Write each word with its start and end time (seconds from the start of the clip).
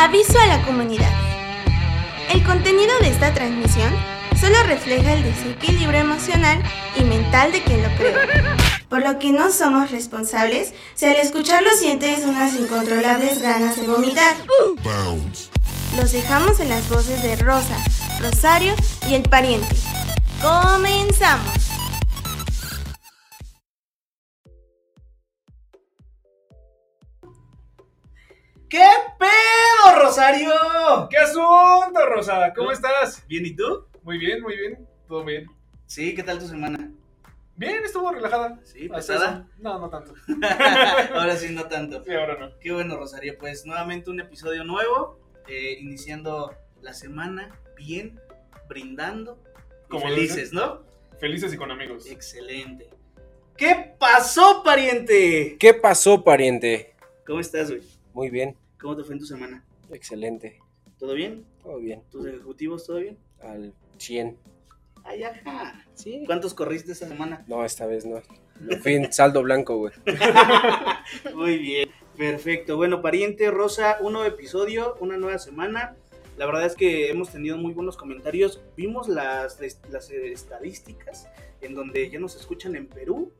Aviso 0.00 0.38
a 0.38 0.46
la 0.46 0.62
comunidad. 0.62 1.12
El 2.30 2.42
contenido 2.42 2.90
de 3.00 3.08
esta 3.08 3.34
transmisión 3.34 3.92
solo 4.40 4.62
refleja 4.62 5.12
el 5.12 5.22
desequilibrio 5.22 6.00
emocional 6.00 6.62
y 6.96 7.04
mental 7.04 7.52
de 7.52 7.62
quien 7.62 7.82
lo 7.82 7.90
creó, 7.98 8.16
por 8.88 9.04
lo 9.04 9.18
que 9.18 9.30
no 9.30 9.52
somos 9.52 9.90
responsables 9.90 10.72
si 10.94 11.04
al 11.04 11.16
escucharlo 11.16 11.68
sientes 11.72 12.24
unas 12.24 12.54
incontrolables 12.54 13.42
ganas 13.42 13.76
de 13.76 13.86
vomitar. 13.88 14.36
Los 15.98 16.12
dejamos 16.12 16.60
en 16.60 16.70
las 16.70 16.88
voces 16.88 17.22
de 17.22 17.36
Rosa, 17.36 17.76
Rosario 18.22 18.74
y 19.06 19.12
el 19.12 19.22
pariente. 19.24 19.76
¡Comenzamos! 20.40 21.69
¿Qué 28.70 28.86
pedo, 29.18 30.00
Rosario? 30.00 30.52
¿Qué 31.10 31.16
asunto, 31.18 32.06
Rosa? 32.08 32.52
¿Cómo 32.54 32.70
estás? 32.70 33.26
Bien, 33.26 33.44
¿y 33.44 33.56
tú? 33.56 33.88
Muy 34.04 34.16
bien, 34.16 34.40
muy 34.40 34.56
bien. 34.56 34.86
Todo 35.08 35.24
bien. 35.24 35.50
Sí, 35.86 36.14
¿qué 36.14 36.22
tal 36.22 36.38
tu 36.38 36.46
semana? 36.46 36.88
Bien, 37.56 37.82
estuvo 37.84 38.12
relajada. 38.12 38.60
Sí, 38.62 38.88
pesada. 38.88 39.44
eso. 39.48 39.58
No, 39.58 39.80
no 39.80 39.90
tanto. 39.90 40.14
ahora 41.14 41.34
sí, 41.34 41.52
no 41.52 41.64
tanto. 41.64 42.04
Sí, 42.04 42.14
ahora 42.14 42.36
no. 42.38 42.56
Qué 42.60 42.70
bueno, 42.70 42.96
Rosario. 42.96 43.36
Pues 43.40 43.66
nuevamente 43.66 44.08
un 44.08 44.20
episodio 44.20 44.62
nuevo, 44.62 45.18
eh, 45.48 45.76
iniciando 45.80 46.54
la 46.80 46.94
semana 46.94 47.58
bien, 47.76 48.20
brindando, 48.68 49.42
Como 49.88 50.04
felices, 50.04 50.52
¿no? 50.52 50.84
Felices 51.18 51.52
y 51.52 51.56
con 51.56 51.72
amigos. 51.72 52.06
Excelente. 52.06 52.88
¿Qué 53.56 53.96
pasó, 53.98 54.62
pariente? 54.62 55.56
¿Qué 55.58 55.74
pasó, 55.74 56.22
pariente? 56.22 56.94
¿Cómo 57.26 57.40
estás, 57.40 57.68
güey? 57.68 57.82
Muy 58.12 58.28
bien, 58.28 58.56
¿Cómo 58.80 58.96
te 58.96 59.04
fue 59.04 59.14
en 59.14 59.20
tu 59.20 59.26
semana? 59.26 59.64
excelente, 59.92 60.58
¿Todo 60.98 61.14
bien? 61.14 61.44
todo 61.62 61.78
bien, 61.78 62.02
¿Tus 62.10 62.26
ejecutivos, 62.26 62.86
todo 62.86 62.98
bien? 62.98 63.18
al 63.42 63.72
100. 63.98 64.36
Ay, 65.04 65.22
ajá. 65.24 65.84
Sí. 65.94 66.22
¿Cuántos 66.26 66.52
corriste 66.54 66.92
esta 66.92 67.08
semana? 67.08 67.42
No, 67.48 67.64
esta 67.64 67.86
vez 67.86 68.04
no. 68.04 68.20
Me 68.60 68.76
fui 68.76 68.94
en 68.94 69.10
saldo 69.12 69.42
blanco, 69.42 69.78
güey. 69.78 69.92
Muy 71.34 71.56
bien, 71.58 71.88
perfecto. 72.16 72.76
Bueno, 72.76 73.00
pariente 73.00 73.50
Rosa, 73.50 73.96
un 74.00 74.12
nuevo 74.12 74.28
episodio, 74.28 74.96
una 75.00 75.16
nueva 75.16 75.38
semana. 75.38 75.96
La 76.36 76.46
verdad 76.46 76.66
es 76.66 76.74
que 76.76 77.10
hemos 77.10 77.30
tenido 77.30 77.56
muy 77.58 77.72
buenos 77.74 77.96
comentarios. 77.96 78.60
Vimos 78.76 79.08
las, 79.08 79.58
las 79.90 80.10
estadísticas 80.10 81.28
en 81.62 81.74
donde 81.74 82.08
ya 82.10 82.18
nos 82.18 82.36
escuchan 82.36 82.76
en 82.76 82.86
Perú, 82.86 83.32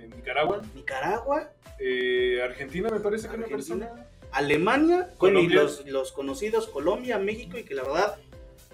En 0.00 0.10
Nicaragua, 0.10 0.62
Nicaragua, 0.74 1.52
eh, 1.78 2.40
Argentina 2.42 2.88
me 2.90 3.00
parece 3.00 3.28
que 3.28 3.36
una 3.36 3.46
Argentina, 3.46 3.86
persona. 3.86 4.06
Alemania, 4.32 5.10
y 5.14 5.18
Colombia. 5.18 5.62
los, 5.62 5.86
los 5.86 6.12
conocidos 6.12 6.66
Colombia, 6.68 7.18
México 7.18 7.58
y 7.58 7.64
que 7.64 7.74
la 7.74 7.82
verdad, 7.82 8.16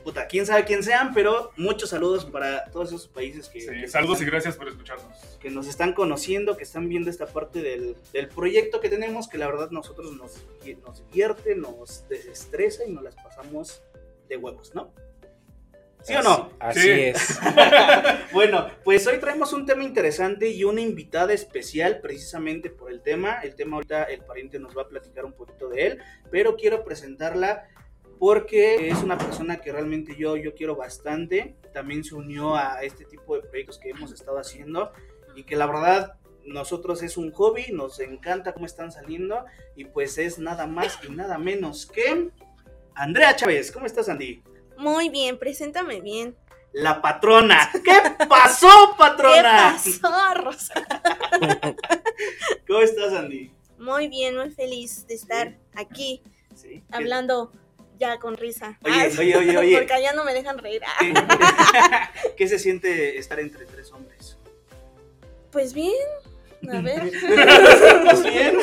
puta, 0.02 0.26
quién 0.26 0.46
sabe 0.46 0.64
quién 0.64 0.82
sean, 0.82 1.14
pero 1.14 1.50
muchos 1.56 1.90
saludos 1.90 2.24
para 2.24 2.64
todos 2.70 2.88
esos 2.88 3.08
países 3.08 3.48
que, 3.48 3.60
Sí, 3.60 3.68
que 3.68 3.88
saludos 3.88 4.20
y 4.20 4.24
gracias 4.24 4.56
por 4.56 4.68
escucharnos. 4.68 5.16
que 5.40 5.50
nos 5.50 5.66
están 5.66 5.92
conociendo, 5.94 6.56
que 6.56 6.64
están 6.64 6.88
viendo 6.88 7.10
esta 7.10 7.26
parte 7.26 7.62
del, 7.62 7.96
del 8.12 8.28
proyecto 8.28 8.80
que 8.80 8.88
tenemos, 8.88 9.28
que 9.28 9.38
la 9.38 9.46
verdad 9.46 9.70
nosotros 9.70 10.12
nos, 10.12 10.42
nos 10.84 11.06
divierte, 11.10 11.54
nos 11.54 12.06
desestresa 12.08 12.84
y 12.86 12.92
nos 12.92 13.02
las 13.04 13.14
pasamos 13.14 13.82
de 14.28 14.36
huevos, 14.36 14.74
¿no? 14.74 14.90
¿Sí 16.04 16.14
o 16.14 16.22
no? 16.22 16.50
Así, 16.60 16.80
Sí. 16.80 16.90
es. 16.90 17.38
Bueno, 18.32 18.68
pues 18.82 19.06
hoy 19.06 19.18
traemos 19.18 19.52
un 19.52 19.64
tema 19.64 19.84
interesante 19.84 20.48
y 20.48 20.64
una 20.64 20.80
invitada 20.80 21.32
especial 21.32 22.00
precisamente 22.00 22.68
por 22.68 22.90
el 22.90 23.00
tema. 23.00 23.40
El 23.42 23.54
tema 23.54 23.76
ahorita 23.76 24.04
el 24.04 24.20
pariente 24.20 24.58
nos 24.58 24.76
va 24.76 24.82
a 24.82 24.88
platicar 24.88 25.24
un 25.24 25.32
poquito 25.32 25.68
de 25.68 25.86
él, 25.86 25.98
pero 26.30 26.56
quiero 26.56 26.84
presentarla 26.84 27.68
porque 28.18 28.88
es 28.88 29.02
una 29.02 29.16
persona 29.16 29.58
que 29.58 29.72
realmente 29.72 30.14
yo, 30.16 30.36
yo 30.36 30.54
quiero 30.54 30.76
bastante. 30.76 31.56
También 31.72 32.04
se 32.04 32.14
unió 32.14 32.54
a 32.54 32.82
este 32.82 33.04
tipo 33.04 33.36
de 33.36 33.42
proyectos 33.42 33.78
que 33.78 33.90
hemos 33.90 34.12
estado 34.12 34.38
haciendo 34.38 34.92
y 35.34 35.44
que 35.44 35.56
la 35.56 35.66
verdad 35.66 36.18
nosotros 36.44 37.02
es 37.02 37.16
un 37.16 37.32
hobby, 37.32 37.72
nos 37.72 38.00
encanta 38.00 38.52
cómo 38.52 38.66
están 38.66 38.92
saliendo 38.92 39.44
y 39.76 39.86
pues 39.86 40.18
es 40.18 40.38
nada 40.38 40.66
más 40.66 40.98
y 41.08 41.12
nada 41.12 41.38
menos 41.38 41.86
que 41.86 42.30
Andrea 42.94 43.34
Chávez. 43.34 43.72
¿Cómo 43.72 43.86
estás, 43.86 44.08
Andy? 44.08 44.42
Muy 44.78 45.08
bien, 45.08 45.38
preséntame 45.38 46.00
bien. 46.00 46.36
La 46.72 47.00
patrona. 47.00 47.70
¿Qué 47.84 48.26
pasó, 48.28 48.66
¿Qué 48.92 48.98
patrona? 48.98 49.76
pasó, 49.76 50.34
Rosa? 50.34 50.74
¿Cómo 52.66 52.80
estás, 52.80 53.12
Andy? 53.12 53.52
Muy 53.78 54.08
bien, 54.08 54.36
muy 54.36 54.50
feliz 54.50 55.06
de 55.06 55.14
estar 55.14 55.56
aquí 55.74 56.22
Sí. 56.56 56.82
hablando 56.90 57.52
ya 57.98 58.18
con 58.18 58.36
risa. 58.36 58.78
Oye, 58.84 58.94
Ah, 58.94 59.08
oye, 59.18 59.36
oye, 59.36 59.58
oye. 59.58 59.76
Porque 59.78 59.92
allá 59.92 60.12
no 60.14 60.24
me 60.24 60.32
dejan 60.34 60.58
reír. 60.58 60.82
¿Qué, 60.98 61.14
qué 62.36 62.48
se 62.48 62.58
siente 62.58 63.18
estar 63.18 63.38
entre 63.40 63.66
tres 63.66 63.92
hombres? 63.92 64.36
Pues 65.52 65.72
bien, 65.74 65.92
a 66.72 66.80
ver. 66.80 67.04
¿Estás 67.14 68.24
bien? 68.24 68.58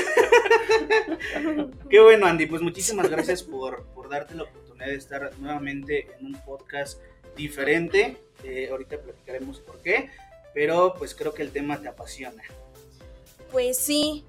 Qué 1.89 2.00
bueno, 2.01 2.25
Andy. 2.25 2.45
Pues 2.45 2.61
muchísimas 2.61 3.09
gracias 3.09 3.44
por, 3.44 3.85
por 3.94 4.09
darte 4.09 4.35
la 4.35 4.44
oportunidad 4.44 4.60
de 4.88 4.96
estar 4.96 5.31
nuevamente 5.40 6.08
en 6.18 6.28
un 6.28 6.34
podcast 6.42 7.00
diferente. 7.36 8.18
Eh, 8.44 8.69
ahorita 8.72 8.97
platicaremos 8.97 9.59
por 9.59 9.81
qué. 9.81 10.09
Pero 10.53 10.94
pues 10.97 11.16
creo 11.16 11.34
que 11.34 11.44
el 11.44 11.52
tema 11.52 11.81
te 11.81 11.88
apasiona. 11.88 12.44
Pues 13.52 13.78
sí, 13.78 14.25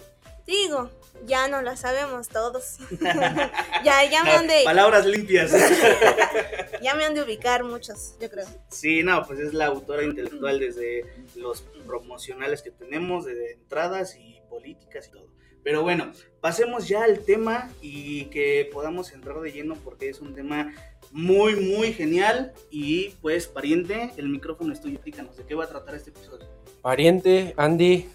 digo, 0.46 0.90
ya 1.26 1.48
no 1.48 1.62
la 1.62 1.76
sabemos 1.76 2.28
todos. 2.28 2.78
ya, 3.84 4.04
ya 4.10 4.24
me 4.24 4.32
han 4.32 4.46
de, 4.46 4.62
Palabras 4.64 5.06
limpias. 5.06 5.52
ya 6.82 6.94
me 6.94 7.04
han 7.04 7.14
de 7.14 7.22
ubicar 7.22 7.64
muchos, 7.64 8.16
yo 8.20 8.30
creo. 8.30 8.46
Sí, 8.68 9.02
no, 9.02 9.24
pues 9.26 9.38
es 9.40 9.54
la 9.54 9.66
autora 9.66 10.04
intelectual 10.04 10.58
desde 10.58 11.04
los 11.36 11.62
promocionales 11.86 12.62
que 12.62 12.70
tenemos, 12.70 13.24
de 13.24 13.52
entradas 13.52 14.16
y 14.16 14.40
políticas 14.48 15.08
y 15.08 15.12
todo. 15.12 15.41
Pero 15.62 15.82
bueno, 15.82 16.12
pasemos 16.40 16.88
ya 16.88 17.04
al 17.04 17.20
tema 17.20 17.70
y 17.80 18.26
que 18.26 18.68
podamos 18.72 19.12
entrar 19.12 19.40
de 19.40 19.52
lleno 19.52 19.76
porque 19.84 20.08
es 20.08 20.20
un 20.20 20.34
tema 20.34 20.72
muy, 21.12 21.56
muy 21.56 21.92
genial. 21.92 22.52
Y 22.70 23.10
pues, 23.20 23.46
pariente, 23.46 24.12
el 24.16 24.28
micrófono 24.28 24.72
es 24.72 24.80
tuyo, 24.80 24.94
explícanos 24.94 25.36
de 25.36 25.44
qué 25.44 25.54
va 25.54 25.64
a 25.64 25.68
tratar 25.68 25.94
este 25.94 26.10
episodio. 26.10 26.46
Pariente, 26.82 27.54
Andy, 27.56 28.08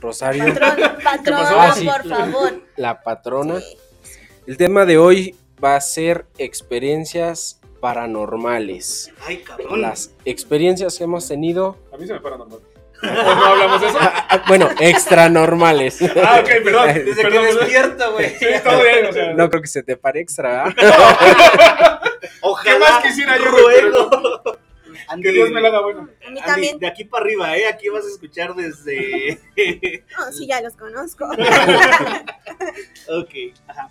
Rosario, 0.00 0.44
Patrón, 1.02 1.38
pasó? 1.40 1.80
sí. 1.80 1.86
por 1.86 2.08
favor. 2.08 2.62
la 2.76 3.02
patrona. 3.02 3.60
Sí. 3.60 3.76
El 4.46 4.56
tema 4.58 4.84
de 4.84 4.98
hoy 4.98 5.34
va 5.62 5.76
a 5.76 5.80
ser 5.80 6.26
experiencias 6.38 7.60
paranormales. 7.80 9.10
Ay, 9.20 9.38
cabrón. 9.38 9.80
Las 9.80 10.12
experiencias 10.24 10.98
que 10.98 11.04
hemos 11.04 11.26
tenido, 11.26 11.78
A 11.92 11.96
mí 11.96 12.06
se 12.06 12.12
me 12.12 12.20
para 12.20 12.36
normal. 12.36 12.60
¿O 13.02 13.06
no 13.06 13.44
hablamos 13.46 13.80
de 13.80 13.88
eso? 13.88 13.98
ah, 14.00 14.26
ah, 14.30 14.44
bueno, 14.48 14.68
extranormales. 14.80 16.00
Ah, 16.02 16.40
ok, 16.40 16.48
perdón. 16.64 16.86
Desde 16.94 17.04
que 17.14 17.22
perdón, 17.22 17.44
perdón. 17.44 17.58
despierta, 17.60 18.08
güey. 18.08 18.30
Sí, 18.38 18.46
todo 18.64 18.82
bien, 18.82 19.06
o 19.06 19.12
sea. 19.12 19.32
No 19.34 19.48
creo 19.50 19.62
que 19.62 19.68
se 19.68 19.82
te 19.82 19.96
pare 19.96 20.20
extra. 20.20 20.64
¿ah? 20.66 22.00
Ojalá. 22.40 22.72
¿Qué 22.72 22.78
más 22.78 23.02
quisiera 23.02 23.36
yo, 23.38 23.44
Ruego. 23.44 24.42
Que 24.42 25.02
Andy, 25.08 25.30
Dios 25.32 25.50
me 25.50 25.60
la 25.60 25.68
haga 25.68 25.82
buena. 25.82 26.00
A 26.00 26.04
mí 26.04 26.10
Andy, 26.26 26.40
también. 26.40 26.78
de 26.78 26.86
aquí 26.88 27.04
para 27.04 27.24
arriba, 27.24 27.56
¿eh? 27.56 27.66
Aquí 27.68 27.88
vas 27.90 28.04
a 28.04 28.08
escuchar 28.08 28.54
desde... 28.54 29.40
No, 30.18 30.32
sí, 30.32 30.46
ya 30.48 30.60
los 30.62 30.74
conozco. 30.74 31.26
ok, 33.08 33.30
ajá. 33.68 33.90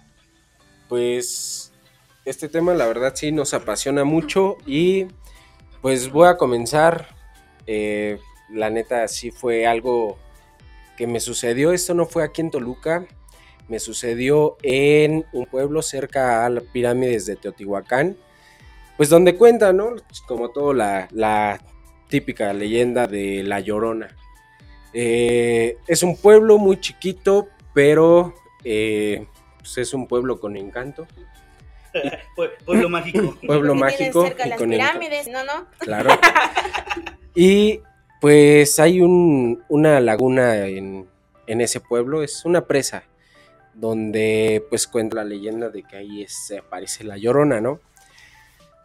Pues 0.90 1.72
este 2.26 2.50
tema 2.50 2.74
la 2.74 2.86
verdad 2.88 3.14
sí 3.16 3.32
nos 3.32 3.54
apasiona 3.54 4.04
mucho 4.04 4.58
y 4.66 5.06
pues 5.82 6.12
voy 6.12 6.28
a 6.28 6.38
comenzar. 6.38 7.08
eh, 7.68 8.20
la 8.50 8.70
neta 8.70 9.08
sí 9.08 9.32
fue 9.32 9.66
algo 9.68 10.18
que 10.98 11.08
me 11.08 11.20
sucedió. 11.20 11.72
Esto 11.74 11.94
no 11.94 12.06
fue 12.06 12.24
aquí 12.24 12.42
en 12.42 12.52
Toluca. 12.52 13.06
Me 13.68 13.80
sucedió 13.80 14.58
en 14.62 15.26
un 15.34 15.46
pueblo 15.48 15.82
cerca 15.82 16.46
a 16.46 16.50
las 16.50 16.64
pirámides 16.66 17.26
de 17.26 17.36
Teotihuacán. 17.36 18.16
Pues 18.98 19.10
donde 19.10 19.36
cuenta, 19.36 19.74
¿no? 19.74 19.96
Como 20.28 20.50
todo 20.50 20.74
la, 20.74 21.08
la 21.12 21.60
típica 22.08 22.54
leyenda 22.54 23.08
de 23.08 23.44
La 23.44 23.60
Llorona. 23.60 24.16
Eh, 24.94 25.78
es 25.88 26.04
un 26.04 26.16
pueblo 26.16 26.58
muy 26.58 26.80
chiquito, 26.80 27.50
pero 27.74 28.34
eh, 28.64 29.26
pues 29.58 29.78
es 29.80 29.94
un 29.94 30.08
pueblo 30.08 30.40
con 30.40 30.56
encanto. 30.56 31.06
Pue- 32.38 32.52
Pueblo 32.64 32.88
mágico. 32.88 33.36
Pueblo 33.46 33.76
mágico 33.76 34.24
cerca 34.26 34.46
y 34.46 34.50
las 34.52 34.58
con 34.60 34.72
encanto. 34.72 35.00
pirámides, 35.00 35.28
¿no, 35.28 35.44
no? 35.44 35.66
Claro. 35.80 36.12
Y 37.38 37.82
pues 38.26 38.80
hay 38.80 39.02
un- 39.02 39.64
una 39.70 40.00
laguna 40.00 40.66
en, 40.66 41.06
en 41.46 41.62
ese 41.62 41.80
pueblo, 41.80 42.24
es 42.24 42.44
una 42.44 42.66
presa, 42.66 43.04
donde 43.76 44.66
pues 44.68 44.88
cuenta 44.88 45.18
la 45.18 45.24
leyenda 45.26 45.70
de 45.70 45.84
que 45.84 45.96
ahí 45.98 46.24
es- 46.24 46.34
se 46.48 46.58
aparece 46.58 47.04
la 47.04 47.18
llorona, 47.18 47.62
¿no? 47.62 47.80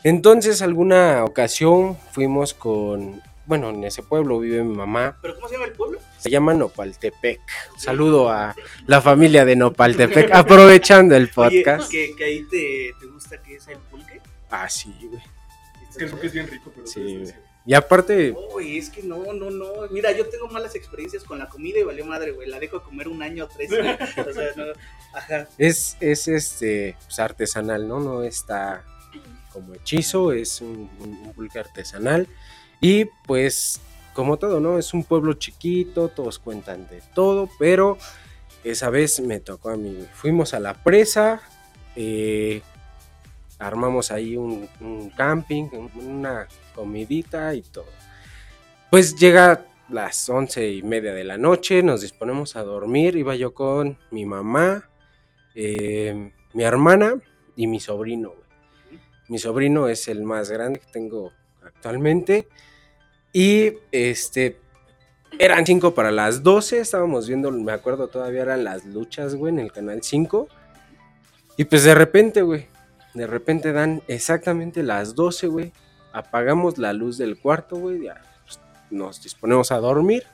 Entonces 0.04 0.60
alguna 0.60 1.24
ocasión 1.24 1.96
fuimos 2.12 2.52
con, 2.52 3.22
bueno, 3.46 3.70
en 3.70 3.82
ese 3.84 4.02
pueblo 4.02 4.38
vive 4.40 4.62
mi 4.62 4.76
mamá, 4.76 5.16
¿Pero 5.22 5.36
cómo 5.36 5.48
se 5.48 5.54
llama 5.54 5.64
el 5.68 5.72
pueblo? 5.72 5.98
se 6.18 6.28
llama 6.28 6.52
Nopaltepec. 6.52 7.40
Saludo 7.78 8.28
a 8.28 8.54
la 8.86 9.00
familia 9.00 9.46
de 9.46 9.56
Nopaltepec, 9.56 10.30
aprovechando 10.34 11.16
el 11.16 11.28
podcast. 11.30 11.88
Oye, 11.88 12.08
que, 12.10 12.16
que 12.16 12.24
ahí 12.24 12.42
te, 12.50 12.90
te 13.00 13.06
gusta 13.06 13.40
que 13.42 13.54
es 13.56 13.66
el 13.68 13.78
pulque. 13.78 14.20
Ah, 14.50 14.68
sí, 14.68 14.94
güey. 15.02 15.22
Es 15.88 15.96
que 15.96 16.04
el 16.04 16.10
pulque 16.10 16.26
es 16.26 16.32
bien 16.34 16.46
rico, 16.46 16.70
pero. 16.74 16.86
Sí, 16.86 17.00
güey. 17.22 17.34
Y 17.66 17.74
aparte, 17.74 18.34
Uy, 18.54 18.78
es 18.78 18.88
que 18.90 19.02
no, 19.02 19.32
no, 19.34 19.50
no. 19.50 19.66
Mira, 19.90 20.12
yo 20.12 20.26
tengo 20.28 20.48
malas 20.48 20.74
experiencias 20.74 21.24
con 21.24 21.38
la 21.38 21.48
comida 21.48 21.78
y 21.78 21.82
valió 21.82 22.04
madre, 22.06 22.32
güey. 22.32 22.48
La 22.48 22.58
dejo 22.58 22.82
comer 22.82 23.06
un 23.08 23.22
año 23.22 23.44
o 23.44 23.48
tres. 23.48 23.70
O 24.28 24.32
sea, 24.32 24.48
no. 24.56 24.64
Ajá. 25.12 25.46
es, 25.58 25.96
es 26.00 26.26
este 26.28 26.96
pues, 27.06 27.18
artesanal, 27.18 27.86
¿no? 27.86 28.00
No 28.00 28.22
está 28.22 28.84
como 29.52 29.74
hechizo, 29.74 30.32
es 30.32 30.60
un, 30.60 30.88
un- 31.00 31.18
un 31.24 31.32
pulque 31.34 31.58
artesanal. 31.58 32.28
Y 32.80 33.04
pues, 33.26 33.80
como 34.14 34.38
todo, 34.38 34.58
¿no? 34.60 34.78
Es 34.78 34.94
un 34.94 35.04
pueblo 35.04 35.34
chiquito, 35.34 36.08
todos 36.08 36.38
cuentan 36.38 36.88
de 36.88 37.02
todo, 37.14 37.48
pero 37.58 37.98
esa 38.64 38.88
vez 38.90 39.20
me 39.20 39.38
tocó 39.38 39.68
a 39.70 39.76
mí. 39.76 40.06
Fuimos 40.14 40.54
a 40.54 40.60
la 40.60 40.74
presa, 40.82 41.42
eh, 41.94 42.62
armamos 43.60 44.10
ahí 44.10 44.36
un, 44.36 44.68
camping, 45.16 45.68
un- 45.72 45.90
una 46.06 46.48
comidita 46.74 47.54
y 47.54 47.62
todo. 47.62 47.86
Pues 48.90 49.14
llega 49.16 49.66
las 49.88 50.28
once 50.28 50.68
y 50.70 50.82
media 50.82 51.12
de 51.14 51.24
la 51.24 51.36
noche, 51.38 51.82
nos 51.82 52.00
disponemos 52.00 52.56
a 52.56 52.62
dormir, 52.62 53.16
iba 53.16 53.34
yo 53.36 53.54
con 53.54 53.98
mi 54.10 54.24
mamá, 54.26 54.88
eh, 55.54 56.32
mi 56.52 56.62
hermana 56.64 57.20
y 57.56 57.66
mi 57.66 57.80
sobrino. 57.80 58.34
Mi 59.28 59.38
sobrino 59.38 59.88
es 59.88 60.08
el 60.08 60.22
más 60.24 60.50
grande 60.50 60.80
que 60.80 60.86
tengo 60.92 61.32
actualmente. 61.62 62.48
Y 63.32 63.74
este, 63.92 64.58
eran 65.38 65.64
5 65.66 65.94
para 65.94 66.10
las 66.10 66.42
12, 66.42 66.80
estábamos 66.80 67.28
viendo, 67.28 67.50
me 67.52 67.70
acuerdo 67.72 68.08
todavía 68.08 68.42
eran 68.42 68.64
las 68.64 68.84
luchas, 68.84 69.36
güey, 69.36 69.52
en 69.52 69.60
el 69.60 69.70
canal 69.72 70.02
5. 70.02 70.48
Y 71.56 71.64
pues 71.64 71.84
de 71.84 71.94
repente, 71.94 72.42
güey, 72.42 72.66
de 73.14 73.26
repente 73.26 73.72
dan 73.72 74.02
exactamente 74.08 74.82
las 74.82 75.14
12, 75.14 75.46
güey. 75.48 75.72
Apagamos 76.12 76.78
la 76.78 76.92
luz 76.92 77.18
del 77.18 77.38
cuarto, 77.38 77.76
güey, 77.76 78.04
ya 78.04 78.20
pues, 78.44 78.58
nos 78.90 79.22
disponemos 79.22 79.70
a 79.72 79.78
dormir. 79.78 80.24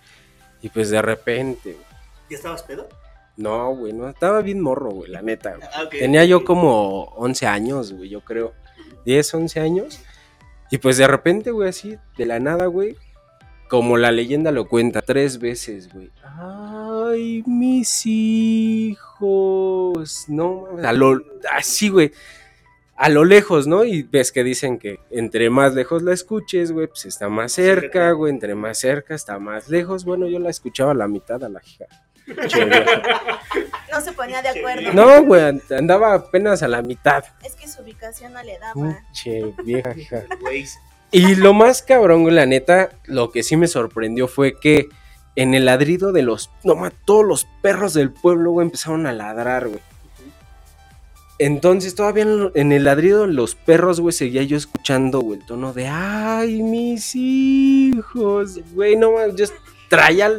Y 0.63 0.69
pues 0.71 0.91
de 0.91 1.03
repente, 1.03 1.73
güey, 1.73 1.85
¿Ya 2.31 2.37
estabas 2.37 2.63
pedo? 2.63 2.89
no, 3.37 3.75
güey, 3.75 3.93
no, 3.93 4.09
estaba 4.09 4.41
bien 4.43 4.61
morro, 4.61 4.91
güey, 4.91 5.11
la 5.11 5.23
neta. 5.23 5.57
güey. 5.57 5.69
Ah. 5.75 5.89
Tenía 5.91 6.25
yo 6.25 6.45
como 6.45 7.05
11 7.17 7.47
años, 7.47 7.93
güey, 7.93 8.09
yo 8.09 8.21
creo. 8.23 8.53
10, 9.05 9.35
11 9.35 9.61
años. 9.61 10.01
Y 10.71 10.79
pues 10.79 10.97
de 10.97 11.07
repente, 11.07 11.51
güey, 11.53 11.69
así, 11.69 11.97
de 12.17 12.27
la 12.27 12.41
nada, 12.41 12.67
güey. 12.67 12.97
Como 13.69 13.97
la 13.97 14.11
leyenda 14.13 14.51
lo 14.53 14.69
cuenta, 14.69 15.03
tres 15.03 15.39
veces, 15.39 15.93
güey. 15.93 16.11
Ay, 16.25 17.43
mis 17.47 18.03
hijos. 18.07 18.97
No, 20.29 20.69
mames, 20.73 21.23
así, 21.53 21.89
güey. 21.89 22.13
A 22.97 23.11
lo 23.11 23.25
lejos, 23.25 23.67
¿no? 23.67 23.85
Y 23.85 24.03
ves 24.03 24.33
que 24.33 24.43
dicen 24.43 24.79
que 24.79 25.01
entre 25.11 25.51
más 25.51 25.75
lejos 25.75 26.03
la 26.03 26.15
escuches, 26.15 26.73
güey, 26.73 26.87
pues 26.87 27.05
está 27.05 27.29
más 27.29 27.53
cerca, 27.53 28.13
güey. 28.13 28.33
Entre 28.33 28.55
más 28.55 28.79
cerca 28.79 29.15
está 29.15 29.39
más 29.39 29.69
lejos. 29.69 30.05
Bueno, 30.05 30.27
yo 30.29 30.39
la 30.39 30.49
escuchaba 30.49 30.93
a 30.93 30.95
la 30.95 31.07
mitad 31.07 31.43
a 31.45 31.49
la 31.49 31.61
hija. 31.65 31.85
No 33.93 34.01
se 34.01 34.13
ponía 34.13 34.43
de 34.43 34.49
acuerdo. 34.49 34.93
No, 34.93 35.25
güey, 35.25 35.61
andaba 35.71 36.13
apenas 36.13 36.63
a 36.63 36.69
la 36.69 36.83
mitad. 36.83 37.25
Es 37.43 37.55
que 37.55 37.67
su 37.67 37.83
ubicación 37.83 38.33
no 38.33 38.43
le 38.43 38.59
daba. 38.59 38.99
Che, 39.13 39.55
vieja 39.65 39.97
hija. 39.97 40.25
Güey, 40.41 40.67
Y 41.13 41.37
lo 41.37 41.55
más 41.55 41.83
cabrón, 41.83 42.23
güey, 42.23 42.35
la 42.35 42.45
neta, 42.45 42.91
lo 43.05 43.31
que 43.31 43.43
sí 43.43 43.57
me 43.57 43.69
sorprendió 43.69 44.29
fue 44.29 44.59
que 44.59 44.89
en 45.35 45.55
el 45.55 45.65
ladrido 45.65 46.13
de 46.13 46.23
los. 46.23 46.51
No 46.65 46.91
todos 47.07 47.25
los 47.25 47.47
perros 47.63 47.95
del 47.95 48.13
pueblo, 48.13 48.51
güey, 48.51 48.67
empezaron 48.67 49.07
a 49.07 49.13
ladrar, 49.13 49.69
güey. 49.69 49.81
Entonces, 51.39 51.95
todavía 51.95 52.25
en, 52.55 52.73
el 52.73 52.85
ladrido 52.85 53.27
de 53.27 53.33
los 53.33 53.55
perros, 53.55 54.01
güey, 54.01 54.13
seguía 54.13 54.43
yo 54.43 54.57
escuchando, 54.57 55.21
güey, 55.21 55.41
el 55.41 55.47
tono 55.47 55.73
de. 55.73 55.87
¡Ay, 55.87 56.63
mis 56.63 57.15
hijos! 57.15 58.59
Güey, 58.73 58.97
no 58.97 59.13
mames, 59.13 59.37
yo 59.37 59.47
traía 59.89 60.33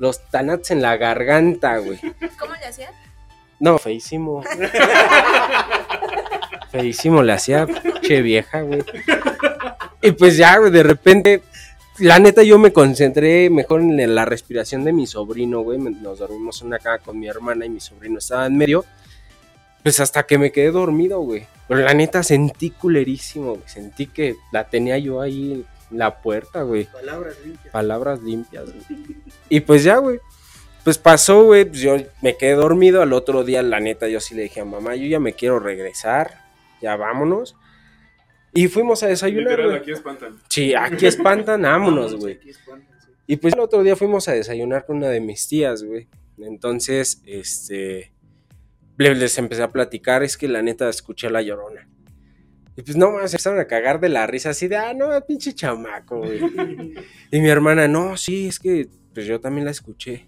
los 0.00 0.20
tanats 0.30 0.72
en 0.72 0.82
la 0.82 0.96
garganta, 0.96 1.78
güey. 1.78 2.00
¿Cómo 2.38 2.54
le 2.54 2.66
hacía? 2.66 2.90
No, 3.60 3.78
feísimo. 3.78 4.42
feísimo 6.72 7.22
le 7.22 7.32
hacía, 7.32 7.66
che 8.00 8.22
vieja, 8.22 8.62
güey. 8.62 8.82
Y 10.02 10.12
pues 10.12 10.36
ya, 10.36 10.56
güey, 10.56 10.72
de 10.72 10.82
repente, 10.82 11.42
la 11.98 12.18
neta 12.18 12.42
yo 12.42 12.58
me 12.58 12.72
concentré 12.72 13.50
mejor 13.50 13.82
en 13.82 14.14
la 14.14 14.24
respiración 14.24 14.82
de 14.82 14.92
mi 14.92 15.06
sobrino, 15.06 15.60
güey. 15.60 15.78
Nos 15.78 16.18
dormimos 16.18 16.60
en 16.62 16.68
una 16.68 16.78
cama 16.78 16.98
con 16.98 17.18
mi 17.18 17.28
hermana 17.28 17.66
y 17.66 17.68
mi 17.68 17.80
sobrino 17.80 18.18
estaba 18.18 18.46
en 18.46 18.56
medio. 18.56 18.84
Pues 19.82 20.00
hasta 20.00 20.24
que 20.24 20.38
me 20.38 20.52
quedé 20.52 20.70
dormido, 20.70 21.20
güey. 21.20 21.46
Pero 21.68 21.80
la 21.80 21.94
neta 21.94 22.22
sentí 22.22 22.70
culerísimo, 22.70 23.54
güey. 23.54 23.68
Sentí 23.68 24.06
que 24.06 24.36
la 24.52 24.68
tenía 24.68 24.98
yo 24.98 25.20
ahí 25.20 25.64
en 25.90 25.98
la 25.98 26.20
puerta, 26.20 26.62
güey 26.62 26.84
palabras 26.86 27.36
limpias. 27.44 27.72
palabras 27.72 28.22
limpias, 28.22 28.64
güey. 28.66 29.06
Y 29.48 29.60
pues 29.60 29.82
ya, 29.84 29.96
güey. 29.96 30.20
Pues 30.84 30.98
pasó, 30.98 31.44
güey. 31.44 31.64
Pues 31.64 31.80
yo 31.80 31.96
me 32.22 32.36
quedé 32.36 32.54
dormido. 32.54 33.02
Al 33.02 33.12
otro 33.12 33.44
día, 33.44 33.62
la 33.62 33.80
neta, 33.80 34.08
yo 34.08 34.20
sí 34.20 34.34
le 34.34 34.42
dije 34.42 34.60
a 34.60 34.64
mamá, 34.64 34.94
yo 34.96 35.06
ya 35.06 35.18
me 35.20 35.32
quiero 35.32 35.58
regresar. 35.58 36.34
Ya 36.82 36.96
vámonos. 36.96 37.56
Y 38.52 38.68
fuimos 38.68 39.02
a 39.02 39.06
desayunar, 39.06 39.50
Literal, 39.52 39.66
güey. 39.70 39.78
aquí 39.80 39.92
espantan. 39.92 40.36
Sí, 40.48 40.74
aquí 40.74 41.06
espantan, 41.06 41.62
vámonos, 41.62 42.16
güey. 42.16 42.34
Aquí 42.34 42.50
espantan, 42.50 43.00
sí. 43.00 43.10
Y 43.26 43.36
pues 43.36 43.54
el 43.54 43.60
otro 43.60 43.82
día 43.82 43.94
fuimos 43.96 44.28
a 44.28 44.32
desayunar 44.32 44.84
con 44.86 44.96
una 44.96 45.08
de 45.08 45.20
mis 45.20 45.46
tías, 45.46 45.82
güey. 45.84 46.08
Entonces, 46.38 47.22
este. 47.26 48.12
Le- 49.00 49.14
Les 49.14 49.36
empecé 49.38 49.62
a 49.62 49.70
platicar, 49.70 50.22
es 50.22 50.36
que 50.36 50.48
la 50.48 50.62
neta 50.62 50.88
escuché 50.88 51.30
la 51.30 51.42
llorona. 51.42 51.88
Y 52.76 52.82
pues 52.82 52.96
no, 52.96 53.16
se 53.26 53.36
empezaron 53.36 53.58
a 53.60 53.66
cagar 53.66 54.00
de 54.00 54.08
la 54.08 54.26
risa 54.26 54.50
así 54.50 54.68
de, 54.68 54.76
ah, 54.76 54.94
no, 54.94 55.08
pinche 55.26 55.52
chamaco, 55.54 56.18
güey. 56.18 56.40
Y 57.32 57.40
mi 57.40 57.48
hermana, 57.48 57.88
no, 57.88 58.16
sí, 58.16 58.48
es 58.48 58.58
que 58.58 58.88
pues 59.12 59.26
yo 59.26 59.40
también 59.40 59.64
la 59.64 59.70
escuché. 59.72 60.26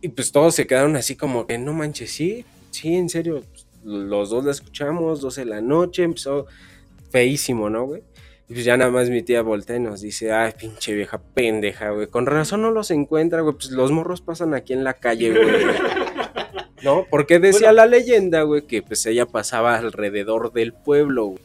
Y 0.00 0.08
pues 0.08 0.30
todos 0.32 0.54
se 0.54 0.66
quedaron 0.66 0.96
así 0.96 1.16
como 1.16 1.46
que, 1.46 1.58
no 1.58 1.72
manches, 1.72 2.10
sí, 2.10 2.44
sí, 2.70 2.94
en 2.94 3.08
serio. 3.08 3.42
pues, 3.50 3.66
los 3.84 4.30
dos 4.30 4.44
la 4.44 4.50
escuchamos, 4.50 5.20
12 5.20 5.40
de 5.42 5.46
la 5.46 5.60
noche, 5.60 6.02
empezó 6.02 6.46
feísimo, 7.10 7.70
¿no, 7.70 7.84
güey? 7.86 8.02
Y 8.48 8.54
pues 8.54 8.64
ya 8.64 8.76
nada 8.76 8.90
más 8.90 9.10
mi 9.10 9.22
tía 9.22 9.42
voltea 9.42 9.76
y 9.76 9.80
nos 9.80 10.00
dice, 10.00 10.32
ay, 10.32 10.52
pinche 10.58 10.94
vieja 10.94 11.18
pendeja, 11.20 11.90
güey. 11.90 12.06
Con 12.06 12.26
razón 12.26 12.62
no 12.62 12.70
los 12.70 12.90
encuentra, 12.90 13.40
güey. 13.42 13.54
Pues 13.54 13.70
los 13.70 13.90
morros 13.92 14.20
pasan 14.22 14.54
aquí 14.54 14.72
en 14.72 14.84
la 14.84 14.94
calle, 14.94 15.30
güey. 15.32 15.64
¿No? 16.82 17.06
Porque 17.10 17.38
decía 17.38 17.72
la 17.72 17.86
leyenda, 17.86 18.42
güey, 18.42 18.66
que 18.66 18.82
pues 18.82 19.04
ella 19.06 19.26
pasaba 19.26 19.76
alrededor 19.76 20.52
del 20.52 20.72
pueblo, 20.72 21.26
güey. 21.26 21.42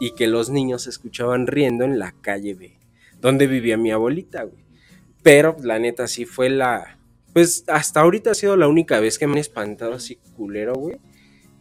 Y 0.00 0.14
que 0.14 0.26
los 0.28 0.48
niños 0.50 0.82
se 0.84 0.90
escuchaban 0.90 1.46
riendo 1.46 1.84
en 1.84 1.98
la 1.98 2.12
calle 2.20 2.54
de 2.54 2.76
donde 3.20 3.46
vivía 3.48 3.76
mi 3.76 3.90
abuelita, 3.90 4.44
güey. 4.44 4.64
Pero 5.22 5.56
la 5.62 5.78
neta 5.78 6.06
sí 6.06 6.24
fue 6.24 6.48
la... 6.50 6.98
Pues 7.32 7.64
hasta 7.66 8.00
ahorita 8.00 8.30
ha 8.30 8.34
sido 8.34 8.56
la 8.56 8.68
única 8.68 9.00
vez 9.00 9.18
que 9.18 9.26
me 9.26 9.32
han 9.32 9.38
espantado 9.38 9.94
así 9.94 10.16
culero, 10.36 10.74
güey. 10.74 10.96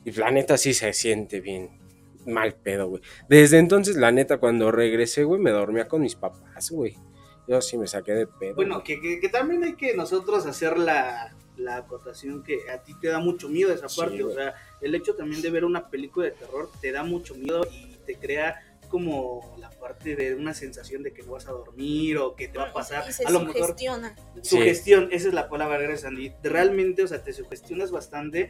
Y 0.06 0.12
la 0.12 0.30
neta 0.32 0.58
sí 0.58 0.74
se 0.74 0.94
siente 0.94 1.42
bien 1.42 1.70
mal 2.28 2.54
pedo, 2.54 2.88
güey. 2.90 3.02
Desde 3.28 3.58
entonces, 3.58 3.96
la 3.96 4.12
neta, 4.12 4.38
cuando 4.38 4.72
regresé, 4.72 5.24
güey, 5.24 5.42
me 5.42 5.52
dormía 5.52 5.88
con 5.88 6.02
mis 6.02 6.16
papás, 6.16 6.70
güey. 6.70 6.96
Yo 7.48 7.62
sí 7.62 7.78
me 7.78 7.88
saqué 7.88 8.14
de 8.14 8.28
pedo. 8.28 8.56
Bueno, 8.56 8.84
que, 8.84 9.02
que- 9.02 9.20
que 9.20 9.30
también 9.30 9.64
hay 9.64 9.74
que 9.76 9.96
nosotros 9.96 10.46
hacer 10.46 10.78
la, 10.78 11.36
la 11.58 11.78
acotación 11.78 12.44
que 12.44 12.70
a 12.72 12.84
ti 12.84 12.94
te 13.00 13.08
da 13.08 13.20
mucho 13.20 13.50
miedo 13.50 13.74
esa 13.74 13.90
Sí, 13.90 14.00
parte. 14.00 14.24
o 14.24 14.34
sea, 14.34 14.54
el 14.82 14.96
hecho 14.96 15.16
también 15.16 15.42
de 15.42 15.50
ver 15.50 15.66
una 15.66 15.90
película 15.90 16.26
de 16.28 16.32
terror 16.32 16.70
te 16.82 16.92
da 16.92 17.04
mucho 17.04 17.36
miedo 17.36 17.68
y 17.72 17.96
te 18.06 18.16
crea 18.16 18.64
como 18.90 19.56
la 19.60 19.70
parte 19.70 20.16
de 20.16 20.34
una 20.36 20.54
sensación 20.54 21.04
de 21.04 21.12
que 21.12 21.22
no 21.24 21.34
vas 21.34 21.48
a 21.48 21.52
dormir 21.52 22.18
o 22.18 22.36
que 22.36 22.48
te 22.48 22.58
va 22.58 22.70
a 22.70 22.74
pasar. 22.74 23.04
Y 23.10 23.12
se 23.12 23.26
a 23.26 23.30
lo 23.32 23.42
mejor. 23.42 23.76
Sí. 23.78 23.86
Sugestión, 24.44 25.10
esa 25.12 25.28
es 25.28 25.34
la 25.34 25.50
palabra, 25.50 25.78
gracias 25.80 26.06
Andy. 26.06 26.32
Realmente, 26.42 27.04
o 27.04 27.08
sea, 27.08 27.22
te 27.24 27.34
sugestionas 27.34 27.92
bastante 27.92 28.50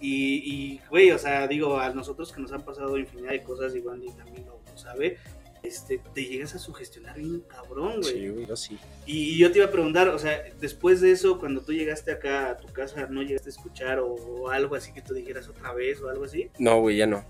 y, 0.00 0.80
güey, 0.90 1.10
o 1.10 1.18
sea, 1.18 1.46
digo, 1.46 1.78
a 1.78 1.90
nosotros 1.90 2.32
que 2.32 2.40
nos 2.40 2.52
han 2.52 2.64
pasado 2.64 2.98
infinidad 2.98 3.30
de 3.30 3.42
cosas 3.42 3.74
y 3.74 3.82
Andy 3.88 4.10
también 4.12 4.44
lo, 4.46 4.60
lo 4.70 4.78
sabe, 4.78 5.18
este, 5.62 6.00
te 6.14 6.24
llegas 6.24 6.54
a 6.54 6.58
sugestionar 6.58 7.18
bien 7.18 7.40
cabrón, 7.40 8.00
güey. 8.00 8.12
Sí, 8.12 8.28
güey, 8.28 8.46
yo 8.46 8.56
sí. 8.56 8.78
Y 9.06 9.38
yo 9.38 9.50
te 9.52 9.58
iba 9.58 9.66
a 9.66 9.70
preguntar, 9.70 10.08
o 10.08 10.18
sea, 10.18 10.42
después 10.60 11.00
de 11.00 11.12
eso, 11.12 11.38
cuando 11.38 11.60
tú 11.60 11.72
llegaste 11.72 12.12
acá 12.12 12.50
a 12.50 12.56
tu 12.56 12.72
casa, 12.72 13.06
¿no 13.08 13.22
llegaste 13.22 13.48
a 13.48 13.52
escuchar 13.52 13.98
o, 13.98 14.14
o 14.14 14.50
algo 14.50 14.74
así 14.74 14.92
que 14.92 15.02
tú 15.02 15.14
dijeras 15.14 15.48
otra 15.48 15.72
vez 15.72 16.00
o 16.00 16.08
algo 16.08 16.24
así? 16.24 16.50
No, 16.58 16.80
güey, 16.80 16.96
ya 16.96 17.06
no. 17.06 17.24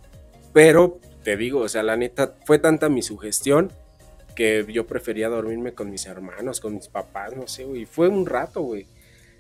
Pero 0.53 1.01
te 1.23 1.37
digo, 1.37 1.61
o 1.61 1.69
sea, 1.69 1.83
la 1.83 1.97
neta, 1.97 2.37
fue 2.45 2.59
tanta 2.59 2.89
mi 2.89 3.03
sugestión 3.03 3.73
que 4.37 4.65
yo 4.69 4.87
prefería 4.87 5.29
dormirme 5.29 5.75
con 5.75 5.91
mis 5.91 6.07
hermanos, 6.07 6.61
con 6.61 6.75
mis 6.75 6.89
papás, 6.89 7.35
no 7.35 7.49
sé, 7.49 7.65
güey. 7.65 7.87
Fue 7.87 8.09
un 8.09 8.27
rato, 8.27 8.61
güey. 8.61 8.87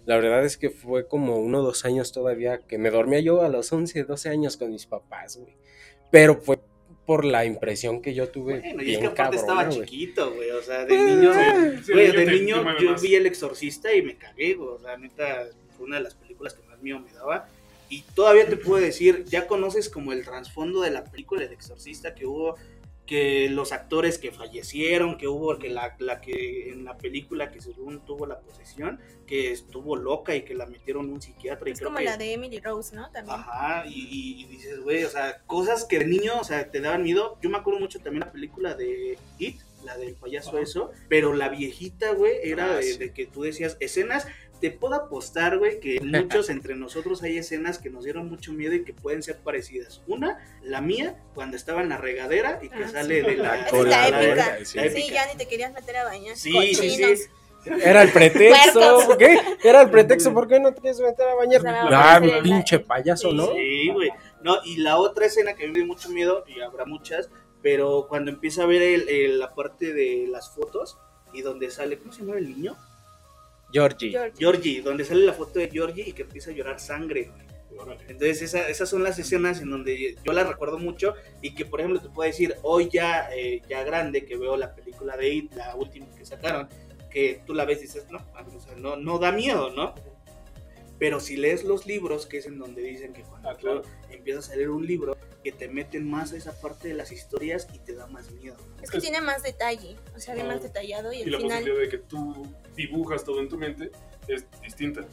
La 0.06 0.16
verdad 0.16 0.44
es 0.44 0.56
que 0.56 0.70
fue 0.70 1.06
como 1.06 1.38
uno 1.38 1.60
o 1.60 1.62
dos 1.62 1.84
años 1.84 2.12
todavía 2.12 2.58
que 2.58 2.78
me 2.78 2.90
dormía 2.90 3.20
yo 3.20 3.42
a 3.42 3.48
los 3.48 3.72
11, 3.72 4.04
12 4.04 4.28
años 4.28 4.56
con 4.56 4.70
mis 4.70 4.86
papás, 4.86 5.36
güey. 5.36 5.54
Pero 6.10 6.40
fue 6.40 6.58
por 7.06 7.24
la 7.24 7.44
impresión 7.44 8.02
que 8.02 8.12
yo 8.14 8.28
tuve. 8.28 8.60
Bueno, 8.60 8.82
y 8.82 8.92
es 8.94 8.98
bien 8.98 9.00
que 9.00 9.06
aparte 9.06 9.36
cabrona, 9.36 9.40
estaba 9.40 9.64
güey. 9.64 9.80
chiquito, 9.88 10.34
güey. 10.34 10.50
O 10.50 10.62
sea, 10.62 10.84
de 10.84 10.96
niño, 10.98 11.32
Sí, 11.84 11.92
güey, 11.92 12.06
yo 12.08 12.12
de 12.12 12.24
te- 12.26 12.32
niño 12.32 12.76
te 12.76 12.84
yo 12.84 12.94
vi 12.96 13.14
El 13.14 13.26
Exorcista 13.26 13.94
y 13.94 14.02
me 14.02 14.16
cagué, 14.16 14.54
güey. 14.54 14.68
O 14.70 14.78
sea, 14.80 14.96
neta, 14.96 15.46
fue 15.76 15.86
una 15.86 15.96
de 15.96 16.02
las 16.02 16.14
películas 16.14 16.54
que 16.54 16.66
más 16.68 16.82
miedo 16.82 16.98
me 16.98 17.12
daba. 17.12 17.48
Y 17.88 18.02
todavía 18.16 18.46
te 18.48 18.56
puedo 18.56 18.84
decir, 18.84 19.24
ya 19.28 19.46
conoces 19.46 19.88
como 19.88 20.12
el 20.12 20.24
trasfondo 20.24 20.80
de 20.80 20.90
la 20.90 21.04
película 21.04 21.44
El 21.44 21.52
Exorcista 21.52 22.14
que 22.16 22.26
hubo, 22.26 22.56
que 23.06 23.48
los 23.48 23.72
actores 23.72 24.18
que 24.18 24.32
fallecieron, 24.32 25.16
que 25.16 25.28
hubo 25.28 25.56
que 25.58 25.68
la, 25.70 25.94
la 26.00 26.20
que 26.20 26.70
en 26.70 26.84
la 26.84 26.96
película 26.98 27.50
que 27.52 27.60
según 27.60 28.04
tuvo 28.04 28.26
la 28.26 28.40
posesión, 28.40 29.00
que 29.26 29.52
estuvo 29.52 29.96
loca 29.96 30.34
y 30.34 30.42
que 30.42 30.54
la 30.54 30.66
metieron 30.66 31.10
un 31.10 31.22
psiquiatra. 31.22 31.68
Y 31.68 31.72
Es 31.72 31.78
creo 31.78 31.88
como 31.90 31.98
que- 31.98 32.04
la 32.04 32.16
de 32.16 32.32
Emily 32.32 32.58
Rose, 32.60 32.94
¿no? 32.96 33.10
También. 33.12 33.38
Ajá, 33.38 33.84
y, 33.86 33.92
y- 34.10 34.42
y 34.42 34.44
dices, 34.46 34.80
güey, 34.80 35.04
o 35.04 35.08
sea, 35.10 35.40
cosas 35.46 35.84
que 35.84 36.00
de 36.00 36.06
niño, 36.06 36.32
o 36.40 36.44
sea, 36.44 36.70
te 36.70 36.80
daban 36.80 37.02
miedo. 37.04 37.38
Yo 37.42 37.48
me 37.50 37.58
acuerdo 37.58 37.80
mucho 37.80 37.98
también 38.00 38.20
la 38.20 38.32
película 38.32 38.74
de 38.74 39.18
It, 39.38 39.60
la 39.84 39.96
del 39.96 40.14
payaso 40.14 40.50
Ajá. 40.50 40.60
eso, 40.60 40.90
pero 41.08 41.32
la 41.32 41.48
viejita, 41.48 42.12
güey, 42.12 42.34
era 42.42 42.72
Ah, 42.72 42.76
de, 42.76 42.82
sí. 42.82 42.98
de 42.98 43.12
que 43.12 43.26
tú 43.26 43.42
decías 43.42 43.76
escenas. 43.78 44.26
Te 44.60 44.70
puedo 44.70 44.94
apostar, 44.94 45.58
güey, 45.58 45.80
que 45.80 46.00
muchos 46.02 46.48
entre 46.50 46.74
nosotros 46.74 47.22
hay 47.22 47.38
escenas 47.38 47.78
que 47.78 47.90
nos 47.90 48.04
dieron 48.04 48.28
mucho 48.28 48.52
miedo 48.52 48.74
y 48.74 48.84
que 48.84 48.92
pueden 48.94 49.22
ser 49.22 49.38
parecidas. 49.38 50.02
Una, 50.06 50.38
la 50.62 50.80
mía, 50.80 51.22
cuando 51.34 51.56
estaba 51.56 51.82
en 51.82 51.88
la 51.90 51.98
regadera 51.98 52.58
y 52.62 52.68
que 52.68 52.84
Ah, 52.84 52.88
sale 52.88 53.20
sí. 53.20 53.26
de 53.26 53.36
la... 53.36 53.66
Con 53.68 53.88
la 53.90 54.08
la- 54.10 54.22
épica. 54.22 54.58
sí. 54.58 54.64
Sí, 54.64 54.76
La 54.78 54.84
épica. 54.86 55.12
ya 55.14 55.26
ni 55.32 55.38
te 55.38 55.46
querías 55.48 55.72
meter 55.72 55.96
a 55.98 56.04
bañar. 56.04 56.36
Sí, 56.36 56.52
sí, 56.74 56.90
sí. 56.90 57.02
Cochinos. 57.02 57.20
Era 57.84 58.02
el 58.02 58.10
pretexto. 58.12 58.78
Puercos. 58.78 59.16
¿Qué? 59.16 59.38
Era 59.64 59.82
el 59.82 59.90
pretexto. 59.90 60.32
¿Por 60.32 60.46
qué 60.46 60.60
no 60.60 60.72
te 60.72 60.80
quieres 60.80 61.00
meter 61.00 61.26
a 61.28 61.34
bañar? 61.34 61.62
Ah, 61.66 62.20
la- 62.20 62.40
pinche 62.42 62.78
payaso, 62.78 63.32
¿no? 63.32 63.52
Sí, 63.54 63.90
güey. 63.92 64.08
No, 64.42 64.58
y 64.64 64.76
la 64.76 64.98
otra 64.98 65.26
escena 65.26 65.54
que 65.54 65.64
a 65.64 65.66
mí 65.66 65.72
me 65.72 65.78
dio 65.80 65.86
mucho 65.86 66.08
miedo, 66.10 66.44
y 66.46 66.60
habrá 66.60 66.84
muchas, 66.84 67.28
pero 67.62 68.06
cuando 68.08 68.30
empieza 68.30 68.62
a 68.62 68.66
ver 68.66 68.82
el- 68.82 69.08
el- 69.08 69.38
la 69.40 69.52
parte 69.54 69.92
de 69.92 70.26
las 70.30 70.54
fotos 70.54 70.96
y 71.32 71.42
donde 71.42 71.68
sale, 71.72 71.98
¿cómo 71.98 72.12
se 72.12 72.20
llama 72.24 72.38
el 72.38 72.48
niño? 72.48 72.76
Georgie. 73.72 74.10
Georgie, 74.38 74.80
donde 74.82 75.04
sale 75.04 75.24
la 75.24 75.32
foto 75.32 75.58
de 75.58 75.68
Georgie 75.70 76.04
y 76.08 76.12
que 76.12 76.22
empieza 76.22 76.50
a 76.50 76.54
llorar 76.54 76.80
sangre. 76.80 77.30
Entonces 78.08 78.40
esa- 78.40 78.68
esas 78.68 78.88
son 78.88 79.02
las 79.02 79.18
escenas 79.18 79.60
en 79.60 79.68
donde 79.70 80.16
yo 80.24 80.32
las 80.32 80.48
recuerdo 80.48 80.78
mucho 80.78 81.14
y 81.42 81.54
que 81.54 81.66
por 81.66 81.80
ejemplo 81.80 82.00
te 82.00 82.08
puedo 82.08 82.26
decir 82.26 82.54
hoy 82.62 82.88
ya, 82.90 83.28
eh, 83.34 83.60
ya 83.68 83.84
grande 83.84 84.24
que 84.24 84.36
veo 84.36 84.56
la 84.56 84.74
película 84.74 85.14
de 85.16 85.28
It, 85.34 85.52
la 85.54 85.74
última 85.76 86.06
que 86.16 86.24
sacaron, 86.24 86.68
que 87.10 87.42
tú 87.46 87.52
la 87.52 87.66
ves 87.66 87.78
y 87.78 87.82
dices, 87.82 88.06
no, 88.10 88.18
o 88.18 88.60
sea, 88.60 88.74
no, 88.76 88.96
no 88.96 89.18
da 89.18 89.30
miedo, 89.30 89.70
¿no? 89.74 89.94
Pero 90.98 91.20
si 91.20 91.36
lees 91.36 91.64
los 91.64 91.86
libros, 91.86 92.26
que 92.26 92.38
es 92.38 92.46
en 92.46 92.58
donde 92.58 92.82
dicen 92.82 93.12
que 93.12 93.22
cuando 93.22 93.50
Ah, 93.50 93.56
claro. 93.56 93.82
tú 93.82 93.88
empiezas 94.10 94.50
a 94.50 94.56
leer 94.56 94.70
un 94.70 94.86
libro, 94.86 95.16
que 95.44 95.52
te 95.52 95.68
meten 95.68 96.08
más 96.10 96.32
a 96.32 96.36
esa 96.36 96.58
parte 96.60 96.88
de 96.88 96.94
las 96.94 97.12
historias 97.12 97.68
y 97.72 97.78
te 97.78 97.94
da 97.94 98.06
más 98.08 98.30
miedo. 98.32 98.56
Es 98.82 98.90
que 98.90 98.98
tiene 99.00 99.20
más 99.20 99.42
detalle, 99.42 99.96
o 100.16 100.18
sea, 100.18 100.34
ve 100.34 100.42
más 100.42 100.62
detallado 100.62 101.12
y 101.12 101.18
Y 101.18 101.22
al 101.22 101.30
la 101.32 101.38
final. 101.38 101.58
posibilidad 101.58 101.82
de 101.84 101.88
que 101.90 101.98
tú 101.98 102.46
dibujas 102.74 103.22
todo 103.24 103.40
en 103.40 103.48
tu 103.48 103.56
mente 103.58 103.90
es 104.26 104.44
distinta. 104.62 105.04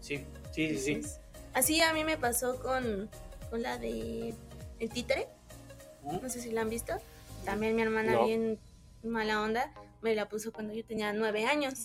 Sí, 0.00 0.24
sí, 0.52 0.78
sí, 0.78 1.02
sí. 1.02 1.08
Así 1.54 1.80
a 1.80 1.92
mí 1.92 2.04
me 2.04 2.16
pasó 2.16 2.60
con, 2.60 3.10
con 3.50 3.62
la 3.62 3.78
de 3.78 4.34
El 4.78 4.90
Títere. 4.90 5.26
¿Mm? 6.02 6.18
No 6.22 6.28
sé 6.30 6.40
si 6.40 6.50
la 6.52 6.60
han 6.60 6.70
visto. 6.70 6.94
También 7.44 7.74
mi 7.74 7.82
hermana, 7.82 8.12
No. 8.12 8.26
bien 8.26 8.60
mala 9.02 9.40
onda, 9.42 9.72
me 10.02 10.14
la 10.14 10.28
puso 10.28 10.52
cuando 10.52 10.72
yo 10.74 10.84
tenía 10.84 11.12
nueve 11.12 11.46
años. 11.46 11.84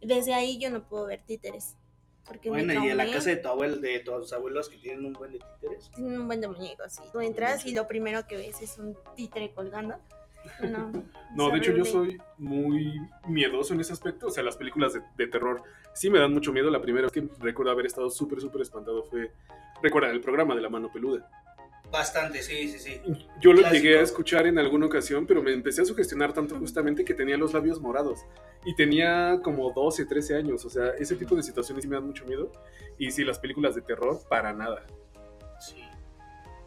Desde 0.00 0.34
ahí 0.34 0.58
yo 0.58 0.70
no 0.70 0.82
puedo 0.88 1.06
ver 1.06 1.20
títeres. 1.22 1.76
Porque 2.26 2.48
Bueno, 2.48 2.84
y 2.84 2.90
en 2.90 2.96
la 2.96 3.10
casa 3.10 3.30
de 3.30 3.36
tu 3.36 3.48
abuelo, 3.48 3.76
de 3.76 4.00
tus 4.00 4.32
abuelos 4.32 4.68
que 4.68 4.78
tienen 4.78 5.04
un 5.04 5.12
buen 5.12 5.32
de 5.32 5.38
títeres. 5.38 5.90
Tienen 5.94 6.20
un 6.20 6.26
buen 6.26 6.40
de 6.40 6.48
muñecos. 6.48 6.98
Y 7.06 7.12
tú 7.12 7.20
entras 7.20 7.64
y 7.66 7.74
lo 7.74 7.86
primero 7.86 8.26
que 8.26 8.36
ves 8.36 8.60
es 8.62 8.78
un 8.78 8.96
títere 9.14 9.52
colgando. 9.52 9.96
No, 10.60 10.92
No, 11.36 11.50
de 11.50 11.58
hecho 11.58 11.72
yo 11.72 11.84
soy 11.84 12.18
muy 12.38 12.98
miedoso 13.28 13.74
en 13.74 13.80
ese 13.80 13.92
aspecto. 13.92 14.28
O 14.28 14.30
sea, 14.30 14.42
las 14.42 14.56
películas 14.56 14.94
de, 14.94 15.02
de 15.16 15.26
terror 15.26 15.62
sí 15.92 16.10
me 16.10 16.18
dan 16.18 16.32
mucho 16.32 16.52
miedo. 16.52 16.70
La 16.70 16.80
primera 16.80 17.08
vez 17.08 17.12
que 17.12 17.28
recuerdo 17.40 17.72
haber 17.72 17.86
estado 17.86 18.10
súper, 18.10 18.40
súper 18.40 18.62
espantado 18.62 19.04
fue, 19.04 19.30
recuerda, 19.82 20.10
el 20.10 20.20
programa 20.20 20.54
de 20.54 20.60
la 20.62 20.68
mano 20.68 20.90
peluda. 20.92 21.28
Bastante, 21.90 22.42
sí, 22.42 22.68
sí, 22.68 22.78
sí. 22.78 23.00
Yo 23.40 23.52
lo 23.52 23.60
Clásico. 23.60 23.82
llegué 23.82 23.98
a 23.98 24.02
escuchar 24.02 24.46
en 24.46 24.58
alguna 24.58 24.86
ocasión, 24.86 25.26
pero 25.26 25.42
me 25.42 25.52
empecé 25.52 25.82
a 25.82 25.84
sugestionar 25.84 26.32
tanto 26.32 26.58
justamente 26.58 27.04
que 27.04 27.14
tenía 27.14 27.36
los 27.36 27.54
labios 27.54 27.80
morados. 27.80 28.20
Y 28.64 28.74
tenía 28.74 29.40
como 29.42 29.70
12, 29.72 30.04
13 30.04 30.34
años. 30.34 30.64
O 30.64 30.70
sea, 30.70 30.90
ese 30.98 31.14
tipo 31.16 31.36
de 31.36 31.42
situaciones 31.42 31.82
sí 31.84 31.88
me 31.88 31.96
dan 31.96 32.06
mucho 32.06 32.24
miedo. 32.26 32.50
Y 32.98 33.12
sí, 33.12 33.24
las 33.24 33.38
películas 33.38 33.74
de 33.76 33.82
terror, 33.82 34.20
para 34.28 34.52
nada. 34.52 34.84
Sí. 35.60 35.76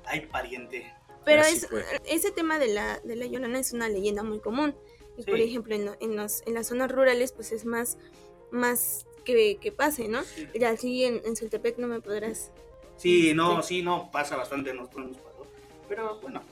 Ay, 0.06 0.22
pariente. 0.28 0.92
Pero 1.26 1.42
es, 1.42 1.68
ese 2.06 2.32
tema 2.32 2.58
de 2.58 2.70
la, 2.70 3.00
de 3.02 3.16
la 3.18 3.26
llorona 3.28 3.60
es 3.60 3.74
una 3.74 3.90
leyenda 3.90 4.24
muy 4.24 4.40
común. 4.40 4.74
Y 5.18 5.24
Sí. 5.24 5.30
por 5.32 5.40
ejemplo, 5.42 5.76
en, 5.76 5.90
en, 6.00 6.16
los, 6.16 6.42
en 6.48 6.54
las 6.54 6.68
zonas 6.68 6.90
rurales, 6.90 7.34
pues 7.34 7.52
es 7.52 7.66
más, 7.66 7.98
más 8.52 9.06
que, 9.26 9.58
que 9.58 9.74
pase, 9.74 10.08
¿no? 10.08 10.22
Y 10.54 10.64
así 10.64 11.04
en, 11.04 11.22
en 11.26 11.36
Sultepec 11.36 11.78
no 11.78 11.88
me 11.88 12.00
podrás. 12.00 12.52
Sí, 13.00 13.34
no, 13.34 13.64
sí, 13.64 13.82
no, 13.82 14.12
pasa 14.12 14.36
bastante, 14.36 14.74
nosotros 14.74 15.08
nos 15.08 15.18
pasó. 15.18 15.48
Pero 15.88 16.20
bueno, 16.22 16.44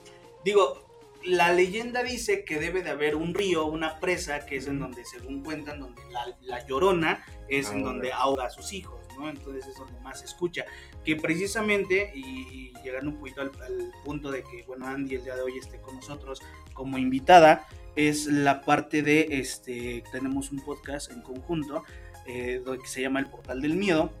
digo, 0.44 0.88
la 1.24 1.52
leyenda 1.52 2.02
dice 2.02 2.44
que 2.44 2.58
debe 2.58 2.82
de 2.82 2.90
haber 2.90 3.14
un 3.16 3.34
río, 3.34 3.66
una 3.66 4.00
presa, 4.00 4.46
que 4.46 4.56
es 4.56 4.66
en 4.66 4.80
donde, 4.80 5.04
según 5.04 5.44
cuentan, 5.44 5.78
donde 5.78 6.02
la, 6.10 6.36
la 6.40 6.66
llorona 6.66 7.24
es 7.48 7.70
en 7.70 7.84
donde 7.84 8.12
ahoga 8.12 8.46
a 8.46 8.50
sus 8.50 8.72
hijos, 8.72 9.00
¿no? 9.18 9.28
Entonces 9.28 9.66
es 9.66 9.76
donde 9.76 10.00
más 10.00 10.20
se 10.20 10.24
escucha. 10.26 10.64
Que 11.04 11.16
precisamente, 11.16 12.12
y, 12.14 12.20
y 12.20 12.72
llegando 12.82 13.10
un 13.10 13.18
poquito 13.18 13.42
al, 13.42 13.52
al 13.62 13.92
punto 14.04 14.30
de 14.30 14.42
que, 14.42 14.64
bueno, 14.66 14.86
Andy 14.86 15.16
el 15.16 15.24
día 15.24 15.36
de 15.36 15.42
hoy 15.42 15.58
esté 15.58 15.80
con 15.80 15.96
nosotros 15.96 16.40
como 16.72 16.96
invitada, 16.96 17.66
es 17.98 18.26
la 18.26 18.62
parte 18.62 19.02
de, 19.02 19.26
este, 19.32 20.04
tenemos 20.12 20.52
un 20.52 20.60
podcast 20.60 21.10
en 21.10 21.20
conjunto, 21.20 21.82
eh, 22.26 22.62
que 22.64 22.88
se 22.88 23.02
llama 23.02 23.18
El 23.18 23.26
Portal 23.26 23.60
del 23.60 23.74
Miedo, 23.74 24.12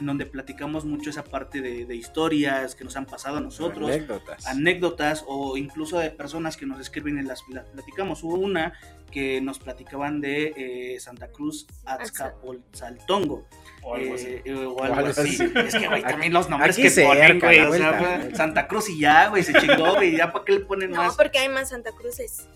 en 0.00 0.06
donde 0.06 0.26
platicamos 0.26 0.84
mucho 0.84 1.10
esa 1.10 1.24
parte 1.24 1.60
de, 1.60 1.84
de 1.86 1.96
historias 1.96 2.74
que 2.74 2.84
nos 2.84 2.96
han 2.96 3.06
pasado 3.06 3.38
a 3.38 3.40
nosotros, 3.40 3.90
Anécdotas. 3.90 4.46
anécdotas 4.46 5.24
o 5.26 5.56
incluso 5.56 5.98
de 5.98 6.10
personas 6.10 6.56
que 6.56 6.66
nos 6.66 6.80
escriben 6.80 7.18
y 7.18 7.22
las, 7.22 7.42
las 7.50 7.66
platicamos. 7.66 8.22
Hubo 8.22 8.34
una 8.36 8.72
que 9.10 9.40
nos 9.40 9.58
platicaban 9.58 10.20
de 10.20 10.52
eh, 10.94 11.00
Santa 11.00 11.28
Cruz 11.28 11.66
Azcapotzaltongo. 11.86 13.46
O 13.82 13.94
algo 13.94 14.14
así. 14.14 14.26
Eh, 14.26 14.42
eh, 14.44 14.54
o 14.54 14.82
algo 14.82 14.96
algo 14.96 15.08
así. 15.10 15.20
así. 15.42 15.52
Es 15.54 15.74
que, 15.74 15.88
güey, 15.88 16.02
también 16.02 16.32
los 16.32 16.48
nombres 16.50 16.74
Aquí 16.76 16.82
que 16.82 16.90
cerca, 16.90 17.10
ponen, 17.14 17.38
güey. 17.38 17.60
O 17.60 17.74
sea, 17.74 18.30
Santa 18.34 18.66
Cruz 18.68 18.88
y 18.90 19.00
ya, 19.00 19.28
güey, 19.28 19.42
se 19.42 19.54
chingó, 19.54 19.94
güey. 19.94 20.16
Ya 20.16 20.30
para 20.32 20.44
qué 20.44 20.52
le 20.52 20.60
ponen 20.60 20.90
No, 20.90 20.98
más. 20.98 21.16
porque 21.16 21.38
hay 21.38 21.48
más 21.48 21.70
Santa 21.70 21.92
Cruces. 21.92 22.48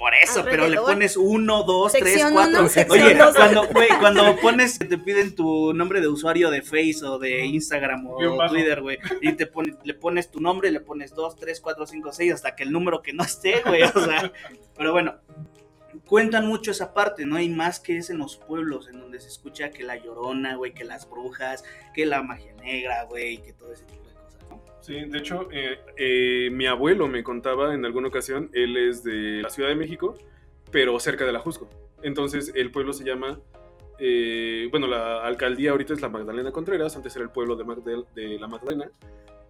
Por 0.00 0.14
eso, 0.14 0.42
pero 0.44 0.66
le 0.66 0.78
pones 0.78 1.18
uno, 1.18 1.62
dos, 1.62 1.92
tres, 1.92 2.24
cuatro. 2.32 2.60
uno, 2.60 2.70
Oye, 2.88 3.14
dos. 3.14 3.36
cuando, 3.36 3.68
güey, 3.68 3.88
cuando 4.00 4.34
pones, 4.36 4.78
te 4.78 4.96
piden 4.96 5.34
tu 5.34 5.74
nombre 5.74 6.00
de 6.00 6.08
usuario 6.08 6.50
de 6.50 6.62
Face 6.62 7.04
o 7.04 7.18
de 7.18 7.44
Instagram 7.44 8.06
o. 8.06 8.48
Twitter, 8.48 8.80
güey, 8.80 8.98
y 9.20 9.34
te 9.34 9.46
pones, 9.46 9.76
le 9.84 9.92
pones 9.92 10.30
tu 10.30 10.40
nombre, 10.40 10.70
le 10.70 10.80
pones 10.80 11.14
dos, 11.14 11.36
tres, 11.36 11.60
cuatro, 11.60 11.86
cinco, 11.86 12.14
seis, 12.14 12.32
hasta 12.32 12.56
que 12.56 12.62
el 12.62 12.72
número 12.72 13.02
que 13.02 13.12
no 13.12 13.22
esté, 13.24 13.60
güey, 13.60 13.82
o 13.82 13.92
sea, 13.92 14.32
pero 14.74 14.92
bueno, 14.92 15.16
cuentan 16.06 16.46
mucho 16.46 16.70
esa 16.70 16.94
parte, 16.94 17.26
¿no? 17.26 17.38
Y 17.38 17.50
más 17.50 17.78
que 17.78 17.98
es 17.98 18.08
en 18.08 18.16
los 18.16 18.38
pueblos, 18.38 18.88
en 18.88 19.00
donde 19.00 19.20
se 19.20 19.28
escucha 19.28 19.68
que 19.68 19.84
la 19.84 19.96
llorona, 19.96 20.56
güey, 20.56 20.72
que 20.72 20.84
las 20.84 21.10
brujas, 21.10 21.62
que 21.94 22.06
la 22.06 22.22
magia 22.22 22.54
negra, 22.54 23.04
güey, 23.04 23.42
que 23.42 23.52
todo 23.52 23.70
ese 23.70 23.84
tipo. 23.84 23.99
Sí, 24.80 25.04
de 25.04 25.18
hecho, 25.18 25.48
eh, 25.52 25.78
eh, 25.96 26.50
mi 26.50 26.66
abuelo 26.66 27.06
me 27.06 27.22
contaba 27.22 27.74
en 27.74 27.84
alguna 27.84 28.08
ocasión, 28.08 28.50
él 28.54 28.76
es 28.76 29.04
de 29.04 29.42
la 29.42 29.50
Ciudad 29.50 29.68
de 29.68 29.74
México, 29.74 30.14
pero 30.70 30.98
cerca 30.98 31.26
de 31.26 31.32
la 31.32 31.38
Jusco. 31.38 31.68
Entonces, 32.02 32.52
el 32.54 32.70
pueblo 32.70 32.94
se 32.94 33.04
llama, 33.04 33.40
eh, 33.98 34.68
bueno, 34.70 34.86
la 34.86 35.22
alcaldía 35.22 35.72
ahorita 35.72 35.92
es 35.92 36.00
la 36.00 36.08
Magdalena 36.08 36.50
Contreras, 36.50 36.96
antes 36.96 37.14
era 37.14 37.24
el 37.24 37.30
pueblo 37.30 37.56
de, 37.56 38.38
la 38.38 38.48
Magdalena, 38.48 38.90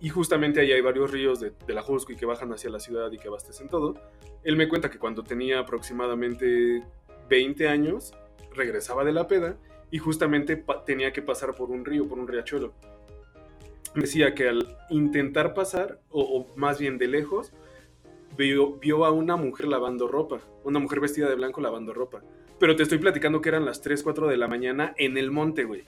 y 0.01 0.09
justamente 0.09 0.61
ahí 0.61 0.73
hay 0.73 0.81
varios 0.81 1.13
ríos 1.13 1.39
de, 1.39 1.53
de 1.65 1.75
la 1.75 1.83
Jusco 1.83 2.13
y 2.13 2.17
que 2.17 2.27
bajan 2.27 2.53
hacia 2.53 2.69
la 2.71 2.81
ciudad 2.81 3.13
y 3.13 3.19
que 3.19 3.29
abastecen 3.29 3.69
todo. 3.69 3.95
Él 4.43 4.57
me 4.57 4.69
cuenta 4.69 4.91
que 4.91 4.99
cuando 4.99 5.23
tenía 5.23 5.61
aproximadamente 5.61 6.83
20 7.29 7.69
años, 7.69 8.13
regresaba 8.53 9.05
de 9.05 9.13
la 9.13 9.29
peda 9.29 9.57
y 9.93 9.99
justamente 9.99 10.65
tenía 10.85 11.13
que 11.13 11.23
pasar 11.23 11.55
por 11.55 11.71
un 11.71 11.85
río, 11.85 12.09
por 12.09 12.19
un 12.19 12.27
riachuelo 12.27 12.75
decía 13.95 14.35
que 14.35 14.49
al 14.49 14.77
intentar 14.91 15.55
pasar, 15.55 16.01
o, 16.11 16.47
más 16.57 16.79
bien 16.79 16.99
de 16.99 17.09
lejos, 17.09 17.53
vio, 18.37 18.73
vio 18.77 19.05
a 19.05 19.11
una 19.11 19.37
mujer 19.37 19.69
lavando 19.69 20.09
ropa, 20.09 20.41
una 20.65 20.79
mujer 20.79 21.01
vestida 21.01 21.29
de 21.29 21.35
blanco 21.35 21.61
lavando 21.61 21.93
ropa. 21.93 22.23
Pero 22.59 22.77
te 22.77 22.83
estoy 22.83 22.99
platicando 22.99 23.41
que 23.41 23.49
eran 23.49 23.65
las 23.65 23.81
3, 23.81 24.03
4 24.03 24.29
de 24.29 24.37
la 24.37 24.47
mañana 24.49 24.95
en 24.99 25.17
el 25.17 25.31
monte, 25.31 25.65
güey. 25.65 25.85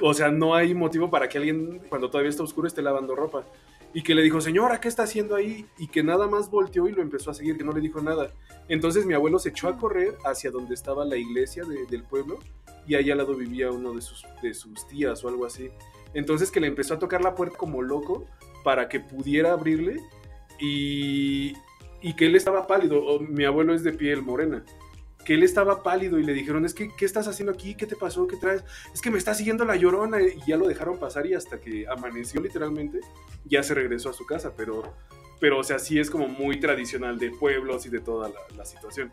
O 0.00 0.12
sea, 0.14 0.30
no 0.30 0.54
hay 0.54 0.74
motivo 0.74 1.10
para 1.10 1.28
que 1.28 1.38
alguien, 1.38 1.80
cuando 1.88 2.10
todavía 2.10 2.30
está 2.30 2.42
oscuro, 2.42 2.66
esté 2.66 2.82
lavando 2.82 3.14
ropa. 3.14 3.44
Y 3.92 4.02
que 4.02 4.14
le 4.16 4.22
dijo, 4.22 4.40
señora, 4.40 4.80
¿qué 4.80 4.88
está 4.88 5.04
haciendo 5.04 5.36
ahí? 5.36 5.66
Y 5.78 5.86
que 5.86 6.02
nada 6.02 6.26
más 6.26 6.50
volteó 6.50 6.88
y 6.88 6.92
lo 6.92 7.00
empezó 7.00 7.30
a 7.30 7.34
seguir, 7.34 7.56
que 7.56 7.62
no 7.62 7.70
le 7.72 7.80
dijo 7.80 8.00
nada. 8.00 8.32
Entonces 8.68 9.06
mi 9.06 9.14
abuelo 9.14 9.38
se 9.38 9.50
echó 9.50 9.68
a 9.68 9.76
correr 9.78 10.16
hacia 10.24 10.50
donde 10.50 10.74
estaba 10.74 11.04
la 11.04 11.16
iglesia 11.16 11.64
de- 11.64 11.86
del 11.86 12.02
pueblo 12.02 12.40
y 12.88 12.96
ahí 12.96 13.10
al 13.12 13.18
lado 13.18 13.34
vivía 13.36 13.70
uno 13.70 13.92
de 13.92 14.00
sus, 14.00 14.26
de 14.42 14.52
sus 14.52 14.88
tías 14.88 15.22
o 15.24 15.28
algo 15.28 15.46
así. 15.46 15.70
Entonces 16.14 16.50
que 16.50 16.60
le 16.60 16.68
empezó 16.68 16.94
a 16.94 16.98
tocar 16.98 17.22
la 17.22 17.34
puerta 17.34 17.56
como 17.58 17.82
loco 17.82 18.26
para 18.62 18.88
que 18.88 19.00
pudiera 19.00 19.52
abrirle. 19.52 20.00
y, 20.60 21.54
y 22.04 22.14
que 22.16 22.26
él 22.26 22.36
estaba 22.36 22.66
pálido, 22.66 23.18
mi 23.18 23.44
abuelo 23.46 23.72
es 23.74 23.82
de 23.82 23.92
piel 23.92 24.20
morena, 24.20 24.62
que 25.24 25.32
él 25.32 25.42
estaba 25.42 25.82
pálido 25.82 26.18
y 26.18 26.22
le 26.22 26.34
dijeron, 26.34 26.66
es 26.66 26.74
que, 26.74 26.90
¿qué 26.94 27.06
estás 27.06 27.26
haciendo 27.26 27.50
aquí? 27.50 27.74
¿Qué 27.74 27.86
te 27.86 27.96
pasó? 27.96 28.26
¿Qué 28.26 28.36
traes? 28.36 28.62
Es 28.92 29.00
que 29.00 29.10
me 29.10 29.16
está 29.16 29.32
siguiendo 29.32 29.64
la 29.64 29.74
llorona 29.74 30.20
y 30.20 30.38
ya 30.46 30.58
lo 30.58 30.68
dejaron 30.68 30.98
pasar 30.98 31.26
y 31.26 31.32
hasta 31.32 31.58
que 31.62 31.86
amaneció 31.88 32.42
literalmente, 32.42 33.00
ya 33.46 33.62
se 33.62 33.72
regresó 33.72 34.10
a 34.10 34.12
su 34.12 34.26
casa, 34.26 34.52
pero, 34.54 34.82
pero 35.40 35.58
o 35.60 35.64
sea, 35.64 35.78
sí 35.78 35.98
es 35.98 36.10
como 36.10 36.28
muy 36.28 36.60
tradicional 36.60 37.18
de 37.18 37.30
pueblos 37.30 37.86
y 37.86 37.88
de 37.88 38.00
toda 38.00 38.30
la 38.54 38.64
situación. 38.66 39.10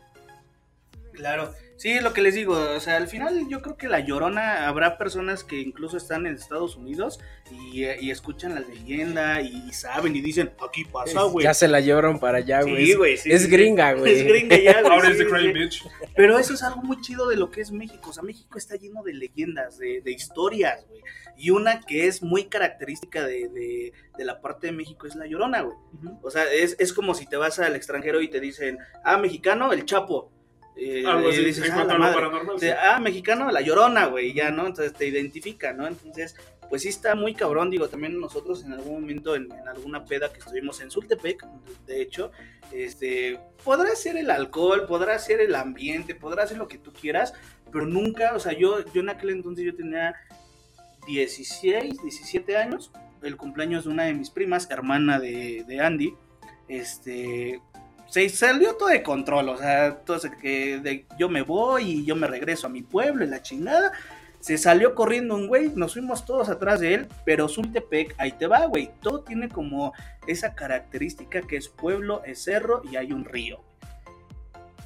Claro, 1.14 1.54
sí, 1.78 2.00
lo 2.00 2.14
que 2.14 2.22
les 2.22 2.36
digo, 2.36 2.54
o 2.54 2.80
sea, 2.80 2.98
al 2.98 3.08
final 3.08 3.48
yo 3.50 3.62
creo 3.62 3.78
que 3.78 3.88
la 3.88 4.00
llorona, 4.00 4.68
habrá 4.68 4.98
personas 4.98 5.44
que 5.44 5.60
incluso 5.60 5.98
están 5.98 6.26
en 6.26 6.36
Estados 6.36 6.76
Unidos 6.76 7.20
y, 7.52 7.84
y 7.86 8.12
escuchan 8.12 8.56
la 8.56 8.62
leyenda 8.62 9.42
y, 9.42 9.72
saben 9.74 10.16
y 10.16 10.22
dicen, 10.22 10.52
aquí 10.66 10.86
pasa, 10.86 11.24
güey. 11.24 11.44
Ya 11.44 11.54
se 11.54 11.68
la 11.68 11.80
llevaron 11.80 12.20
para 12.20 12.40
allá, 12.40 12.62
güey. 12.62 12.86
Sí, 12.86 12.94
güey, 12.96 13.18
sí, 13.18 13.32
es 13.32 13.44
sí, 13.44 13.50
gringa, 13.50 13.94
güey. 13.94 14.14
Es 14.20 14.24
gringa 14.26 14.58
ya, 14.58 14.82
güey. 14.82 14.94
Ahora 14.94 15.10
es 15.10 15.18
The 15.18 15.52
Bitch. 15.54 15.84
Pero 16.16 16.40
eso 16.40 16.54
es 16.54 16.64
algo 16.64 16.82
muy 16.82 17.00
chido 17.02 17.28
de 17.28 17.36
lo 17.36 17.52
que 17.52 17.62
es 17.62 17.72
México. 17.72 18.10
O 18.10 18.14
sea, 18.14 18.24
México 18.24 18.58
está 18.58 18.76
lleno 18.76 19.04
de 19.04 19.14
leyendas, 19.14 19.78
de, 19.78 20.02
de 20.02 20.12
historias, 20.12 20.86
güey. 20.88 21.02
Y 21.38 21.50
una 21.50 21.82
que 21.82 22.08
es 22.08 22.22
muy 22.22 22.46
característica 22.46 23.26
de, 23.26 23.48
de- 23.50 23.94
de 24.18 24.26
la 24.26 24.42
parte 24.42 24.68
de 24.68 24.74
México 24.74 25.08
es 25.08 25.16
la 25.16 25.26
llorona, 25.26 25.62
güey. 25.62 25.76
O 26.22 26.30
sea, 26.30 26.44
es, 26.52 26.76
es 26.80 26.94
como 26.94 27.16
si 27.16 27.26
te 27.26 27.38
vas 27.38 27.58
al 27.60 27.76
extranjero 27.76 28.22
y 28.22 28.28
te 28.30 28.40
dicen, 28.40 28.78
ah, 29.04 29.18
mexicano, 29.18 29.74
el 29.74 29.86
Chapo. 29.86 30.32
Eh, 30.76 31.04
Algo 31.06 31.30
así, 31.30 31.44
dices, 31.44 31.66
en 31.66 31.72
"Ah, 31.72 31.76
cuanto 31.76 31.94
a 31.94 31.98
lo 31.98 32.04
madre". 32.04 32.16
paranormal. 32.16 32.60
sí. 32.60 32.66
De, 32.68 32.74
ah, 32.74 33.00
mexicano, 33.00 33.52
la 33.52 33.62
llorona, 33.62 34.06
güey, 34.08 34.34
ya, 34.34 34.50
¿no? 34.52 34.66
Entonces 34.68 34.94
te 34.94 35.08
identifica, 35.08 35.74
¿no? 35.74 35.86
Entonces, 35.88 36.36
pues 36.70 36.84
sí 36.84 36.88
está 36.90 37.16
muy 37.16 37.34
cabrón, 37.34 37.70
digo, 37.70 37.90
también 37.90 38.20
nosotros 38.20 38.64
en 38.64 38.72
algún 38.74 39.02
momento, 39.02 39.36
en, 39.36 39.52
en 39.52 39.68
alguna 39.68 40.06
peda 40.06 40.32
que 40.32 40.40
estuvimos 40.40 40.80
en 40.80 40.90
Sultepec, 40.90 41.46
de 41.86 42.02
hecho, 42.02 42.32
este, 42.72 43.40
podrá 43.66 43.94
ser 43.96 44.16
el 44.16 44.32
alcohol, 44.32 44.86
podrá 44.88 45.20
ser 45.20 45.42
el 45.42 45.54
ambiente, 45.56 46.16
podrá 46.16 46.48
ser 46.48 46.58
lo 46.58 46.70
que 46.70 46.78
tú 46.78 46.94
quieras, 46.94 47.34
pero 47.74 47.86
nunca, 47.86 48.34
o 48.36 48.40
sea, 48.40 48.54
yo, 48.54 48.86
yo 48.94 49.02
en 49.02 49.10
aquel 49.10 49.32
entonces 49.32 49.66
yo 49.66 49.76
tenía 49.76 50.16
16, 51.08 52.02
17 52.02 52.56
años, 52.58 52.92
el 53.22 53.36
cumpleaños 53.36 53.84
de 53.84 53.90
una 53.90 54.04
de 54.06 54.14
mis 54.14 54.30
primas, 54.30 54.70
hermana 54.72 55.20
de, 55.20 55.64
de 55.68 55.80
Andy, 55.82 56.14
este, 56.68 57.60
se 58.12 58.28
salió 58.28 58.76
todo 58.76 58.90
de 58.90 59.04
control, 59.04 59.48
o 59.48 59.58
sea, 59.58 60.02
que 60.42 60.80
de- 60.80 61.06
yo 61.18 61.30
me 61.30 61.44
voy 61.44 61.84
y 61.84 62.06
yo 62.06 62.14
me 62.18 62.28
regreso 62.28 62.68
a 62.68 62.70
mi 62.70 62.82
pueblo 62.82 63.24
y 63.24 63.28
la 63.30 63.42
chingada. 63.42 63.94
Se 64.42 64.58
salió 64.58 64.96
corriendo 64.96 65.34
un 65.36 65.48
güey, 65.48 65.72
nos 65.76 65.94
fuimos 65.94 66.26
todos 66.26 66.50
atrás 66.50 66.82
de 66.82 66.94
él, 66.94 67.08
pero 67.26 67.48
Sultepec, 67.48 68.14
ahí 68.18 68.34
te 68.34 68.48
va, 68.48 68.66
güey. 68.66 68.92
Todo 69.00 69.22
tiene 69.22 69.48
como 69.48 69.94
esa 70.28 70.56
característica 70.56 71.42
que 71.44 71.56
es 71.56 71.70
pueblo, 71.70 72.22
es 72.26 72.44
cerro 72.44 72.82
y 72.92 72.98
hay 72.98 73.14
un 73.14 73.24
río. 73.24 73.62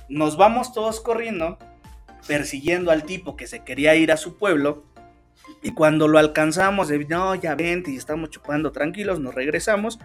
Nos 0.08 0.38
vamos 0.38 0.72
todos 0.72 1.02
corriendo, 1.02 1.58
persiguiendo 2.28 2.92
al 2.92 3.06
tipo 3.06 3.36
que 3.36 3.48
se 3.48 3.64
quería 3.64 3.96
ir 3.96 4.12
a 4.12 4.18
su 4.18 4.38
pueblo. 4.38 4.84
Y 5.64 5.72
cuando 5.72 6.08
lo 6.08 6.20
alcanzamos, 6.20 6.90
de, 6.90 7.00
no, 7.06 7.34
ya 7.34 7.56
vente 7.56 7.90
y 7.90 7.96
estamos 7.98 8.30
chupando 8.30 8.72
tranquilos, 8.72 9.20
nos 9.20 9.34
regresamos. 9.34 9.98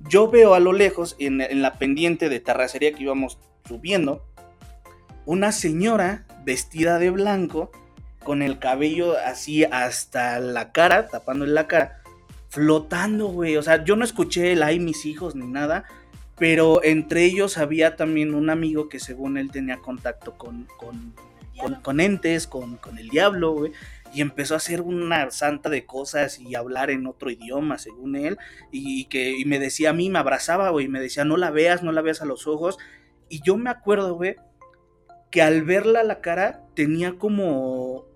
Yo 0.00 0.30
veo 0.30 0.54
a 0.54 0.60
lo 0.60 0.72
lejos, 0.72 1.16
en, 1.18 1.40
en 1.40 1.62
la 1.62 1.74
pendiente 1.74 2.28
de 2.28 2.40
terracería 2.40 2.92
que 2.92 3.02
íbamos 3.02 3.38
subiendo, 3.66 4.24
una 5.26 5.52
señora 5.52 6.24
vestida 6.44 6.98
de 6.98 7.10
blanco, 7.10 7.70
con 8.28 8.42
el 8.42 8.58
cabello 8.58 9.16
así 9.16 9.64
hasta 9.64 10.38
la 10.38 10.72
cara, 10.72 11.08
tapándole 11.08 11.52
la 11.52 11.66
cara, 11.66 12.02
flotando, 12.48 13.28
güey. 13.28 13.56
O 13.56 13.62
sea, 13.62 13.84
yo 13.84 13.96
no 13.96 14.04
escuché 14.04 14.52
el 14.52 14.62
ay, 14.62 14.78
mis 14.78 15.06
hijos, 15.06 15.34
ni 15.34 15.46
nada, 15.46 15.84
pero 16.36 16.82
entre 16.84 17.24
ellos 17.24 17.58
había 17.58 17.96
también 17.96 18.34
un 18.34 18.50
amigo 18.50 18.88
que 18.88 19.00
según 19.00 19.38
él 19.38 19.50
tenía 19.50 19.78
contacto 19.78 20.36
con, 20.36 20.66
con, 20.76 21.14
con, 21.58 21.76
con 21.76 22.00
entes, 22.00 22.46
con, 22.46 22.76
con 22.76 22.98
el 22.98 23.08
diablo, 23.08 23.52
güey. 23.52 23.72
Y 24.12 24.20
empezó 24.20 24.54
a 24.54 24.58
hacer 24.58 24.80
una 24.80 25.30
santa 25.30 25.68
de 25.68 25.84
cosas 25.86 26.38
y 26.38 26.54
hablar 26.54 26.90
en 26.90 27.06
otro 27.06 27.30
idioma, 27.30 27.78
según 27.78 28.16
él. 28.16 28.38
Y, 28.70 29.06
que 29.06 29.38
y 29.38 29.44
me 29.44 29.58
decía 29.58 29.90
a 29.90 29.92
mí, 29.92 30.10
me 30.10 30.18
abrazaba, 30.18 30.70
güey, 30.70 30.86
y 30.86 30.88
me 30.88 31.00
decía, 31.00 31.24
no 31.24 31.36
la 31.36 31.50
veas, 31.50 31.82
no 31.82 31.92
la 31.92 32.02
veas 32.02 32.22
a 32.22 32.26
los 32.26 32.46
ojos. 32.46 32.78
Y 33.28 33.42
yo 33.42 33.56
me 33.56 33.70
acuerdo, 33.70 34.14
güey, 34.14 34.36
que 35.30 35.42
al 35.42 35.62
verla 35.62 36.02
la 36.04 36.20
cara 36.20 36.62
tenía 36.74 37.16
como 37.18 38.08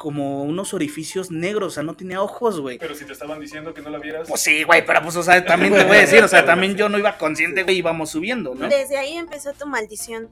como 0.00 0.44
unos 0.44 0.72
orificios 0.72 1.30
negros, 1.30 1.66
o 1.66 1.74
sea, 1.74 1.82
no 1.82 1.94
tenía 1.94 2.22
ojos, 2.22 2.58
güey. 2.58 2.78
Pero 2.78 2.94
si 2.94 3.04
te 3.04 3.12
estaban 3.12 3.38
diciendo 3.38 3.74
que 3.74 3.82
no 3.82 3.90
la 3.90 3.98
vieras. 3.98 4.26
Pues 4.26 4.40
sí, 4.40 4.62
güey, 4.62 4.82
pero 4.86 5.02
pues, 5.02 5.14
o 5.16 5.22
sea, 5.22 5.44
también 5.44 5.74
te 5.74 5.84
voy 5.84 5.98
a 5.98 6.00
decir, 6.00 6.24
o 6.24 6.28
sea, 6.28 6.42
también 6.46 6.74
yo 6.74 6.88
no 6.88 6.96
iba 6.96 7.18
consciente, 7.18 7.64
güey, 7.64 7.76
íbamos 7.76 8.08
subiendo, 8.08 8.54
¿no? 8.54 8.66
Desde 8.66 8.96
ahí 8.96 9.18
empezó 9.18 9.52
tu 9.52 9.66
maldición. 9.66 10.30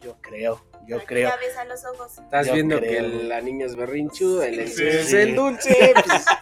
Yo 0.00 0.18
creo, 0.20 0.60
yo 0.86 1.04
creo. 1.04 1.28
Ya 1.28 1.36
ves 1.36 1.56
a 1.56 1.64
los 1.64 1.84
ojos. 1.84 2.18
Estás 2.18 2.46
Yo 2.46 2.54
viendo 2.54 2.78
creo, 2.78 2.90
que 3.10 3.24
la 3.24 3.40
niña 3.40 3.66
es 3.66 3.76
berrinchuda, 3.76 4.46
el 4.48 4.68
Sí, 4.68 4.84
es 4.86 5.08
sí. 5.08 5.16
el 5.16 5.34
dulce. 5.34 5.92
pues, 6.04 6.24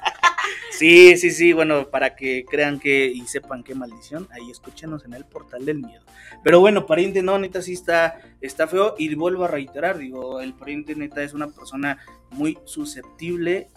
Sí, 0.72 1.16
sí, 1.16 1.30
sí, 1.30 1.52
bueno, 1.52 1.88
para 1.88 2.16
que 2.16 2.44
crean 2.44 2.80
que 2.80 3.06
y 3.06 3.24
sepan 3.28 3.62
qué 3.62 3.74
maldición, 3.76 4.28
ahí 4.32 4.50
escúchenos 4.50 5.04
en 5.04 5.14
el 5.14 5.24
portal 5.24 5.64
del 5.64 5.78
miedo. 5.78 6.02
Pero 6.42 6.58
bueno, 6.60 6.84
pariente, 6.84 7.22
no, 7.22 7.38
neta 7.38 7.62
sí 7.62 7.72
está, 7.74 8.20
está 8.40 8.66
feo 8.66 8.96
y 8.98 9.14
vuelvo 9.14 9.44
a 9.44 9.48
reiterar, 9.48 9.98
digo, 9.98 10.40
el 10.40 10.52
pariente 10.52 10.96
neta 10.96 11.22
es 11.22 11.32
una 11.32 11.46
persona 11.46 11.98
muy 12.30 12.58
susceptible 12.64 13.68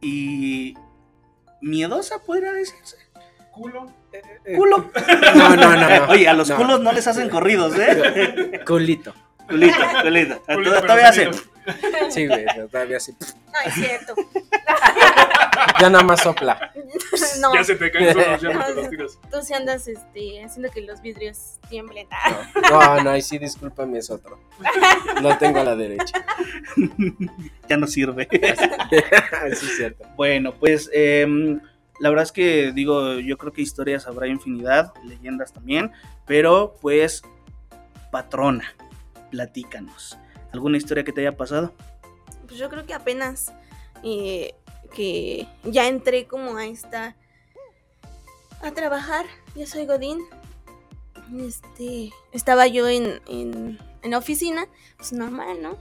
y 0.00 0.74
miedosa, 1.60 2.22
podría 2.24 2.52
decirse. 2.52 2.96
Culo. 3.50 3.92
Culo. 4.56 4.90
No, 5.34 5.56
no, 5.56 5.76
no, 5.76 5.88
no. 6.06 6.06
Oye, 6.10 6.28
a 6.28 6.34
los 6.34 6.48
No. 6.50 6.56
culos 6.56 6.80
no 6.80 6.92
les 6.92 7.06
hacen 7.08 7.28
corridos, 7.28 7.74
¿eh? 7.78 8.60
Culito. 8.66 9.12
Culito. 9.48 9.76
Culo, 10.02 10.40
pero 10.46 10.80
Todavía 10.80 11.12
salido. 11.12 11.42
Sí, 12.10 12.26
güey, 12.26 12.44
todavía 12.70 13.00
sí. 13.00 13.14
No, 13.20 13.60
es 13.66 13.74
cierto. 13.74 14.14
Ya 15.80 15.88
nada 15.88 16.04
más 16.04 16.22
sopla. 16.22 16.72
no, 17.40 17.54
Ya 17.54 17.64
se 17.64 17.74
te 17.74 17.90
caen 17.90 18.12
solos, 18.12 18.40
ya 18.40 18.52
no 18.52 18.64
te 18.64 18.74
los 18.74 18.90
tiras. 18.90 19.18
tú 19.30 19.42
sí 19.42 19.54
andas 19.54 19.88
este, 19.88 20.44
haciendo 20.44 20.70
que 20.70 20.82
los 20.82 21.00
vidrios 21.00 21.58
tiemblen. 21.68 22.06
No, 22.70 23.02
no, 23.02 23.10
ahí 23.10 23.22
sí, 23.22 23.38
discúlpame, 23.38 23.98
es 23.98 24.10
otro. 24.10 24.38
Lo 25.22 25.36
tengo 25.38 25.60
a 25.60 25.64
la 25.64 25.74
derecha. 25.74 26.24
Ya 27.68 27.76
no 27.76 27.86
sirve. 27.86 28.28
Sí, 28.30 28.40
es 29.46 29.76
cierto. 29.76 30.04
Bueno, 30.16 30.54
pues 30.54 30.90
em, 30.92 31.60
la 31.98 32.10
verdad 32.10 32.24
es 32.24 32.32
que 32.32 32.72
digo, 32.72 33.14
yo 33.14 33.38
creo 33.38 33.52
que 33.52 33.62
historias 33.62 34.06
habrá 34.06 34.26
infinidad, 34.26 34.92
leyendas 35.04 35.52
también, 35.52 35.92
pero 36.26 36.76
pues 36.80 37.22
patrona, 38.10 38.74
platícanos. 39.34 40.16
¿Alguna 40.52 40.76
historia 40.76 41.02
que 41.02 41.12
te 41.12 41.20
haya 41.22 41.36
pasado? 41.36 41.74
Pues 42.46 42.58
yo 42.60 42.68
creo 42.70 42.86
que 42.86 42.94
apenas 42.94 43.52
eh, 44.04 44.54
que 44.94 45.48
ya 45.64 45.88
entré 45.88 46.26
como 46.26 46.56
a 46.56 46.66
esta 46.66 47.16
a 48.62 48.70
trabajar. 48.70 49.26
Yo 49.56 49.66
soy 49.66 49.86
Godín. 49.86 50.20
Este 51.36 52.12
estaba 52.32 52.68
yo 52.68 52.86
en, 52.88 53.20
en, 53.26 53.78
en 54.02 54.10
la 54.12 54.18
oficina, 54.18 54.68
pues 54.98 55.12
normal, 55.12 55.60
¿no? 55.60 55.76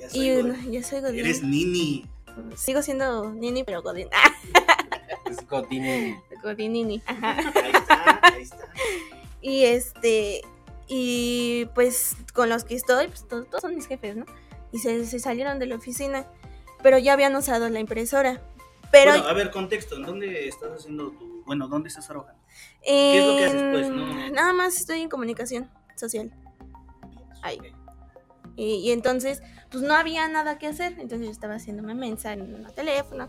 Ya 0.00 0.06
Y 0.12 0.30
Godín. 0.36 0.48
no, 0.48 0.70
yo 0.70 0.82
soy 0.84 1.00
Godín. 1.00 1.20
Eres 1.20 1.42
Nini. 1.42 2.06
Sigo 2.54 2.80
siendo 2.82 3.32
Nini, 3.32 3.64
pero 3.64 3.82
Godín. 3.82 4.08
Es 5.28 5.46
Godín. 5.48 6.16
Godinini. 6.42 7.02
Ajá. 7.06 7.36
Ahí 7.54 7.72
está, 7.74 8.20
ahí 8.22 8.42
está. 8.42 8.68
Y 9.42 9.64
este, 9.64 10.42
y 10.88 11.66
pues 11.74 12.16
con 12.34 12.48
los 12.48 12.64
que 12.64 12.74
estoy, 12.74 13.08
pues 13.08 13.26
todos, 13.28 13.48
todos 13.48 13.62
son 13.62 13.74
mis 13.74 13.86
jefes, 13.86 14.16
¿no? 14.16 14.24
Y 14.72 14.78
se, 14.78 15.04
se 15.06 15.18
salieron 15.18 15.58
de 15.58 15.66
la 15.66 15.76
oficina, 15.76 16.26
pero 16.82 16.98
ya 16.98 17.12
habían 17.14 17.34
usado 17.36 17.68
la 17.68 17.80
impresora. 17.80 18.40
Pero 18.90 19.12
Bueno, 19.12 19.26
a 19.28 19.32
ver, 19.34 19.50
contexto, 19.50 19.96
¿en 19.96 20.02
dónde 20.02 20.48
estás 20.48 20.70
haciendo 20.72 21.10
tu... 21.12 21.42
Bueno, 21.44 21.68
¿dónde 21.68 21.88
estás 21.88 22.06
trabajando? 22.06 22.40
¿qué 22.84 23.18
es 23.18 23.26
lo 23.26 23.36
que 23.36 23.44
haces, 23.44 23.62
pues? 23.70 23.90
No- 23.90 24.30
Nada 24.30 24.52
más 24.52 24.76
estoy 24.78 25.00
en 25.02 25.08
comunicación 25.08 25.70
social. 25.96 26.32
Ahí. 27.42 27.58
Y, 28.56 28.76
y 28.76 28.92
entonces, 28.92 29.42
pues 29.70 29.82
no 29.82 29.94
había 29.94 30.26
nada 30.28 30.58
que 30.58 30.66
hacer. 30.66 30.92
Entonces 30.98 31.26
yo 31.26 31.30
estaba 31.30 31.54
haciéndome 31.54 31.94
mensa 31.94 32.32
en 32.32 32.40
el 32.42 32.72
teléfono. 32.72 33.28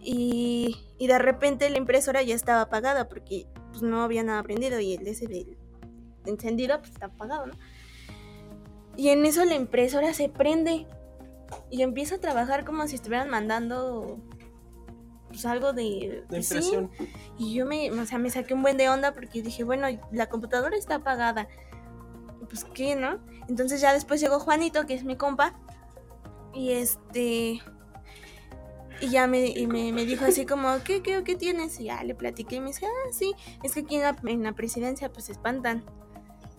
Y, 0.00 0.76
y 0.98 1.06
de 1.06 1.18
repente 1.18 1.68
la 1.70 1.78
impresora 1.78 2.22
ya 2.22 2.34
estaba 2.34 2.62
apagada 2.62 3.08
porque 3.08 3.46
pues 3.70 3.82
no 3.82 4.02
había 4.02 4.22
nada 4.22 4.42
prendido 4.42 4.78
y 4.80 4.94
el 4.94 5.04
encendido 6.26 6.78
pues 6.78 6.90
está 6.90 7.06
apagado, 7.06 7.46
¿no? 7.46 7.54
Y 8.96 9.08
en 9.08 9.24
eso 9.26 9.44
la 9.44 9.54
impresora 9.54 10.14
se 10.14 10.28
prende 10.28 10.86
y 11.70 11.82
empieza 11.82 12.16
a 12.16 12.18
trabajar 12.18 12.64
como 12.64 12.86
si 12.86 12.94
estuvieran 12.94 13.28
mandando 13.28 14.18
pues 15.28 15.46
algo 15.46 15.72
de, 15.72 16.24
La 16.28 16.40
sí, 16.42 16.54
impresión. 16.54 16.90
y 17.36 17.54
yo 17.54 17.66
me, 17.66 17.90
o 17.90 18.06
sea, 18.06 18.18
me 18.18 18.30
saqué 18.30 18.54
un 18.54 18.62
buen 18.62 18.76
de 18.76 18.88
onda 18.88 19.12
porque 19.12 19.42
dije, 19.42 19.64
bueno, 19.64 19.88
la 20.12 20.28
computadora 20.28 20.76
está 20.76 20.96
apagada. 20.96 21.48
Pues 22.48 22.64
qué, 22.64 22.94
¿no? 22.94 23.18
Entonces 23.48 23.80
ya 23.80 23.92
después 23.92 24.20
llegó 24.20 24.38
Juanito, 24.38 24.86
que 24.86 24.94
es 24.94 25.02
mi 25.02 25.16
compa. 25.16 25.58
Y 26.52 26.70
este. 26.72 27.60
Y 29.00 29.08
ya 29.10 29.26
me, 29.26 29.48
y 29.48 29.66
me, 29.66 29.92
me 29.92 30.04
dijo 30.04 30.24
así 30.24 30.46
como, 30.46 30.68
¿qué, 30.84 31.02
qué, 31.02 31.24
qué 31.24 31.34
tienes? 31.34 31.80
Y 31.80 31.84
ya 31.84 32.04
le 32.04 32.14
platiqué 32.14 32.56
y 32.56 32.60
me 32.60 32.68
dice, 32.68 32.86
ah, 32.86 33.12
sí, 33.12 33.34
es 33.64 33.74
que 33.74 33.80
aquí 33.80 33.96
en 33.96 34.02
la, 34.02 34.16
en 34.24 34.44
la 34.44 34.52
presidencia 34.52 35.12
pues 35.12 35.24
se 35.24 35.32
espantan. 35.32 35.84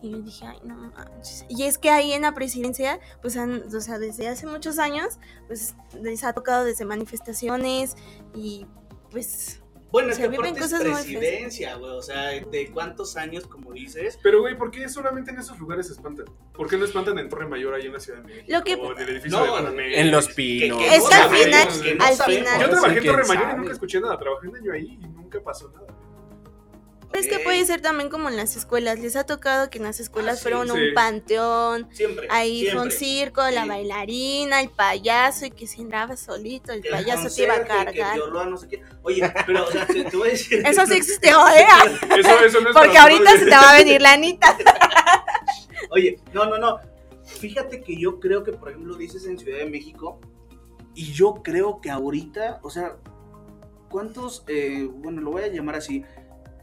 Y 0.06 0.12
yo 0.12 0.20
dije, 0.22 0.46
ay, 0.46 0.58
no 0.64 0.76
manches. 0.76 1.46
Y 1.50 1.64
es 1.64 1.78
que 1.78 1.90
ahí 1.90 2.14
en 2.14 2.22
la 2.22 2.34
presidencia, 2.34 3.00
pues, 3.22 3.38
han, 3.38 3.64
o 3.76 3.82
sea, 3.82 3.98
desde 3.98 4.28
hace 4.28 4.46
muchos 4.46 4.78
años, 4.80 5.18
pues 5.48 5.76
les 6.02 6.24
ha 6.24 6.34
tocado 6.34 6.64
desde 6.66 6.86
manifestaciones 6.86 7.96
y 8.34 8.66
pues 9.12 9.62
Bueno, 9.92 10.12
es 10.12 10.18
que 10.18 10.28
viven 10.28 10.58
aparte 10.58 10.76
es 10.76 10.82
presidencia, 10.82 11.76
güey. 11.76 11.92
O 11.92 12.02
sea, 12.02 12.24
¿de 12.32 12.70
cuántos 12.74 13.16
años, 13.16 13.48
como 13.48 13.72
dices? 13.72 14.20
Pero, 14.22 14.42
güey, 14.42 14.58
¿por 14.58 14.70
qué 14.72 14.90
solamente 14.90 15.32
en 15.32 15.40
esos 15.40 15.58
lugares 15.58 15.88
se 15.88 15.94
espantan? 15.94 16.26
¿Por 16.54 16.70
qué 16.70 16.78
no 16.78 16.84
espantan 16.86 17.18
en 17.18 17.30
Torre 17.30 17.48
Mayor 17.48 17.74
ahí 17.76 17.86
en 17.86 17.94
la 17.94 18.00
Ciudad 18.00 18.20
de 18.20 18.26
México? 18.26 18.46
Lo 18.50 18.64
que- 18.64 18.76
O 18.76 18.92
en 18.92 19.00
el 19.00 19.10
edificio 19.10 19.40
No, 19.40 19.72
de? 19.72 20.00
En 20.02 20.12
los 20.12 20.28
pinos. 20.30 20.78
que 20.80 20.96
Es 20.96 21.04
no 21.04 21.10
que 21.10 21.16
al 21.16 21.30
final- 21.30 21.68
no 21.98 22.06
al 22.06 22.14
final- 22.16 22.62
Yo 22.62 22.70
trabajé 22.70 22.98
en 23.00 23.06
Torre 23.06 23.26
Mayor 23.26 23.50
y 23.54 23.58
nunca 23.58 23.72
escuché 23.72 24.02
nada. 24.02 24.18
Trabajé 24.20 24.48
un 24.50 24.56
año 24.58 24.74
ahí 24.74 25.00
y 25.02 25.08
nunca 25.08 25.42
pasó 25.42 25.72
nada. 25.72 25.88
Es 27.20 27.28
que 27.28 27.40
puede 27.40 27.66
ser 27.66 27.82
también 27.82 28.10
como 28.10 28.30
en 28.30 28.38
las 28.38 28.56
escuelas. 28.56 29.00
Les 29.00 29.16
ha 29.16 29.26
tocado 29.26 29.70
que 29.70 29.78
en 29.78 29.84
las 29.86 30.00
escuelas 30.00 30.40
Ah, 30.40 30.42
fueron 30.42 30.68
sí. 30.68 30.74
un 30.74 30.94
panteón, 30.94 31.88
Siempre. 31.92 32.28
ahí 32.30 32.66
fue 32.72 32.82
un 32.82 32.92
siempre. 32.92 32.98
circo, 33.26 33.42
la 33.50 33.66
bailarina, 33.66 34.62
el 34.62 34.70
payaso 34.70 35.46
y 35.46 35.52
que 35.52 35.68
se 35.68 35.82
andaba 35.82 36.16
solito, 36.18 36.72
el 36.72 36.82
payaso 36.82 37.34
te 37.34 37.44
iba 37.44 37.54
a 37.56 37.62
Que 37.62 37.68
cargar. 37.68 38.16
violó 38.16 38.40
a 38.42 38.46
no 38.46 38.58
sé 38.58 38.68
qué. 38.68 38.82
Oye, 39.04 39.32
pero, 39.46 39.66
o 39.68 39.72
sea, 39.72 39.86
te, 39.86 40.04
te 40.04 40.18
voy 40.18 40.30
a 40.30 40.32
decir. 40.32 40.64
Eso 40.66 40.86
sí 40.86 40.94
existió, 40.96 41.38
¿eh? 41.50 41.66
Eso, 42.20 42.46
eso 42.46 42.62
no 42.62 42.70
es 42.70 42.76
Porque 42.76 42.98
ahorita 42.98 43.32
se 43.38 43.46
te 43.46 43.52
va 43.52 43.72
a 43.72 43.78
venir 43.78 44.02
la 44.02 44.14
Anita. 44.14 44.58
Oye, 45.92 46.20
no, 46.34 46.46
no, 46.46 46.58
no. 46.58 46.80
Fíjate 47.24 47.82
que 47.82 47.96
yo 48.00 48.20
creo 48.20 48.44
que, 48.44 48.52
por 48.54 48.70
ejemplo, 48.70 48.96
dices 48.96 49.26
en 49.26 49.38
Ciudad 49.38 49.60
de 49.60 49.66
México, 49.66 50.20
y 50.94 51.12
yo 51.12 51.42
creo 51.44 51.82
que 51.82 51.90
ahorita, 51.92 52.60
o 52.64 52.70
sea, 52.70 52.96
¿cuántos, 53.90 54.44
eh, 54.48 54.88
bueno, 54.90 55.22
lo 55.22 55.32
voy 55.32 55.44
a 55.44 55.48
llamar 55.48 55.76
así, 55.76 56.04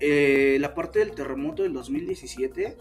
eh, 0.02 0.58
la 0.60 0.74
parte 0.74 0.98
del 0.98 1.12
terremoto 1.12 1.62
del 1.62 1.72
2017, 1.72 2.76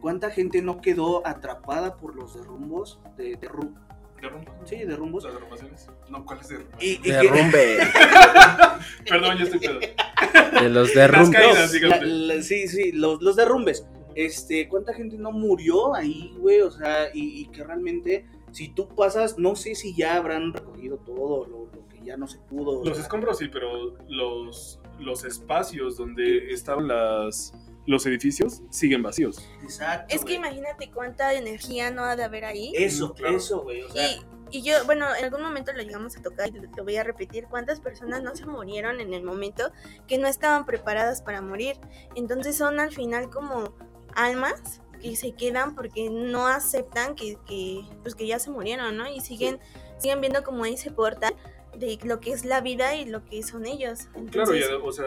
¿cuánta 0.00 0.30
gente 0.30 0.60
no 0.60 0.80
quedó 0.80 1.26
atrapada 1.26 1.96
por 1.96 2.14
los 2.16 2.34
derrumbos? 2.34 3.00
De, 3.16 3.38
derru- 3.40 3.74
¿Derrumbos? 4.20 4.54
sí, 4.64 4.76
derrumbos. 4.84 5.24
¿Las 5.24 5.34
derrumbaciones? 5.34 5.86
No, 6.10 6.24
¿cuáles 6.24 6.48
derrumbos? 6.48 6.82
Y, 6.82 6.92
y 6.92 6.98
que- 6.98 7.12
Derrumbe. 7.12 7.78
Perdón, 9.08 9.38
yo 9.38 9.44
estoy 9.44 9.60
pedo. 9.60 9.80
De 9.80 10.68
los 10.68 10.88
Las 10.88 10.94
derrumbes. 10.94 11.30
caídas, 11.30 11.72
la- 11.82 12.00
la- 12.04 12.42
sí, 12.42 12.68
sí, 12.68 12.92
los, 12.92 13.22
los 13.22 13.36
derrumbes. 13.36 13.86
Este, 14.14 14.68
¿cuánta 14.68 14.94
gente 14.94 15.16
no 15.18 15.32
murió 15.32 15.94
ahí, 15.94 16.34
güey? 16.38 16.60
O 16.60 16.70
sea, 16.70 17.08
y, 17.12 17.40
y 17.40 17.46
que 17.46 17.64
realmente, 17.64 18.26
si 18.52 18.68
tú 18.68 18.88
pasas, 18.88 19.38
no 19.38 19.56
sé 19.56 19.74
si 19.74 19.94
ya 19.94 20.16
habrán 20.16 20.52
recogido 20.52 20.98
todo 20.98 21.46
lo, 21.46 21.66
lo 21.74 21.88
que 21.88 22.00
ya 22.04 22.16
no 22.16 22.28
se 22.28 22.38
pudo. 22.38 22.84
Los 22.84 22.98
escombros 22.98 23.38
sí, 23.38 23.48
pero 23.52 23.96
los, 24.08 24.80
los 24.98 25.24
espacios 25.24 25.96
donde 25.96 26.52
estaban 26.52 26.88
las, 26.88 27.52
los 27.86 28.06
edificios 28.06 28.62
siguen 28.70 29.02
vacíos. 29.02 29.48
Exacto. 29.62 30.14
Es 30.14 30.24
que 30.24 30.34
imagínate 30.34 30.90
cuánta 30.90 31.34
energía 31.34 31.90
no 31.90 32.04
ha 32.04 32.16
de 32.16 32.24
haber 32.24 32.44
ahí. 32.44 32.72
Eso, 32.74 33.08
Mm, 33.10 33.12
claro. 33.14 33.36
eso, 33.36 33.62
güey. 33.62 33.82
O 33.82 33.90
sea, 33.90 34.06
Y, 34.10 34.58
y 34.58 34.62
yo, 34.62 34.84
bueno, 34.86 35.06
en 35.16 35.24
algún 35.24 35.42
momento 35.42 35.72
lo 35.72 35.82
llegamos 35.82 36.16
a 36.16 36.22
tocar 36.22 36.48
y 36.48 36.52
lo, 36.52 36.70
lo 36.76 36.84
voy 36.84 36.96
a 36.96 37.02
repetir. 37.04 37.46
¿Cuántas 37.50 37.80
personas 37.80 38.22
no 38.22 38.34
se 38.36 38.46
murieron 38.46 39.00
en 39.00 39.12
el 39.12 39.22
momento 39.24 39.70
que 40.06 40.18
no 40.18 40.28
estaban 40.28 40.64
preparadas 40.66 41.22
para 41.22 41.40
morir? 41.42 41.76
Entonces 42.14 42.56
son 42.56 42.78
al 42.80 42.92
final 42.92 43.30
como 43.30 43.74
almas 44.14 44.80
que 45.02 45.16
se 45.16 45.32
quedan 45.32 45.74
porque 45.74 46.08
no 46.08 46.46
aceptan 46.46 47.14
que, 47.14 47.36
que, 47.46 47.82
pues 48.02 48.14
que 48.14 48.26
ya 48.26 48.38
se 48.38 48.50
murieron, 48.50 48.96
¿no? 48.96 49.06
Y 49.12 49.20
siguen, 49.20 49.58
siguen 49.98 50.20
viendo 50.20 50.42
como 50.42 50.64
ese 50.66 50.90
portal 50.90 51.34
de 51.78 51.98
lo 52.04 52.20
que 52.20 52.32
es 52.32 52.44
la 52.44 52.60
vida 52.60 52.94
y 52.94 53.06
lo 53.06 53.24
que 53.24 53.42
son 53.42 53.66
ellos. 53.66 54.08
Claro, 54.30 54.54
ya, 54.54 54.76
o 54.82 54.92
sea, 54.92 55.06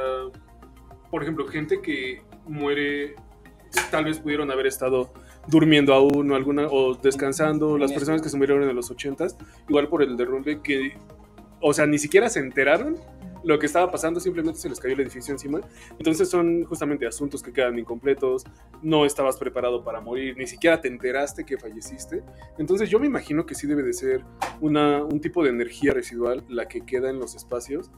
por 1.09 1.23
ejemplo, 1.23 1.47
gente 1.47 1.81
que 1.81 2.21
muere, 2.45 3.15
tal 3.91 4.05
vez 4.05 4.19
pudieron 4.19 4.51
haber 4.51 4.67
estado 4.67 5.13
durmiendo 5.47 5.93
aún 5.93 6.31
o 6.31 6.35
alguna 6.35 6.67
o 6.67 6.95
descansando, 6.95 7.77
las 7.77 7.93
personas 7.93 8.21
que 8.21 8.29
se 8.29 8.37
murieron 8.37 8.67
en 8.69 8.75
los 8.75 8.91
80s, 8.91 9.37
igual 9.69 9.87
por 9.87 10.03
el 10.03 10.17
derrumbe 10.17 10.61
que 10.61 10.97
o 11.61 11.73
sea, 11.73 11.85
ni 11.85 11.97
siquiera 11.97 12.29
se 12.29 12.39
enteraron 12.39 12.97
lo 13.43 13.59
que 13.59 13.65
estaba 13.65 13.91
pasando, 13.91 14.19
simplemente 14.19 14.59
se 14.59 14.69
les 14.69 14.79
cayó 14.79 14.93
el 14.93 15.01
edificio 15.01 15.31
encima. 15.33 15.61
Entonces 15.97 16.29
son 16.29 16.63
justamente 16.63 17.05
asuntos 17.05 17.41
que 17.41 17.53
quedan 17.53 17.77
incompletos, 17.77 18.43
no 18.81 19.05
estabas 19.05 19.37
preparado 19.37 19.83
para 19.83 20.01
morir, 20.01 20.35
ni 20.37 20.47
siquiera 20.47 20.79
te 20.81 20.87
enteraste 20.87 21.45
que 21.45 21.57
falleciste. 21.57 22.23
Entonces 22.57 22.89
yo 22.89 22.99
me 22.99 23.07
imagino 23.07 23.45
que 23.45 23.55
sí 23.55 23.67
debe 23.67 23.83
de 23.83 23.93
ser 23.93 24.23
una, 24.61 25.03
un 25.03 25.19
tipo 25.21 25.43
de 25.43 25.49
energía 25.49 25.93
residual 25.93 26.43
la 26.49 26.67
que 26.67 26.81
queda 26.81 27.09
en 27.09 27.19
los 27.19 27.35
espacios 27.35 27.91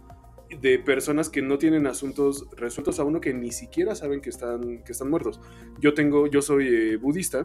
de 0.61 0.79
personas 0.79 1.29
que 1.29 1.41
no 1.41 1.57
tienen 1.57 1.85
asuntos 1.87 2.47
resueltos 2.57 2.99
a 2.99 3.03
uno 3.03 3.21
que 3.21 3.33
ni 3.33 3.51
siquiera 3.51 3.95
saben 3.95 4.21
que 4.21 4.29
están, 4.29 4.83
que 4.83 4.91
están 4.91 5.09
muertos. 5.09 5.39
Yo 5.79 5.93
tengo, 5.93 6.27
yo 6.27 6.41
soy 6.41 6.67
eh, 6.67 6.97
budista 6.97 7.43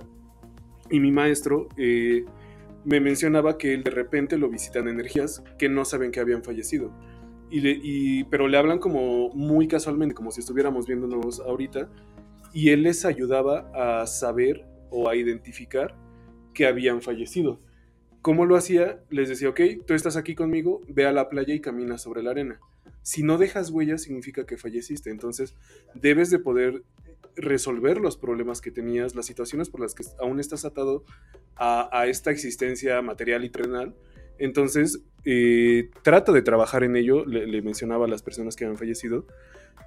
y 0.90 1.00
mi 1.00 1.12
maestro 1.12 1.68
eh, 1.76 2.24
me 2.84 3.00
mencionaba 3.00 3.58
que 3.58 3.74
él 3.74 3.82
de 3.82 3.90
repente 3.90 4.38
lo 4.38 4.48
visitan 4.48 4.88
energías 4.88 5.42
que 5.58 5.68
no 5.68 5.84
saben 5.84 6.10
que 6.10 6.20
habían 6.20 6.42
fallecido. 6.42 6.92
Pero 8.30 8.48
le 8.48 8.56
hablan 8.56 8.78
como 8.78 9.30
muy 9.30 9.68
casualmente, 9.68 10.14
como 10.14 10.30
si 10.30 10.40
estuviéramos 10.40 10.86
viéndonos 10.86 11.40
ahorita, 11.40 11.88
y 12.52 12.70
él 12.70 12.82
les 12.84 13.04
ayudaba 13.04 13.70
a 13.74 14.06
saber 14.06 14.64
o 14.90 15.08
a 15.08 15.16
identificar 15.16 15.94
que 16.54 16.66
habían 16.66 17.02
fallecido. 17.02 17.60
¿Cómo 18.22 18.46
lo 18.46 18.56
hacía? 18.56 19.04
Les 19.10 19.28
decía, 19.28 19.50
ok, 19.50 19.60
tú 19.86 19.92
estás 19.92 20.16
aquí 20.16 20.34
conmigo, 20.34 20.80
ve 20.88 21.04
a 21.04 21.12
la 21.12 21.28
playa 21.28 21.52
y 21.52 21.60
camina 21.60 21.98
sobre 21.98 22.22
la 22.22 22.30
arena. 22.30 22.60
Si 23.02 23.22
no 23.22 23.36
dejas 23.36 23.70
huellas, 23.70 24.02
significa 24.02 24.46
que 24.46 24.56
falleciste. 24.56 25.10
Entonces, 25.10 25.54
debes 25.94 26.30
de 26.30 26.38
poder 26.38 26.84
resolver 27.36 27.98
los 27.98 28.16
problemas 28.16 28.60
que 28.62 28.70
tenías, 28.70 29.14
las 29.14 29.26
situaciones 29.26 29.68
por 29.68 29.80
las 29.80 29.94
que 29.94 30.04
aún 30.20 30.40
estás 30.40 30.64
atado 30.64 31.04
a, 31.56 31.90
a 31.92 32.06
esta 32.06 32.30
existencia 32.30 33.02
material 33.02 33.44
y 33.44 33.50
terrenal. 33.50 33.94
Entonces, 34.38 35.00
eh, 35.24 35.90
trata 36.02 36.32
de 36.32 36.42
trabajar 36.42 36.84
en 36.84 36.96
ello, 36.96 37.24
le, 37.24 37.62
mencionaba 37.62 38.06
a 38.06 38.08
las 38.08 38.22
personas 38.22 38.56
que 38.56 38.64
han 38.64 38.76
fallecido, 38.76 39.26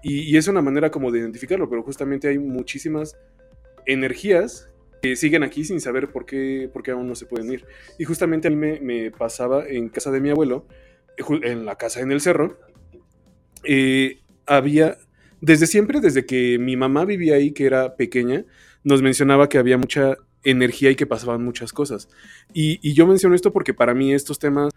y, 0.04 0.38
es 0.38 0.48
una 0.48 0.62
manera 0.62 0.92
como 0.92 1.12
de 1.12 1.20
identificarlo, 1.20 1.70
pero 1.70 1.84
justamente 1.84 2.28
hay 2.28 2.38
muchísimas 2.38 3.18
energías 3.86 4.70
que 5.02 5.16
siguen 5.16 5.44
aquí 5.44 5.64
sin 5.64 5.80
saber 5.82 6.10
por 6.10 6.26
qué, 6.26 6.70
por 6.72 6.84
qué 6.84 6.92
aún 6.92 7.08
no 7.08 7.16
se 7.16 7.26
pueden 7.26 7.52
ir. 7.52 7.66
Y 7.98 8.06
justamente 8.06 8.48
a 8.48 8.52
mí 8.52 8.80
me, 8.80 9.12
pasaba 9.12 9.68
en 9.68 9.90
casa 9.90 10.12
de 10.12 10.22
mi 10.22 10.30
abuelo, 10.30 10.68
en 11.42 11.66
la 11.66 11.76
casa 11.76 12.02
en 12.02 12.12
el 12.12 12.22
cerro, 12.22 12.60
eh, 13.64 14.20
había, 14.46 14.98
desde 15.42 15.68
siempre, 15.68 16.00
desde 16.00 16.26
que 16.26 16.58
mi 16.60 16.76
mamá 16.76 17.06
vivía 17.06 17.36
ahí, 17.36 17.52
que 17.52 17.66
era 17.66 17.96
pequeña, 17.96 18.46
nos 18.84 19.02
mencionaba 19.02 19.50
que 19.50 19.58
había 19.58 19.78
mucha 19.78 20.18
energía 20.44 20.92
y 20.92 20.96
que 20.96 21.06
pasaban 21.06 21.44
muchas 21.44 21.74
cosas. 21.74 22.10
Y, 22.54 22.94
yo 22.94 23.08
menciono 23.08 23.36
esto 23.36 23.52
porque 23.52 23.74
para 23.74 23.94
mí 23.94 24.14
estos 24.14 24.40
temas 24.40 24.74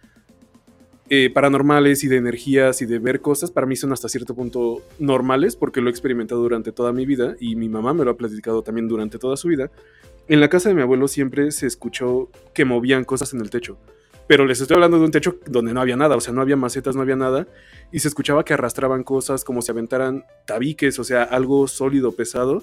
eh, 1.09 1.31
paranormales 1.33 2.05
y 2.05 2.09
de 2.09 2.17
energías 2.17 2.83
y 2.83 2.87
de 2.87 2.99
ver 2.99 3.21
cosas, 3.21 3.51
para 3.51 3.67
mí 3.67 3.77
son 3.77 3.93
hasta 3.93 4.09
cierto 4.09 4.35
punto 4.35 4.83
normales 4.99 5.57
porque 5.57 5.81
lo 5.81 5.89
he 5.89 5.91
experimentado 5.91 6.41
durante 6.41 6.73
toda 6.73 6.93
mi 6.93 7.07
vida 7.07 7.37
y 7.41 7.57
mi 7.57 7.69
mamá 7.69 7.95
me 7.95 8.05
lo 8.05 8.13
ha 8.13 8.17
platicado 8.17 8.63
también 8.63 8.89
durante 8.89 9.19
toda 9.19 9.37
su 9.37 9.49
vida. 9.49 9.71
En 10.29 10.41
la 10.41 10.49
casa 10.49 10.69
de 10.69 10.75
mi 10.75 10.83
abuelo 10.83 11.09
siempre 11.09 11.51
se 11.51 11.67
escuchó 11.67 12.31
que 12.55 12.65
movían 12.65 13.05
cosas 13.05 13.35
en 13.35 13.41
el 13.41 13.51
techo. 13.51 13.79
Pero 14.31 14.47
les 14.47 14.61
estoy 14.61 14.77
hablando 14.77 14.97
de 15.01 15.07
un 15.07 15.11
techo 15.11 15.41
donde 15.47 15.75
no 15.75 15.81
había 15.81 15.97
nada, 15.97 16.15
o 16.15 16.21
sea, 16.21 16.33
no 16.33 16.41
había 16.41 16.55
macetas, 16.55 16.95
no 16.95 17.03
había 17.03 17.17
nada. 17.17 17.49
Y 17.91 17.99
se 17.99 18.07
escuchaba 18.07 18.45
que 18.45 18.55
arrastraban 18.55 19.03
cosas 19.03 19.43
como 19.43 19.61
si 19.61 19.73
aventaran 19.73 20.25
tabiques, 20.47 21.01
o 21.01 21.05
sea, 21.05 21.25
algo 21.25 21.67
sólido, 21.67 22.13
pesado. 22.13 22.63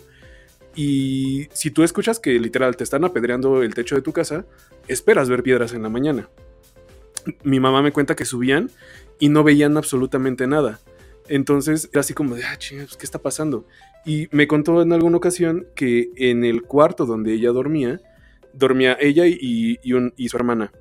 Y 0.78 1.50
si 1.54 1.72
tú 1.72 1.84
escuchas 1.84 2.20
que 2.20 2.40
literal 2.40 2.78
te 2.78 2.84
están 2.84 3.04
apedreando 3.04 3.63
el 3.63 3.74
techo 3.74 3.96
de 3.96 4.04
tu 4.04 4.13
casa, 4.13 4.46
esperas 4.88 5.28
ver 5.28 5.42
piedras 5.42 5.74
en 5.74 5.82
la 5.82 5.90
mañana. 5.90 6.30
Mi 7.44 7.60
mamá 7.60 7.82
me 7.82 7.92
cuenta 7.92 8.16
que 8.16 8.26
subían 8.26 8.70
y 9.20 9.30
no 9.30 9.44
veían 9.44 9.76
absolutamente 9.76 10.46
nada. 10.46 10.80
Entonces 11.30 11.90
era 11.92 12.02
así 12.02 12.13
como 12.13 12.36
de, 12.36 12.44
ah, 12.44 12.58
pues, 12.58 12.96
¿qué 12.96 13.06
está 13.06 13.18
pasando? 13.18 13.66
Y 14.06 14.30
me 14.32 14.48
contó 14.48 14.84
en 14.84 14.94
alguna 14.94 15.18
ocasión 15.18 15.66
que 15.74 16.12
en 16.16 16.46
el 16.46 16.62
cuarto 16.62 17.08
donde 17.08 17.34
ella 17.34 17.52
dormía, 17.52 18.00
dormía 18.54 18.96
ella 19.02 19.26
y, 19.26 19.80
su 20.30 20.38
hermana. 20.38 20.72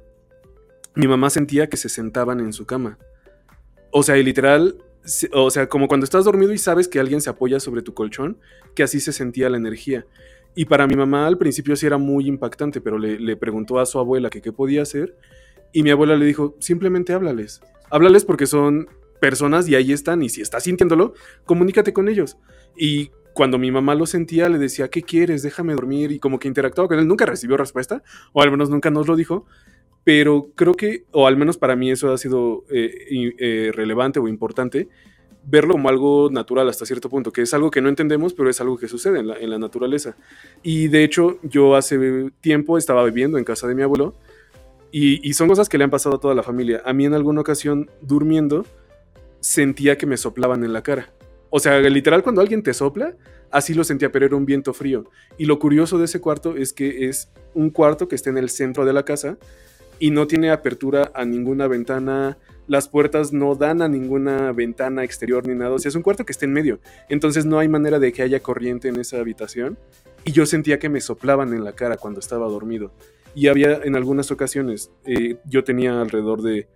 Mi 0.95 1.09
mamá 1.09 1.31
sentía 1.31 1.71
que 1.71 1.79
se 1.79 1.89
sentaban 1.89 2.41
en 2.41 2.53
su 2.53 2.67
cama. 2.67 2.99
O 3.91 4.03
sea, 4.03 4.17
literal, 4.17 4.77
o 5.33 5.51
sea, 5.51 5.69
como 5.69 5.88
cuando 5.88 6.05
estás 6.05 6.25
dormido 6.25 6.53
y 6.53 6.59
sabes 6.59 6.88
que 6.88 6.99
alguien 7.01 7.21
se 7.21 7.31
apoya 7.31 7.61
sobre 7.61 7.83
tu 7.83 7.95
colchón, 7.95 8.38
que 8.75 8.83
así 8.83 9.01
se 9.01 9.12
sentía 9.12 9.51
la 9.51 9.57
energía. 9.57 10.07
Y 10.55 10.64
para 10.64 10.87
mi 10.87 10.97
mamá 10.97 11.27
al 11.27 11.38
principio 11.38 11.77
sí 11.77 11.87
era 11.87 11.99
muy 11.99 12.27
impactante, 12.27 12.81
pero 12.81 12.99
le, 12.99 13.37
preguntó 13.37 13.79
a 13.79 13.87
su 13.87 13.99
abuela 13.99 14.31
que 14.31 14.40
qué 14.40 14.53
podía 14.53 14.83
hacer. 14.83 15.16
Y 15.73 15.83
mi 15.83 15.90
abuela 15.90 16.16
le 16.16 16.25
dijo, 16.25 16.57
simplemente 16.61 17.12
háblales. 17.12 17.61
Háblales 17.90 18.25
porque 18.25 18.47
son 18.47 18.88
personas 19.21 19.69
y 19.69 19.75
ahí 19.75 19.92
están. 19.92 20.23
Y 20.23 20.31
si 20.31 20.40
estás 20.40 20.64
sintiéndolo, 20.64 21.12
comunícate 21.45 21.92
con 21.92 22.09
ellos. 22.09 22.38
Y 22.75 23.11
cuando 23.35 23.59
mi 23.59 23.71
mamá 23.71 23.95
lo 23.95 24.07
sentía, 24.07 24.49
le 24.49 24.59
decía, 24.59 24.88
¿qué 24.88 25.03
quieres? 25.03 25.42
Déjame 25.42 25.75
dormir. 25.75 26.11
Y 26.11 26.19
como 26.19 26.38
que 26.38 26.49
interactuaba 26.49 26.88
con 26.88 26.99
él. 26.99 27.07
Nunca 27.07 27.27
recibió 27.27 27.59
respuesta, 27.59 28.03
o 28.33 28.40
al 28.40 28.51
menos 28.51 28.71
nunca 28.71 28.90
nos 28.90 29.07
lo 29.07 29.14
dijo. 29.14 29.45
Pero 30.07 30.53
creo 30.55 30.75
que, 30.75 31.03
o 31.11 31.27
al 31.27 31.37
menos 31.37 31.59
para 31.59 31.75
mí 31.75 31.90
eso 31.90 32.12
ha 32.12 32.16
sido 32.16 32.62
eh, 32.71 33.35
eh, 33.40 33.73
relevante 33.75 34.21
o 34.21 34.29
importante, 34.29 34.87
verlo 35.45 35.73
como 35.73 35.88
algo 35.88 36.31
natural 36.31 36.69
hasta 36.69 36.87
cierto 36.87 37.11
punto, 37.11 37.33
que 37.33 37.42
es 37.42 37.53
algo 37.55 37.73
que 37.73 37.81
no 37.81 37.88
entendemos, 37.88 38.33
pero 38.33 38.49
es 38.49 38.61
algo 38.61 38.79
que 38.79 38.87
sucede 38.87 39.19
en 39.19 39.27
la, 39.27 39.37
en 39.37 39.51
la 39.51 39.59
naturaleza. 39.59 40.16
Y 40.62 40.87
de 40.87 41.03
hecho, 41.03 41.40
yo 41.42 41.75
hace 41.75 42.31
tiempo 42.40 42.79
estaba 42.79 43.03
viviendo 43.03 43.37
en 43.37 43.42
casa 43.42 43.66
de 43.66 43.75
mi 43.75 43.83
abuelo 43.83 44.14
y, 44.92 45.29
y 45.29 45.33
son 45.33 45.49
cosas 45.49 45.69
que 45.69 45.77
le 45.77 45.83
han 45.83 45.90
pasado 45.90 46.14
a 46.14 46.21
toda 46.21 46.37
la 46.37 46.45
familia. 46.45 46.83
A 46.85 46.92
mí 46.92 47.05
en 47.05 47.14
alguna 47.14 47.40
ocasión, 47.40 47.90
durmiendo, 48.01 48.64
sentía 49.40 49.99
que 49.99 50.07
me 50.07 50.16
soplaban 50.16 50.62
en 50.62 50.73
la 50.73 50.85
cara. 50.85 51.12
O 51.51 51.59
sea, 51.59 51.81
literal, 51.81 52.23
cuando 52.23 52.42
alguien 52.42 52.62
te 52.62 52.75
sopla, 52.75 53.16
así 53.51 53.75
lo 53.75 53.83
sentía, 53.83 54.12
pero 54.12 54.27
era 54.27 54.37
un 54.37 54.47
viento 54.47 54.73
frío. 54.73 55.11
Y 55.37 55.47
lo 55.47 55.59
curioso 55.59 55.99
de 55.99 56.05
ese 56.05 56.21
cuarto 56.21 56.57
es 56.57 56.73
que 56.73 57.09
es 57.09 57.29
un 57.55 57.71
cuarto 57.71 58.07
que 58.07 58.14
está 58.14 58.31
en 58.31 58.38
el 58.38 58.51
centro 58.51 58.85
de 58.85 58.92
la 58.92 59.05
casa 59.05 59.37
y 59.99 60.11
no 60.11 60.27
tiene 60.27 60.51
apertura 60.51 61.11
a 61.15 61.25
ninguna 61.25 61.67
ventana. 61.67 62.39
Las 62.67 62.89
puertas 62.89 63.33
no 63.33 63.55
dan 63.55 63.83
a 63.83 63.89
ninguna 63.89 64.53
ventana 64.53 65.05
exterior 65.05 65.47
ni 65.47 65.55
nada. 65.55 65.73
O 65.73 65.79
sea, 65.79 65.89
es 65.89 65.95
un 65.95 66.03
cuarto 66.03 66.25
que 66.25 66.33
está 66.33 66.45
en 66.45 66.53
medio. 66.53 66.81
Entonces 67.09 67.47
no 67.47 67.59
hay 67.59 67.69
manera 67.69 67.99
de 67.99 68.13
que 68.13 68.23
haya 68.23 68.41
corriente 68.41 68.89
en 68.89 68.99
esa 69.01 69.19
habitación. 69.19 69.79
Y 70.25 70.33
yo 70.33 70.47
sentía 70.47 70.79
que 70.79 70.89
me 70.89 71.01
soplaban 71.01 71.53
en 71.53 71.65
la 71.65 71.73
cara 71.73 71.97
cuando 71.97 72.21
estaba 72.21 72.49
dormido. 72.49 72.93
Y 73.35 73.49
había 73.49 73.81
en 73.85 73.97
algunas 73.97 74.31
ocasiones, 74.31 74.91
eh, 75.05 75.37
yo 75.45 75.63
tenía 75.63 76.01
alrededor 76.01 76.43
de 76.43 76.69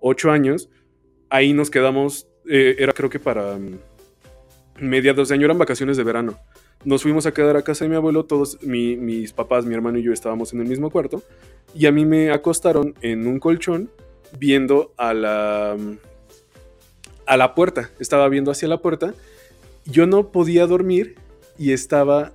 8 0.00 0.30
años, 0.30 0.70
ahí 1.28 1.52
nos 1.52 1.70
quedamos, 1.70 2.28
eh, 2.48 2.76
era 2.78 2.92
creo 2.92 3.10
que 3.10 3.18
para 3.18 3.56
mm, 3.56 3.78
mediados 4.80 5.28
de 5.28 5.34
año, 5.34 5.46
eran 5.46 5.58
vacaciones 5.58 5.96
de 5.96 6.04
verano. 6.04 6.38
Nos 6.84 7.02
fuimos 7.02 7.24
a 7.26 7.32
quedar 7.32 7.56
a 7.56 7.62
casa 7.62 7.84
de 7.84 7.88
mi 7.90 7.96
abuelo, 7.96 8.24
todos 8.26 8.62
mi- 8.62 8.96
mis 8.96 9.32
papás, 9.32 9.64
mi 9.64 9.74
hermano 9.74 9.98
y 9.98 10.02
yo 10.02 10.12
estábamos 10.12 10.52
en 10.52 10.60
el 10.60 10.68
mismo 10.68 10.90
cuarto, 10.90 11.22
y 11.74 11.86
a 11.86 11.92
mí 11.92 12.04
me 12.04 12.30
acostaron 12.30 12.94
en 13.00 13.26
un 13.26 13.40
colchón 13.40 13.90
viendo 14.38 14.92
a 14.98 15.14
la, 15.14 15.76
a 17.26 17.36
la 17.36 17.54
puerta, 17.54 17.90
estaba 18.00 18.28
viendo 18.28 18.50
hacia 18.50 18.68
la 18.68 18.78
puerta, 18.82 19.14
yo 19.86 20.06
no 20.06 20.30
podía 20.30 20.66
dormir 20.66 21.16
y 21.58 21.72
estaba 21.72 22.32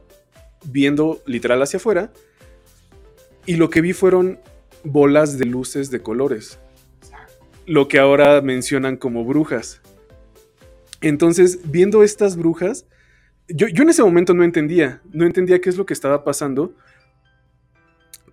viendo 0.65 1.21
literal 1.25 1.61
hacia 1.61 1.77
afuera, 1.77 2.11
y 3.45 3.55
lo 3.55 3.69
que 3.69 3.81
vi 3.81 3.93
fueron 3.93 4.39
bolas 4.83 5.37
de 5.37 5.45
luces 5.45 5.91
de 5.91 6.01
colores, 6.01 6.57
lo 7.67 7.87
que 7.87 7.99
ahora 7.99 8.41
mencionan 8.41 8.97
como 8.97 9.25
brujas. 9.25 9.81
Entonces, 11.01 11.59
viendo 11.71 12.03
estas 12.03 12.35
brujas, 12.35 12.85
yo, 13.49 13.67
yo 13.67 13.83
en 13.83 13.89
ese 13.89 14.03
momento 14.03 14.33
no 14.33 14.43
entendía, 14.43 15.01
no 15.11 15.25
entendía 15.25 15.59
qué 15.59 15.69
es 15.69 15.77
lo 15.77 15.85
que 15.85 15.93
estaba 15.93 16.23
pasando, 16.23 16.73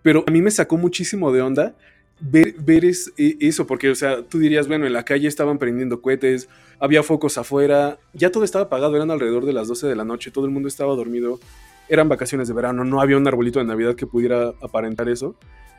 pero 0.02 0.24
a 0.26 0.30
mí 0.30 0.40
me 0.42 0.50
sacó 0.50 0.76
muchísimo 0.76 1.32
de 1.32 1.42
onda 1.42 1.74
ver, 2.20 2.54
ver 2.58 2.84
es- 2.84 3.12
e- 3.18 3.36
eso, 3.40 3.66
porque, 3.66 3.90
o 3.90 3.94
sea, 3.94 4.22
tú 4.22 4.38
dirías, 4.38 4.68
bueno, 4.68 4.86
en 4.86 4.92
la 4.92 5.04
calle 5.04 5.28
estaban 5.28 5.58
prendiendo 5.58 6.00
cohetes, 6.00 6.48
había 6.78 7.02
focos 7.02 7.38
afuera, 7.38 7.98
ya 8.12 8.30
todo 8.30 8.44
estaba 8.44 8.66
apagado, 8.66 8.94
eran 8.96 9.10
alrededor 9.10 9.44
de 9.44 9.52
las 9.52 9.68
12 9.68 9.86
de 9.86 9.96
la 9.96 10.04
noche, 10.04 10.30
todo 10.30 10.44
el 10.46 10.50
mundo 10.52 10.68
estaba 10.68 10.94
dormido, 10.94 11.40
eran 11.88 12.08
vacaciones 12.08 12.48
de 12.48 12.54
verano, 12.54 12.84
no 12.84 13.00
había 13.00 13.16
un 13.16 13.26
arbolito 13.26 13.58
de 13.58 13.64
Navidad 13.64 13.94
que 13.94 14.06
pudiera 14.06 14.52
aparentar 14.60 15.08
eso. 15.08 15.36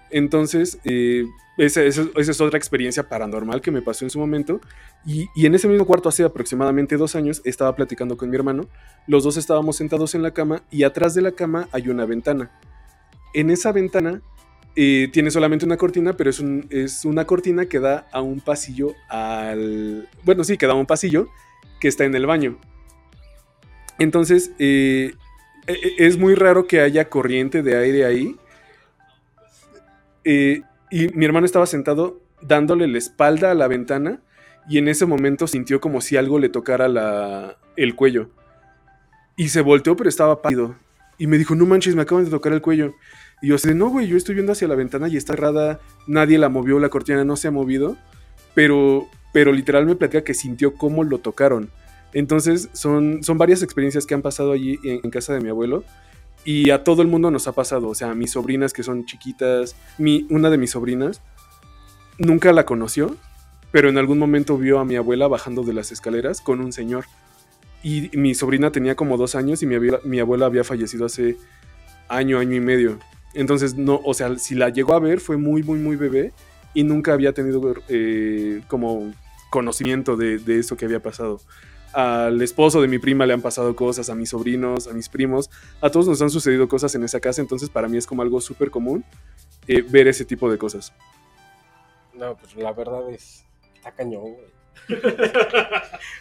Entonces, 0.09 0.79
eh, 0.83 1.25
esa, 1.57 1.83
es 1.83 2.41
otra 2.41 2.57
experiencia 2.57 3.09
paranormal 3.09 3.61
que 3.61 3.71
me 3.71 3.81
pasó 3.81 4.05
en 4.05 4.11
su 4.11 4.19
momento. 4.19 4.61
Y, 5.05 5.27
en 5.45 5.55
ese 5.55 5.67
mismo 5.67 5.85
cuarto, 5.85 6.09
hace 6.09 6.23
aproximadamente 6.23 6.97
dos 6.97 7.15
años, 7.15 7.41
estaba 7.45 7.75
platicando 7.75 8.17
con 8.17 8.29
mi 8.29 8.35
hermano. 8.35 8.67
Los 9.07 9.23
dos 9.23 9.37
estábamos 9.37 9.75
sentados 9.75 10.13
en 10.15 10.21
la 10.21 10.31
cama 10.31 10.63
y 10.69 10.83
atrás 10.83 11.13
de 11.13 11.21
la 11.21 11.31
cama 11.31 11.67
hay 11.71 11.89
una 11.89 12.05
ventana. 12.05 12.51
En 13.33 13.49
esa 13.49 13.71
ventana 13.71 14.21
eh, 14.75 15.09
tiene 15.11 15.31
solamente 15.31 15.65
una 15.65 15.77
cortina, 15.77 16.13
pero 16.13 16.29
es 16.29 17.05
una 17.05 17.25
cortina 17.25 17.65
que 17.65 17.79
da 17.79 18.07
a 18.11 18.21
un 18.21 18.39
pasillo 18.39 18.93
al... 19.09 20.07
Bueno, 20.23 20.43
sí, 20.43 20.57
que 20.57 20.67
da 20.67 20.73
a 20.73 20.75
un 20.75 20.85
pasillo 20.85 21.27
que 21.79 21.87
está 21.87 22.05
en 22.05 22.15
el 22.15 22.25
baño. 22.25 22.57
Entonces, 23.99 24.51
eh, 24.59 25.13
e- 25.65 25.73
e- 25.73 26.05
es 26.05 26.17
muy 26.17 26.35
raro 26.35 26.67
que 26.67 26.81
haya 26.81 27.09
corriente 27.09 27.63
de 27.63 27.77
aire 27.77 28.05
ahí. 28.05 28.35
Eh, 30.29 30.61
y 30.91 31.07
mi 31.13 31.23
hermano 31.23 31.45
estaba 31.45 31.65
sentado 31.65 32.19
dándole 32.41 32.85
la 32.87 32.97
espalda 32.97 33.49
a 33.51 33.53
la 33.53 33.69
ventana 33.69 34.19
y 34.69 34.77
en 34.77 34.89
ese 34.89 35.05
momento 35.05 35.47
sintió 35.47 35.79
como 35.79 36.01
si 36.01 36.17
algo 36.17 36.37
le 36.37 36.49
tocara 36.49 36.89
la- 36.89 37.55
el 37.77 37.95
cuello. 37.95 38.29
Y 39.37 39.47
se 39.47 39.61
volteó, 39.61 39.95
pero 39.95 40.09
estaba 40.09 40.41
pálido. 40.41 40.75
Y 41.17 41.27
me 41.27 41.37
dijo, 41.37 41.55
no 41.55 41.65
manches, 41.65 41.95
me 41.95 42.01
acaban 42.01 42.25
de 42.25 42.29
tocar 42.31 42.51
el 42.51 42.61
cuello. 42.61 42.93
Y 43.41 43.47
yo 43.47 43.55
así, 43.55 43.73
no, 43.73 43.87
güey, 43.87 44.07
yo 44.07 44.17
estoy 44.17 44.35
viendo 44.35 44.51
hacia 44.51 44.67
la 44.67 44.75
ventana 44.75 45.07
y 45.07 45.15
está 45.15 45.33
cerrada, 45.33 45.79
nadie 46.07 46.37
la 46.37 46.49
movió, 46.49 46.77
la 46.79 46.89
cortina 46.89 47.23
no 47.23 47.37
se 47.37 47.47
ha 47.47 47.51
movido. 47.51 47.95
Pero, 48.53 49.07
pero 49.31 49.53
literal 49.53 49.85
me 49.85 49.95
platica 49.95 50.25
que 50.25 50.33
sintió 50.33 50.73
cómo 50.73 51.05
lo 51.05 51.19
tocaron. 51.19 51.69
Entonces 52.13 52.69
son, 52.73 53.23
son 53.23 53.37
varias 53.37 53.63
experiencias 53.63 54.05
que 54.05 54.13
han 54.15 54.21
pasado 54.21 54.51
allí 54.51 54.77
en 54.83 55.09
casa 55.09 55.33
de 55.33 55.39
mi 55.39 55.47
abuelo. 55.49 55.83
Y 56.47 56.69
a 56.69 56.85
todo 56.85 57.01
el 57.01 57.09
mundo 57.09 57.29
nos 57.29 57.45
ha 57.49 57.51
pasado. 57.51 57.89
O 57.89 57.93
sea, 57.93 58.11
a 58.11 58.15
mis 58.15 58.31
sobrinas 58.31 58.71
que 58.71 58.81
son 58.81 59.05
chiquitas, 59.05 59.75
mi, 59.97 60.25
una 60.29 60.49
de 60.49 60.57
mis 60.57 60.71
sobrinas 60.71 61.21
nunca 62.17 62.53
la 62.53 62.65
conoció, 62.65 63.17
pero 63.73 63.89
en 63.89 63.97
algún 63.97 64.17
momento 64.17 64.57
vio 64.57 64.79
a 64.79 64.85
mi 64.85 64.95
abuela 64.95 65.27
bajando 65.27 65.63
de 65.63 65.73
las 65.73 65.91
escaleras 65.91 66.39
con 66.39 66.61
un 66.61 66.71
señor. 66.71 67.03
Y 67.83 68.09
mi 68.17 68.33
sobrina 68.33 68.71
tenía 68.71 68.95
como 68.95 69.17
dos 69.17 69.35
años 69.35 69.61
y 69.61 69.65
mi 69.65 69.75
abuela, 69.75 69.99
mi 70.05 70.21
abuela 70.21 70.45
había 70.45 70.63
fallecido 70.63 71.07
hace 71.07 71.35
año, 72.07 72.39
año 72.39 72.55
y 72.55 72.61
medio. 72.61 72.97
Entonces, 73.33 73.75
no, 73.75 73.99
o 74.05 74.13
sea, 74.13 74.39
si 74.39 74.55
la 74.55 74.69
llegó 74.69 74.93
a 74.93 75.01
ver 75.01 75.19
fue 75.19 75.35
muy, 75.35 75.63
muy, 75.63 75.79
muy 75.79 75.97
bebé 75.97 76.31
y 76.73 76.85
nunca 76.85 77.11
había 77.11 77.33
tenido 77.33 77.75
eh, 77.89 78.61
como 78.69 79.11
conocimiento 79.49 80.15
de, 80.15 80.37
de 80.37 80.59
eso 80.59 80.77
que 80.77 80.85
había 80.85 81.01
pasado. 81.01 81.41
Al 81.93 82.41
esposo 82.41 82.81
de 82.81 82.87
mi 82.87 82.99
prima 82.99 83.25
le 83.25 83.33
han 83.33 83.41
pasado 83.41 83.75
cosas, 83.75 84.09
a 84.09 84.15
mis 84.15 84.29
sobrinos, 84.29 84.87
a 84.87 84.93
mis 84.93 85.09
primos, 85.09 85.49
a 85.81 85.89
todos 85.89 86.07
nos 86.07 86.21
han 86.21 86.29
sucedido 86.29 86.67
cosas 86.67 86.93
en 86.95 87.03
esa 87.03 87.19
casa, 87.19 87.41
entonces 87.41 87.69
para 87.69 87.87
mí 87.87 87.97
es 87.97 88.05
como 88.05 88.21
algo 88.21 88.39
súper 88.41 88.69
común 88.69 89.03
eh, 89.67 89.81
ver 89.81 90.07
ese 90.07 90.25
tipo 90.25 90.49
de 90.51 90.57
cosas. 90.57 90.93
No, 92.13 92.35
pues 92.37 92.55
la 92.55 92.71
verdad 92.73 93.09
es. 93.11 93.45
Está 93.75 93.91
cañón, 93.91 94.33
güey. 94.33 94.57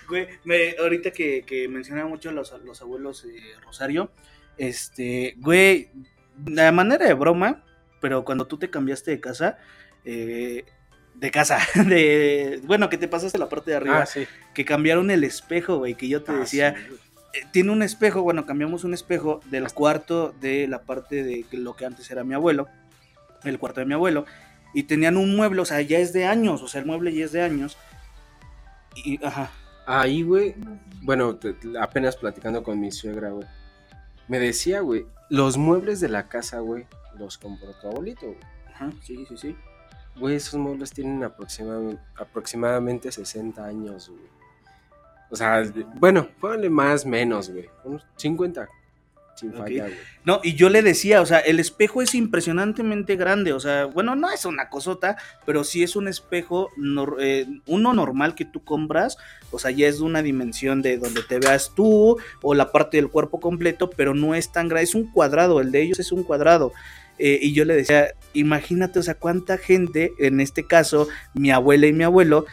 Güey, 0.09 0.29
me- 0.45 0.77
ahorita 0.79 1.11
que, 1.11 1.43
que 1.43 1.69
mencionaba 1.69 2.09
mucho 2.09 2.31
los, 2.33 2.53
los 2.65 2.81
abuelos 2.81 3.25
eh, 3.25 3.39
Rosario, 3.63 4.11
este, 4.57 5.35
güey, 5.39 5.91
de 6.37 6.73
manera 6.73 7.07
de 7.07 7.15
broma, 7.15 7.65
pero 8.01 8.25
cuando 8.25 8.47
tú 8.47 8.57
te 8.59 8.71
cambiaste 8.71 9.11
de 9.11 9.21
casa, 9.21 9.59
eh, 10.05 10.65
de 11.19 11.31
casa, 11.31 11.59
de, 11.87 12.61
bueno, 12.65 12.89
que 12.89 12.99
te 12.99 13.09
pasaste 13.09 13.39
la 13.39 13.49
parte 13.49 13.71
de 13.73 13.77
arriba, 13.79 14.03
Ah, 14.03 14.07
sí. 14.07 14.27
que 14.55 14.65
cambiaron 14.65 15.11
el 15.11 15.25
espejo, 15.25 15.79
güey, 15.79 15.95
que 15.95 16.09
yo 16.09 16.23
te 16.23 16.33
Ah, 16.33 16.37
decía, 16.37 16.75
sí, 16.77 16.95
eh, 17.35 17.47
tiene 17.53 17.73
un 17.73 17.83
espejo, 17.83 18.23
bueno, 18.23 18.47
cambiamos 18.47 18.85
un 18.85 18.95
espejo 18.95 19.41
del 19.47 19.73
cuarto 19.73 20.35
de 20.41 20.67
la 20.69 20.83
parte 20.83 21.23
de 21.25 21.45
lo 21.53 21.75
que 21.77 21.87
antes 21.87 22.11
era 22.11 22.23
mi 22.25 22.35
abuelo, 22.35 22.69
el 23.45 23.59
cuarto 23.59 23.81
de 23.81 23.87
mi 23.87 23.95
abuelo, 23.95 24.27
y 24.75 24.83
tenían 24.85 25.17
un 25.17 25.35
mueble, 25.37 25.61
o 25.63 25.65
sea, 25.65 25.81
ya 25.81 25.99
es 25.99 26.13
de 26.13 26.27
años, 26.27 26.63
o 26.63 26.69
sea, 26.69 26.81
el 26.81 26.87
mueble 26.87 27.15
ya 27.15 27.25
es 27.25 27.33
de 27.33 27.43
años. 27.43 27.77
Y, 28.95 29.25
ajá, 29.25 29.51
Ahí, 29.89 30.23
güey. 30.23 30.55
Bueno, 31.03 31.37
te- 31.37 31.55
apenas 31.81 32.17
platicando 32.17 32.63
con 32.65 32.81
mi 32.81 32.91
suegra, 32.91 33.31
güey. 33.31 33.47
Me 34.27 34.41
decía, 34.41 34.81
güey, 34.81 35.07
los 35.31 35.57
muebles 35.57 36.01
de 36.01 36.09
la 36.09 36.27
casa, 36.29 36.59
güey, 36.59 36.87
los 37.17 37.39
compró 37.39 37.73
tu 37.81 37.87
abuelito, 37.89 38.27
güey. 38.27 38.39
ajá, 38.75 38.91
sí, 39.05 39.25
sí, 39.29 39.37
sí. 39.37 39.57
Güey, 40.19 40.37
esos 40.37 40.55
muebles 40.59 40.91
tienen 40.93 41.23
aproxima- 41.23 41.99
aproximadamente 42.17 43.13
60 43.13 43.65
años, 43.65 44.09
güey. 44.09 44.37
O 45.31 45.37
sea, 45.37 45.63
bueno, 45.97 46.29
póngale 46.41 46.71
más, 46.71 47.05
menos, 47.05 47.51
güey. 47.51 47.69
Unos 47.85 48.07
50, 48.17 48.69
sin 49.35 49.51
Ok. 49.51 49.57
fallar, 49.59 49.89
güey. 49.89 50.01
No, 50.25 50.41
y 50.43 50.55
yo 50.55 50.71
le 50.71 50.83
decía, 50.83 51.21
o 51.21 51.27
sea, 51.27 51.41
el 51.41 51.59
espejo 51.61 52.01
es 52.01 52.15
impresionantemente 52.15 53.17
grande, 53.17 53.53
o 53.53 53.61
sea, 53.61 53.87
bueno, 53.87 54.15
no 54.15 54.31
es 54.31 54.45
una 54.47 54.71
cosota, 54.71 55.17
pero 55.45 55.65
sí 55.65 55.83
es 55.83 55.97
un 55.97 56.07
espejo, 56.09 56.71
eh, 57.19 57.47
uno 57.67 57.93
normal 57.93 58.35
que 58.35 58.45
tú 58.45 58.63
compras, 58.65 59.19
o 59.51 59.59
sea, 59.59 59.71
ya 59.73 59.89
es 59.89 59.99
de 59.99 60.05
una 60.05 60.23
dimensión 60.23 60.81
de 60.81 60.97
donde 60.97 61.23
te 61.25 61.39
veas 61.41 61.73
tú 61.75 62.17
o 62.41 62.55
la 62.55 62.71
parte 62.73 62.97
del 62.97 63.11
cuerpo 63.11 63.39
completo, 63.41 63.91
pero 63.91 64.15
no 64.15 64.35
es 64.35 64.51
tan 64.53 64.69
grande, 64.69 64.85
es 64.85 64.95
un 64.95 65.11
cuadrado, 65.11 65.61
el 65.61 65.73
de 65.73 65.83
ellos 65.83 65.99
es 65.99 66.11
un 66.13 66.23
cuadrado. 66.23 66.73
Eh, 67.19 67.39
y 67.41 67.53
yo 67.53 67.65
le 67.65 67.75
decía, 67.75 68.09
imagínate, 68.35 68.99
o 68.99 69.03
sea, 69.03 69.15
cuánta 69.15 69.57
gente, 69.59 70.13
en 70.19 70.41
este 70.41 70.67
caso, 70.67 71.09
mi 71.35 71.51
abuela 71.51 71.87
y 71.87 71.93
mi 71.93 72.05
abuelo, 72.05 72.45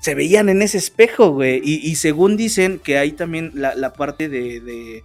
se 0.00 0.14
veían 0.14 0.48
en 0.50 0.60
ese 0.62 0.78
espejo, 0.78 1.30
güey. 1.30 1.60
Y, 1.64 1.76
y 1.88 1.96
según 1.96 2.36
dicen 2.36 2.78
que 2.78 2.98
hay 2.98 3.12
también 3.12 3.52
la, 3.54 3.74
la 3.74 3.94
parte 3.94 4.28
de, 4.28 4.60
de, 4.60 5.02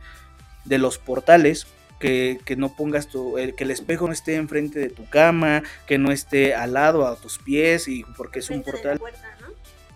de 0.65 0.77
los 0.77 0.97
portales, 0.97 1.67
que, 2.01 2.39
que 2.45 2.55
no 2.55 2.73
pongas 2.75 3.07
tu, 3.07 3.37
el- 3.37 3.55
que 3.55 3.63
el 3.65 3.71
espejo 3.71 4.07
no 4.07 4.13
esté 4.13 4.35
enfrente 4.35 4.79
de 4.79 4.89
tu 4.89 5.05
cama, 5.09 5.63
que 5.87 5.97
no 5.97 6.11
esté 6.11 6.53
al 6.53 6.73
lado 6.73 7.05
a 7.07 7.15
tus 7.17 7.39
pies, 7.39 7.87
y 7.87 8.03
porque 8.17 8.39
es 8.39 8.49
un 8.49 8.63
Frente 8.63 8.87
de 8.89 8.93
la 8.95 8.99
portal. 8.99 8.99
puerta, 8.99 9.37
¿no? 9.41 9.47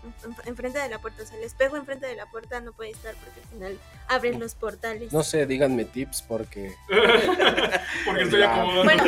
En- 0.04 0.36
enfrente 0.46 0.80
de 0.80 0.90
la 0.90 1.00
puerta. 1.00 1.24
O 1.24 1.26
sea, 1.26 1.38
el 1.38 1.44
espejo 1.44 1.78
enfrente 1.78 2.06
de 2.06 2.16
la 2.16 2.26
puerta 2.28 2.60
no 2.62 2.72
puede 2.74 2.92
estar 2.92 3.14
porque 3.16 3.40
al 3.42 3.48
final 3.48 3.80
abres 4.08 4.38
los 4.40 4.56
portales. 4.56 5.12
No 5.14 5.24
sé, 5.24 5.46
díganme 5.46 5.86
tips 5.86 6.22
porque... 6.24 6.74
Porque 8.06 8.24
estoy 8.24 8.44
acomodando. 8.44 8.84
Bueno, 8.84 9.04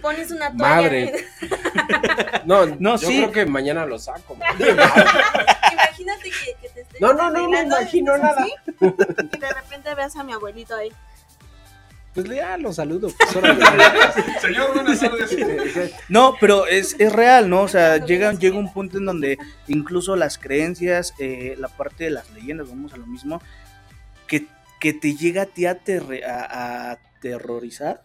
pones 0.02 0.30
una 0.30 0.48
toalla. 0.56 0.74
Madre. 0.82 1.26
No, 2.46 2.66
No, 2.66 2.96
yo 2.96 3.08
sí. 3.08 3.16
creo 3.18 3.32
que 3.32 3.46
mañana 3.46 3.84
lo 3.86 3.98
saco. 3.98 4.36
Imagínate 5.72 6.30
que, 6.30 6.54
que 6.60 6.68
te 6.70 6.80
estés 6.82 7.00
No, 7.00 7.12
no, 7.12 7.30
no 7.30 7.48
me 7.48 7.62
imagino 7.62 8.16
nada. 8.16 8.42
así, 8.42 8.52
Y 9.32 9.38
de 9.38 9.52
repente 9.52 9.94
veas 9.94 10.16
a 10.16 10.24
mi 10.24 10.32
abuelito 10.32 10.74
ahí. 10.74 10.90
Pues 12.14 12.28
ya 12.28 12.56
lo 12.58 12.72
saludo. 12.72 13.08
pues. 13.16 13.30
Señor, 14.42 14.74
buenas 14.74 14.98
tardes. 15.00 15.36
No, 16.08 16.34
pero 16.40 16.66
es, 16.66 16.96
es 16.98 17.12
real, 17.12 17.48
¿no? 17.48 17.62
O 17.62 17.68
sea, 17.68 18.04
llega, 18.04 18.32
llega 18.32 18.58
un 18.58 18.72
punto 18.72 18.98
en 18.98 19.04
donde 19.06 19.38
incluso 19.68 20.16
las 20.16 20.36
creencias, 20.38 21.14
eh, 21.20 21.54
la 21.58 21.68
parte 21.68 22.04
de 22.04 22.10
las 22.10 22.28
leyendas, 22.32 22.68
vamos 22.68 22.92
a 22.92 22.96
lo 22.96 23.06
mismo, 23.06 23.40
que, 24.26 24.46
que 24.80 24.92
te 24.92 25.14
llega 25.14 25.42
a 25.42 25.46
ti 25.46 25.66
a, 25.66 25.78
a- 26.26 26.90
a 26.90 26.90
aterrorizar. 26.92 28.02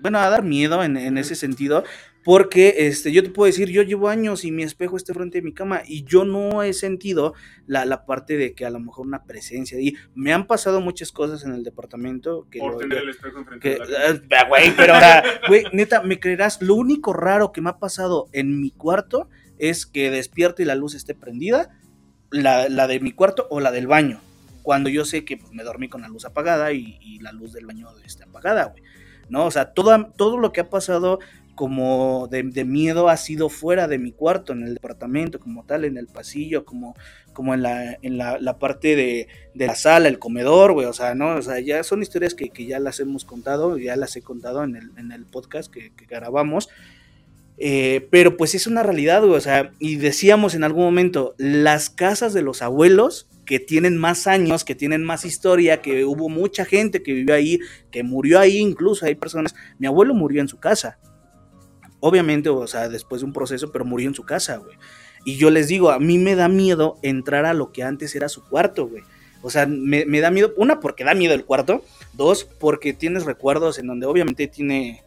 Bueno, 0.00 0.20
a 0.20 0.30
dar 0.30 0.44
miedo 0.44 0.84
en, 0.84 0.96
en 0.96 1.18
ese 1.18 1.34
sentido, 1.34 1.82
porque 2.28 2.74
este, 2.76 3.10
yo 3.10 3.22
te 3.22 3.30
puedo 3.30 3.46
decir, 3.46 3.70
yo 3.70 3.80
llevo 3.80 4.10
años 4.10 4.44
y 4.44 4.50
mi 4.52 4.62
espejo 4.62 4.98
está 4.98 5.14
frente 5.14 5.38
de 5.38 5.42
mi 5.42 5.54
cama 5.54 5.80
y 5.86 6.04
yo 6.04 6.26
no 6.26 6.62
he 6.62 6.74
sentido 6.74 7.32
la, 7.66 7.86
la 7.86 8.04
parte 8.04 8.36
de 8.36 8.52
que 8.52 8.66
a 8.66 8.70
lo 8.70 8.78
mejor 8.80 9.06
una 9.06 9.24
presencia 9.24 9.80
y 9.80 9.94
me 10.14 10.34
han 10.34 10.46
pasado 10.46 10.82
muchas 10.82 11.10
cosas 11.10 11.42
en 11.46 11.54
el 11.54 11.64
departamento 11.64 12.46
que 12.50 12.58
Por 12.58 12.72
lo- 12.72 12.78
tener 12.80 12.98
el 12.98 13.08
espejo 13.08 13.38
enfrente 13.38 13.66
que, 13.66 13.78
la 13.78 13.86
cara. 13.86 14.40
ah, 14.42 14.46
güey, 14.46 14.76
pero 14.76 14.92
ahora, 14.92 15.24
güey, 15.48 15.64
neta, 15.72 16.02
me 16.02 16.20
creerás, 16.20 16.60
lo 16.60 16.74
único 16.74 17.14
raro 17.14 17.50
que 17.50 17.62
me 17.62 17.70
ha 17.70 17.78
pasado 17.78 18.28
en 18.32 18.60
mi 18.60 18.72
cuarto 18.72 19.30
es 19.56 19.86
que 19.86 20.10
despierto 20.10 20.60
y 20.60 20.66
la 20.66 20.74
luz 20.74 20.94
esté 20.94 21.14
prendida, 21.14 21.80
la, 22.30 22.68
la 22.68 22.86
de 22.88 23.00
mi 23.00 23.12
cuarto 23.12 23.46
o 23.48 23.60
la 23.60 23.70
del 23.72 23.86
baño, 23.86 24.20
cuando 24.62 24.90
yo 24.90 25.06
sé 25.06 25.24
que 25.24 25.38
pues, 25.38 25.50
me 25.52 25.62
dormí 25.64 25.88
con 25.88 26.02
la 26.02 26.08
luz 26.08 26.26
apagada 26.26 26.74
y, 26.74 26.98
y 27.00 27.20
la 27.20 27.32
luz 27.32 27.54
del 27.54 27.64
baño 27.64 27.88
está 28.04 28.24
apagada, 28.26 28.66
güey, 28.66 28.82
¿no? 29.30 29.46
O 29.46 29.50
sea, 29.50 29.72
todo, 29.72 30.12
todo 30.14 30.36
lo 30.36 30.52
que 30.52 30.60
ha 30.60 30.68
pasado 30.68 31.20
como 31.58 32.28
de, 32.30 32.44
de 32.44 32.64
miedo 32.64 33.08
ha 33.08 33.16
sido 33.16 33.48
fuera 33.48 33.88
de 33.88 33.98
mi 33.98 34.12
cuarto, 34.12 34.52
en 34.52 34.62
el 34.62 34.74
departamento, 34.74 35.40
como 35.40 35.64
tal, 35.64 35.84
en 35.84 35.96
el 35.96 36.06
pasillo, 36.06 36.64
como, 36.64 36.94
como 37.32 37.52
en, 37.52 37.64
la, 37.64 37.98
en 38.00 38.16
la, 38.16 38.38
la 38.38 38.60
parte 38.60 38.94
de, 38.94 39.26
de 39.54 39.66
la 39.66 39.74
sala, 39.74 40.06
el 40.06 40.20
comedor, 40.20 40.72
güey, 40.72 40.86
o 40.86 40.92
sea, 40.92 41.16
¿no? 41.16 41.34
O 41.34 41.42
sea, 41.42 41.58
ya 41.58 41.82
son 41.82 42.00
historias 42.00 42.34
que, 42.34 42.50
que 42.50 42.64
ya 42.64 42.78
las 42.78 43.00
hemos 43.00 43.24
contado, 43.24 43.76
ya 43.76 43.96
las 43.96 44.14
he 44.14 44.22
contado 44.22 44.62
en 44.62 44.76
el, 44.76 44.92
en 44.98 45.10
el 45.10 45.24
podcast 45.24 45.68
que, 45.68 45.92
que 45.96 46.06
grabamos. 46.06 46.68
Eh, 47.56 48.06
pero 48.12 48.36
pues 48.36 48.54
es 48.54 48.68
una 48.68 48.84
realidad, 48.84 49.22
güey, 49.22 49.34
o 49.34 49.40
sea, 49.40 49.72
y 49.80 49.96
decíamos 49.96 50.54
en 50.54 50.62
algún 50.62 50.84
momento, 50.84 51.34
las 51.38 51.90
casas 51.90 52.34
de 52.34 52.42
los 52.42 52.62
abuelos 52.62 53.26
que 53.46 53.58
tienen 53.58 53.96
más 53.96 54.28
años, 54.28 54.64
que 54.64 54.76
tienen 54.76 55.02
más 55.02 55.24
historia, 55.24 55.82
que 55.82 56.04
hubo 56.04 56.28
mucha 56.28 56.64
gente 56.64 57.02
que 57.02 57.14
vivió 57.14 57.34
ahí, 57.34 57.58
que 57.90 58.04
murió 58.04 58.38
ahí, 58.38 58.58
incluso 58.58 59.06
hay 59.06 59.16
personas, 59.16 59.56
mi 59.80 59.88
abuelo 59.88 60.14
murió 60.14 60.40
en 60.40 60.46
su 60.46 60.60
casa, 60.60 61.00
obviamente, 62.00 62.48
o 62.48 62.66
sea, 62.66 62.88
después 62.88 63.20
de 63.20 63.26
un 63.26 63.32
proceso, 63.32 63.70
pero 63.72 63.84
murió 63.84 64.08
en 64.08 64.14
su 64.14 64.24
casa, 64.24 64.56
güey. 64.56 64.76
Y 65.24 65.36
yo 65.36 65.50
les 65.50 65.68
digo, 65.68 65.90
a 65.90 65.98
mí 65.98 66.18
me 66.18 66.34
da 66.36 66.48
miedo 66.48 66.96
entrar 67.02 67.44
a 67.44 67.54
lo 67.54 67.72
que 67.72 67.82
antes 67.82 68.14
era 68.14 68.28
su 68.28 68.44
cuarto, 68.44 68.86
güey. 68.88 69.02
O 69.42 69.50
sea, 69.50 69.66
me, 69.66 70.04
me 70.06 70.20
da 70.20 70.30
miedo, 70.30 70.52
una, 70.56 70.80
porque 70.80 71.04
da 71.04 71.14
miedo 71.14 71.34
el 71.34 71.44
cuarto, 71.44 71.84
dos, 72.14 72.44
porque 72.44 72.92
tienes 72.92 73.24
recuerdos 73.24 73.78
en 73.78 73.86
donde 73.86 74.06
obviamente 74.06 74.46
tiene... 74.48 75.02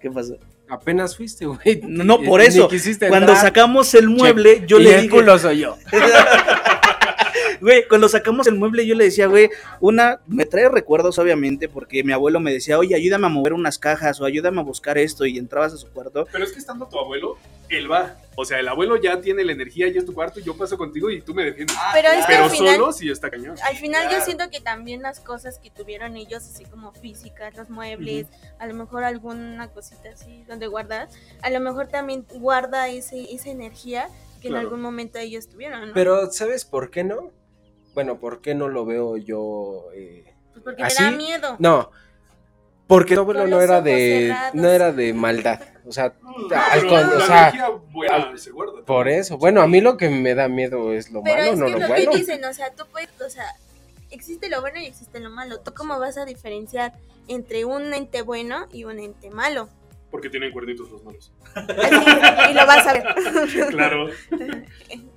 ¿Qué 0.00 0.10
pasa? 0.10 0.34
Apenas 0.68 1.16
fuiste, 1.16 1.46
güey. 1.46 1.80
No, 1.86 2.20
por 2.24 2.40
eso, 2.40 2.68
Cuando 2.68 3.32
entrar. 3.32 3.36
sacamos 3.36 3.94
el 3.94 4.08
mueble, 4.08 4.64
yo 4.66 4.80
Y 4.80 4.84
le 4.84 4.94
el 4.94 5.02
dije, 5.02 5.14
culo 5.14 5.38
soy 5.38 5.60
yo. 5.60 5.76
güey, 7.62 7.88
cuando 7.88 8.08
sacamos 8.08 8.46
el 8.46 8.56
mueble, 8.56 8.86
yo 8.86 8.94
le 8.94 9.04
decía, 9.04 9.26
güey, 9.28 9.48
una, 9.80 10.20
me 10.26 10.44
trae 10.44 10.68
recuerdos, 10.68 11.18
obviamente, 11.18 11.68
porque 11.68 12.04
mi 12.04 12.12
abuelo 12.12 12.40
me 12.40 12.52
decía, 12.52 12.78
oye, 12.78 12.94
ayúdame 12.94 13.26
a 13.26 13.30
mover 13.30 13.54
unas 13.54 13.78
cajas 13.78 14.20
o 14.20 14.24
ayúdame 14.26 14.60
a 14.60 14.64
buscar 14.64 14.98
esto, 14.98 15.24
y 15.24 15.38
entrabas 15.38 15.72
a 15.72 15.76
su 15.78 15.90
cuarto. 15.90 16.26
Pero 16.30 16.44
es 16.44 16.52
que 16.52 16.58
estando 16.58 16.86
tu 16.88 16.98
abuelo, 16.98 17.38
él 17.70 17.90
va. 17.90 18.16
O 18.34 18.44
sea, 18.44 18.58
el 18.60 18.68
abuelo 18.68 18.96
ya 18.96 19.20
tiene 19.20 19.44
la 19.44 19.52
energía, 19.52 19.88
ya 19.88 20.00
es 20.00 20.04
tu 20.06 20.12
cuarto, 20.14 20.40
yo 20.40 20.56
paso 20.56 20.76
contigo 20.76 21.10
y 21.10 21.20
tú 21.22 21.34
me 21.34 21.44
defiendes. 21.44 21.76
Pero 21.92 22.08
es 22.08 22.26
que 22.26 22.32
Pero 22.32 22.44
al 22.44 22.50
final, 22.50 22.74
solo 22.76 22.92
sí 22.92 23.10
está 23.10 23.30
cañón. 23.30 23.56
al 23.62 23.76
final 23.76 24.10
yo 24.10 24.20
siento 24.22 24.50
que 24.50 24.60
también 24.60 25.02
las 25.02 25.20
cosas 25.20 25.58
que 25.58 25.70
tuvieron 25.70 26.16
ellos, 26.16 26.42
así 26.42 26.64
como 26.64 26.92
físicas, 26.92 27.54
los 27.56 27.70
muebles, 27.70 28.26
a 28.58 28.66
lo 28.66 28.74
mejor 28.74 29.04
alguna 29.04 29.68
cosita 29.68 30.10
así 30.14 30.44
donde 30.48 30.66
guardar, 30.66 31.08
a 31.42 31.50
lo 31.50 31.60
mejor 31.60 31.88
también 31.88 32.26
guarda 32.34 32.88
ese, 32.88 33.32
esa 33.34 33.50
energía 33.50 34.08
que 34.40 34.48
en 34.48 34.54
Claro. 34.54 34.66
algún 34.66 34.80
momento 34.80 35.18
ellos 35.18 35.48
tuvieron, 35.48 35.88
¿no? 35.88 35.94
Pero, 35.94 36.30
¿sabes 36.32 36.64
por 36.64 36.90
qué 36.90 37.04
no? 37.04 37.30
Bueno, 37.94 38.18
¿por 38.18 38.40
qué 38.40 38.54
no 38.54 38.68
lo 38.68 38.84
veo 38.86 39.16
yo? 39.16 39.86
eh, 39.94 40.32
Pues 40.52 40.64
porque 40.64 40.82
¿así? 40.82 40.96
te 40.98 41.02
da 41.04 41.10
miedo. 41.12 41.56
No. 41.58 41.90
Porque 42.86 43.14
no 43.14 43.24
los 43.24 43.62
era 43.62 43.80
de. 43.80 44.28
cerrados. 44.28 44.54
No 44.54 44.68
era 44.68 44.92
de 44.92 45.14
maldad. 45.14 45.60
O 45.86 45.92
sea, 45.92 46.04
al 46.06 46.12
Pero 46.80 46.88
con- 46.88 46.98
o 47.08 47.18
la 47.18 47.26
sea, 47.26 47.40
energía 47.48 47.68
buena 47.90 48.36
se 48.36 48.50
guarda. 48.50 48.84
por 48.84 49.08
eso. 49.08 49.38
Bueno, 49.38 49.62
a 49.62 49.66
mí 49.66 49.80
lo 49.80 49.96
que 49.96 50.08
me 50.10 50.34
da 50.34 50.48
miedo 50.48 50.92
es 50.92 51.10
lo 51.10 51.22
Pero 51.22 51.36
malo, 51.38 51.52
es 51.52 51.58
no 51.58 51.66
que 51.66 51.72
lo 51.72 51.78
lo 51.78 51.88
bueno. 51.88 52.10
que 52.12 52.18
dicen, 52.18 52.44
o 52.44 52.52
sea, 52.52 52.70
tú 52.74 52.84
puedes, 52.92 53.08
o 53.20 53.30
sea, 53.30 53.46
existe 54.10 54.48
lo 54.50 54.60
bueno 54.60 54.78
y 54.80 54.86
existe 54.86 55.20
lo 55.20 55.30
malo. 55.30 55.60
¿Tú 55.60 55.72
cómo 55.74 55.98
vas 55.98 56.18
a 56.18 56.24
diferenciar 56.24 56.92
entre 57.28 57.64
un 57.64 57.94
ente 57.94 58.22
bueno 58.22 58.66
y 58.72 58.84
un 58.84 58.98
ente 59.00 59.30
malo? 59.30 59.68
Porque 60.10 60.28
tienen 60.28 60.52
cuernitos 60.52 60.90
los 60.90 61.02
malos. 61.02 61.32
Así, 61.54 62.50
y 62.50 62.54
lo 62.54 62.66
vas 62.66 62.86
a 62.86 62.92
ver. 62.92 63.04
Claro. 63.70 64.08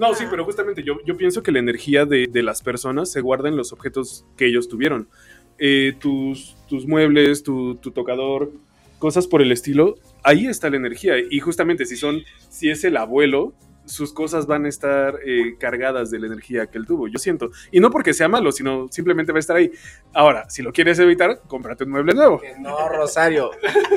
No, 0.00 0.14
sí, 0.14 0.24
pero 0.30 0.46
justamente 0.46 0.82
yo, 0.82 0.94
yo 1.04 1.14
pienso 1.14 1.42
que 1.42 1.52
la 1.52 1.58
energía 1.58 2.06
de, 2.06 2.26
de 2.26 2.42
las 2.42 2.62
personas 2.62 3.12
se 3.12 3.20
guarda 3.20 3.50
en 3.50 3.56
los 3.58 3.70
objetos 3.70 4.24
que 4.34 4.46
ellos 4.46 4.66
tuvieron. 4.66 5.10
Eh, 5.58 5.92
tus, 6.00 6.56
tus 6.66 6.86
muebles, 6.86 7.42
tu, 7.42 7.74
tu 7.74 7.90
tocador, 7.90 8.50
cosas 8.98 9.26
por 9.26 9.42
el 9.42 9.52
estilo, 9.52 9.96
ahí 10.24 10.46
está 10.46 10.70
la 10.70 10.78
energía. 10.78 11.16
Y 11.18 11.38
justamente 11.40 11.84
si 11.84 11.96
son, 11.96 12.22
si 12.48 12.70
es 12.70 12.82
el 12.84 12.96
abuelo, 12.96 13.52
sus 13.90 14.12
cosas 14.12 14.46
van 14.46 14.64
a 14.64 14.68
estar 14.68 15.18
eh, 15.26 15.56
cargadas 15.58 16.10
de 16.10 16.18
la 16.20 16.26
energía 16.28 16.66
que 16.66 16.78
él 16.78 16.86
tuvo, 16.86 17.08
yo 17.08 17.18
siento. 17.18 17.50
Y 17.70 17.80
no 17.80 17.90
porque 17.90 18.14
sea 18.14 18.28
malo, 18.28 18.52
sino 18.52 18.86
simplemente 18.90 19.32
va 19.32 19.38
a 19.38 19.40
estar 19.40 19.56
ahí. 19.56 19.70
Ahora, 20.14 20.48
si 20.48 20.62
lo 20.62 20.72
quieres 20.72 20.98
evitar, 20.98 21.40
cómprate 21.46 21.84
un 21.84 21.90
mueble 21.90 22.14
nuevo. 22.14 22.40
Que 22.40 22.54
No, 22.58 22.88
Rosario. 22.88 23.50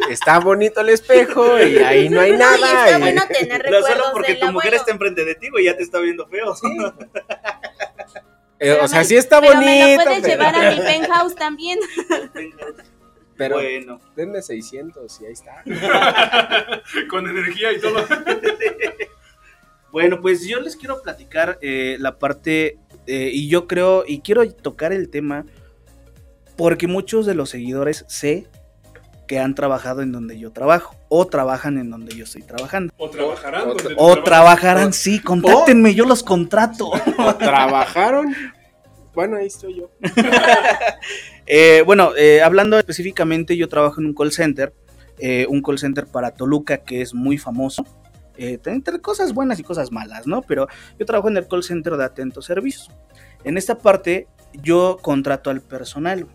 Está 0.09 0.39
bonito 0.39 0.81
el 0.81 0.89
espejo 0.89 1.59
y 1.59 1.77
ahí 1.77 2.09
no 2.09 2.19
hay 2.21 2.31
No, 2.31 2.35
y 2.37 2.39
nada. 2.39 2.85
está 2.85 2.97
y- 2.97 3.01
bueno 3.01 3.21
tener 3.27 3.57
No 3.69 3.77
recuerdos 3.77 3.89
solo 3.89 4.03
porque 4.13 4.35
tu 4.35 4.51
mujer 4.51 4.73
está 4.73 4.91
enfrente 4.91 5.23
de 5.25 5.35
ti, 5.35 5.49
güey, 5.49 5.65
ya 5.65 5.77
te 5.77 5.83
está 5.83 5.99
viendo 5.99 6.27
feo. 6.27 6.53
Eh, 8.59 8.71
Pero 8.71 8.85
o 8.85 8.87
sea, 8.87 8.99
me- 8.99 9.05
sí 9.05 9.15
está 9.17 9.41
pero 9.41 9.55
bonito. 9.55 9.71
me 9.71 9.97
lo 9.97 10.03
puedes 10.03 10.21
pero- 10.21 10.33
llevar 10.33 10.55
a 10.55 10.71
mi 10.71 10.77
penthouse 10.85 11.35
también. 11.35 11.79
pero 13.35 13.55
bueno. 13.55 13.99
denme 14.15 14.41
600 14.41 15.19
y 15.21 15.25
ahí 15.25 15.33
está. 15.33 15.63
Con 17.09 17.27
energía 17.27 17.73
y 17.73 17.81
todo. 17.81 18.05
Bueno, 19.93 20.19
pues 20.21 20.45
yo 20.47 20.59
les 20.59 20.75
quiero 20.75 21.03
platicar 21.03 21.59
eh, 21.61 21.97
la 21.99 22.17
parte, 22.17 22.79
eh, 23.05 23.29
y 23.31 23.47
yo 23.47 23.67
creo, 23.67 24.03
y 24.07 24.21
quiero 24.21 24.51
tocar 24.51 24.91
el 24.91 25.07
tema, 25.09 25.45
porque 26.57 26.87
muchos 26.87 27.27
de 27.27 27.35
los 27.35 27.51
seguidores 27.51 28.03
sé 28.07 28.47
que 29.27 29.37
han 29.37 29.53
trabajado 29.53 30.01
en 30.01 30.11
donde 30.11 30.39
yo 30.39 30.51
trabajo, 30.51 30.95
o 31.09 31.27
trabajan 31.27 31.77
en 31.77 31.91
donde 31.91 32.15
yo 32.15 32.23
estoy 32.23 32.41
trabajando. 32.41 32.91
O 32.97 33.07
trabajarán. 33.07 33.61
O- 33.61 33.73
donde 33.75 33.83
tú 33.83 33.95
O 33.97 34.23
trabajarán, 34.23 34.93
sí, 34.93 35.19
contáctenme, 35.19 35.93
yo 35.93 36.05
los 36.05 36.23
contrato. 36.23 36.89
O 37.19 37.35
trabajaron. 37.35 38.33
Bueno, 39.13 39.37
ahí 39.37 39.45
estoy 39.45 39.75
yo. 39.75 39.91
Eh, 41.45 41.83
bueno, 41.85 42.13
eh, 42.17 42.41
hablando 42.41 42.79
específicamente, 42.79 43.57
yo 43.57 43.67
trabajo 43.67 43.99
en 43.99 44.07
un 44.07 44.15
call 44.15 44.31
center, 44.31 44.73
eh, 45.19 45.45
un 45.49 45.61
call 45.61 45.77
center 45.77 46.07
para 46.07 46.31
Toluca 46.31 46.77
que 46.77 47.01
es 47.01 47.13
muy 47.13 47.37
famoso, 47.37 47.85
eh, 48.37 48.59
entre 48.65 48.99
cosas 48.99 49.33
buenas 49.33 49.59
y 49.59 49.63
cosas 49.63 49.91
malas, 49.91 50.27
¿no? 50.27 50.41
Pero 50.41 50.67
yo 50.99 51.05
trabajo 51.05 51.29
en 51.29 51.37
el 51.37 51.47
call 51.47 51.63
center 51.63 51.97
de 51.97 52.03
Atentos 52.03 52.45
Servicios. 52.45 52.89
En 53.43 53.57
esta 53.57 53.77
parte 53.77 54.27
yo 54.61 54.97
contrato 55.01 55.49
al 55.49 55.61
personal. 55.61 56.27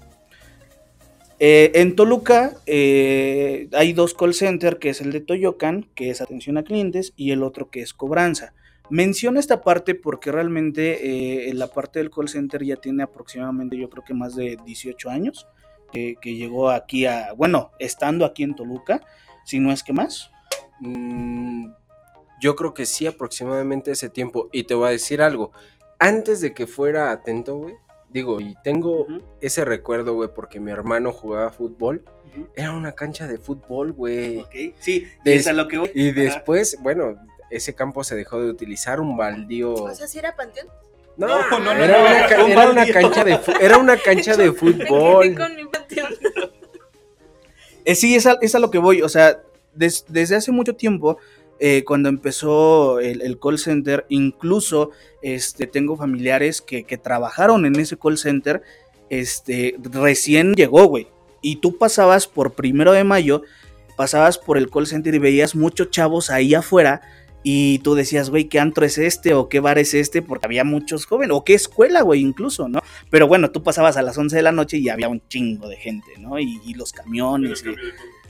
Eh, 1.41 1.71
en 1.75 1.95
Toluca 1.95 2.55
eh, 2.67 3.69
hay 3.73 3.93
dos 3.93 4.15
call 4.15 4.35
centers, 4.35 4.79
que 4.79 4.91
es 4.91 5.01
el 5.01 5.13
de 5.13 5.21
Toyocan, 5.21 5.89
que 5.95 6.11
es 6.11 6.21
atención 6.21 6.59
a 6.59 6.65
clientes, 6.65 7.13
y 7.17 7.31
el 7.31 7.43
otro 7.43 7.71
que 7.71 7.81
es 7.81 7.95
cobranza. 7.95 8.55
Menciono 8.91 9.39
esta 9.39 9.61
parte 9.63 9.95
porque 9.95 10.33
realmente 10.33 11.51
eh, 11.51 11.55
la 11.55 11.69
parte 11.69 11.99
del 11.99 12.11
call 12.11 12.29
center 12.29 12.65
ya 12.65 12.77
tiene 12.77 13.03
aproximadamente 13.03 13.77
yo 13.77 13.91
creo 13.91 14.03
que 14.03 14.15
más 14.15 14.35
de 14.35 14.57
18 14.65 15.11
años 15.11 15.47
que, 15.93 16.17
que 16.21 16.35
llegó 16.35 16.71
aquí 16.71 17.05
a, 17.05 17.35
bueno, 17.35 17.71
estando 17.79 18.25
aquí 18.25 18.43
en 18.43 18.57
Toluca, 18.57 19.03
si 19.45 19.61
no 19.61 19.73
es 19.73 19.83
que 19.83 19.93
más. 19.93 20.31
Mm, 20.81 21.71
yo 22.41 22.57
creo 22.57 22.75
que 22.75 22.87
sí, 22.87 23.07
aproximadamente 23.07 23.91
ese 23.91 24.09
tiempo. 24.09 24.49
Y 24.53 24.65
te 24.65 24.75
voy 24.75 24.89
a 24.89 24.91
decir 24.93 25.21
algo. 25.23 25.53
Antes 25.99 26.41
de 26.41 26.55
que 26.55 26.67
fuera 26.67 27.11
atento, 27.11 27.57
güey. 27.57 27.75
Digo, 28.11 28.41
y 28.41 28.55
tengo 28.65 29.07
ese 29.43 29.67
recuerdo, 29.67 30.15
güey, 30.15 30.31
porque 30.35 30.61
mi 30.61 30.71
hermano 30.71 31.13
jugaba 31.13 31.51
fútbol. 31.51 32.05
Era 32.57 32.73
una 32.73 32.93
cancha 32.93 33.27
de 33.27 33.37
fútbol, 33.39 33.93
güey. 33.93 34.39
Ok, 34.39 34.55
sí, 34.79 35.07
Des- 35.25 35.41
es 35.41 35.47
a 35.47 35.53
lo 35.53 35.69
que 35.69 35.77
voy. 35.79 35.91
Y 35.95 36.11
Ajá. 36.11 36.21
después, 36.21 36.79
bueno, 36.81 37.17
ese 37.51 37.75
campo 37.75 38.05
se 38.05 38.15
dejó 38.17 38.41
de 38.41 38.49
utilizar, 38.49 39.01
un 39.01 39.17
baldío. 39.17 39.75
O 39.75 39.95
sea, 39.95 40.07
si 40.07 40.19
era 40.19 40.35
panteón. 40.37 40.69
No, 41.19 41.27
No, 41.51 41.59
no, 41.59 41.73
era, 41.73 41.99
no, 41.99 42.05
una, 42.05 42.45
un 42.45 42.51
era 42.53 42.71
una 42.71 42.87
cancha 42.93 43.25
de 43.25 43.41
era 43.61 43.77
una 43.77 43.97
cancha 43.99 44.37
de 44.37 44.53
fútbol. 44.53 45.35
con 45.37 45.55
mi 45.57 45.65
panteón. 45.67 46.15
Eh, 47.85 47.95
sí, 47.95 48.15
es 48.15 48.27
a, 48.27 48.39
es 48.41 48.55
a 48.55 48.59
lo 48.59 48.71
que 48.71 48.79
voy. 48.79 49.03
O 49.03 49.09
sea, 49.09 49.41
des- 49.75 50.05
desde 50.09 50.37
hace 50.37 50.53
mucho 50.53 50.77
tiempo, 50.77 51.19
eh, 51.61 51.83
cuando 51.85 52.09
empezó 52.09 53.01
el, 53.01 53.23
el 53.23 53.39
call 53.39 53.59
center, 53.59 54.07
incluso 54.09 54.91
este, 55.23 55.67
tengo 55.67 55.97
familiares 55.97 56.63
que, 56.63 56.85
que 56.85 56.99
trabajaron 56.99 57.67
en 57.67 57.77
ese 57.77 57.97
call 57.97 58.19
center. 58.19 58.63
Este, 59.11 59.77
recién 59.93 60.55
llegó, 60.55 60.85
güey. 60.85 61.09
Y 61.41 61.57
tú 61.57 61.77
pasabas 61.77 62.27
por 62.27 62.53
primero 62.53 62.93
de 62.93 63.05
mayo, 63.05 63.43
pasabas 63.97 64.39
por 64.39 64.59
el 64.59 64.71
call 64.71 64.87
center 64.87 65.15
y 65.15 65.19
veías 65.19 65.55
muchos 65.55 65.91
chavos 65.91 66.31
ahí 66.31 66.55
afuera. 66.55 67.01
Y 67.43 67.79
tú 67.81 67.95
decías, 67.95 68.31
güey, 68.31 68.45
¿qué 68.45 68.59
antro 68.61 68.85
es 68.85 68.99
este? 68.99 69.33
¿O 69.35 69.49
qué 69.49 69.61
bar 69.61 69.79
es 69.79 69.95
este? 69.95 70.23
Porque 70.23 70.47
había 70.47 70.65
muchos 70.65 71.07
jóvenes. 71.07 71.37
¿O 71.37 71.45
qué 71.45 71.55
escuela, 71.55 72.03
güey? 72.03 72.21
Incluso, 72.21 72.69
¿no? 72.69 72.83
Pero 73.11 73.27
bueno, 73.29 73.51
tú 73.51 73.63
pasabas 73.63 73.97
a 73.97 74.03
las 74.03 74.19
11 74.19 74.37
de 74.37 74.43
la 74.43 74.53
noche 74.53 74.79
y 74.79 74.89
había 74.89 75.09
un 75.09 75.23
chingo 75.29 75.69
de 75.69 75.77
gente, 75.77 76.13
¿no? 76.19 76.39
Y, 76.39 76.61
y 76.67 76.75
los 76.75 76.93
camiones. 76.93 77.65
y-. 77.65 77.75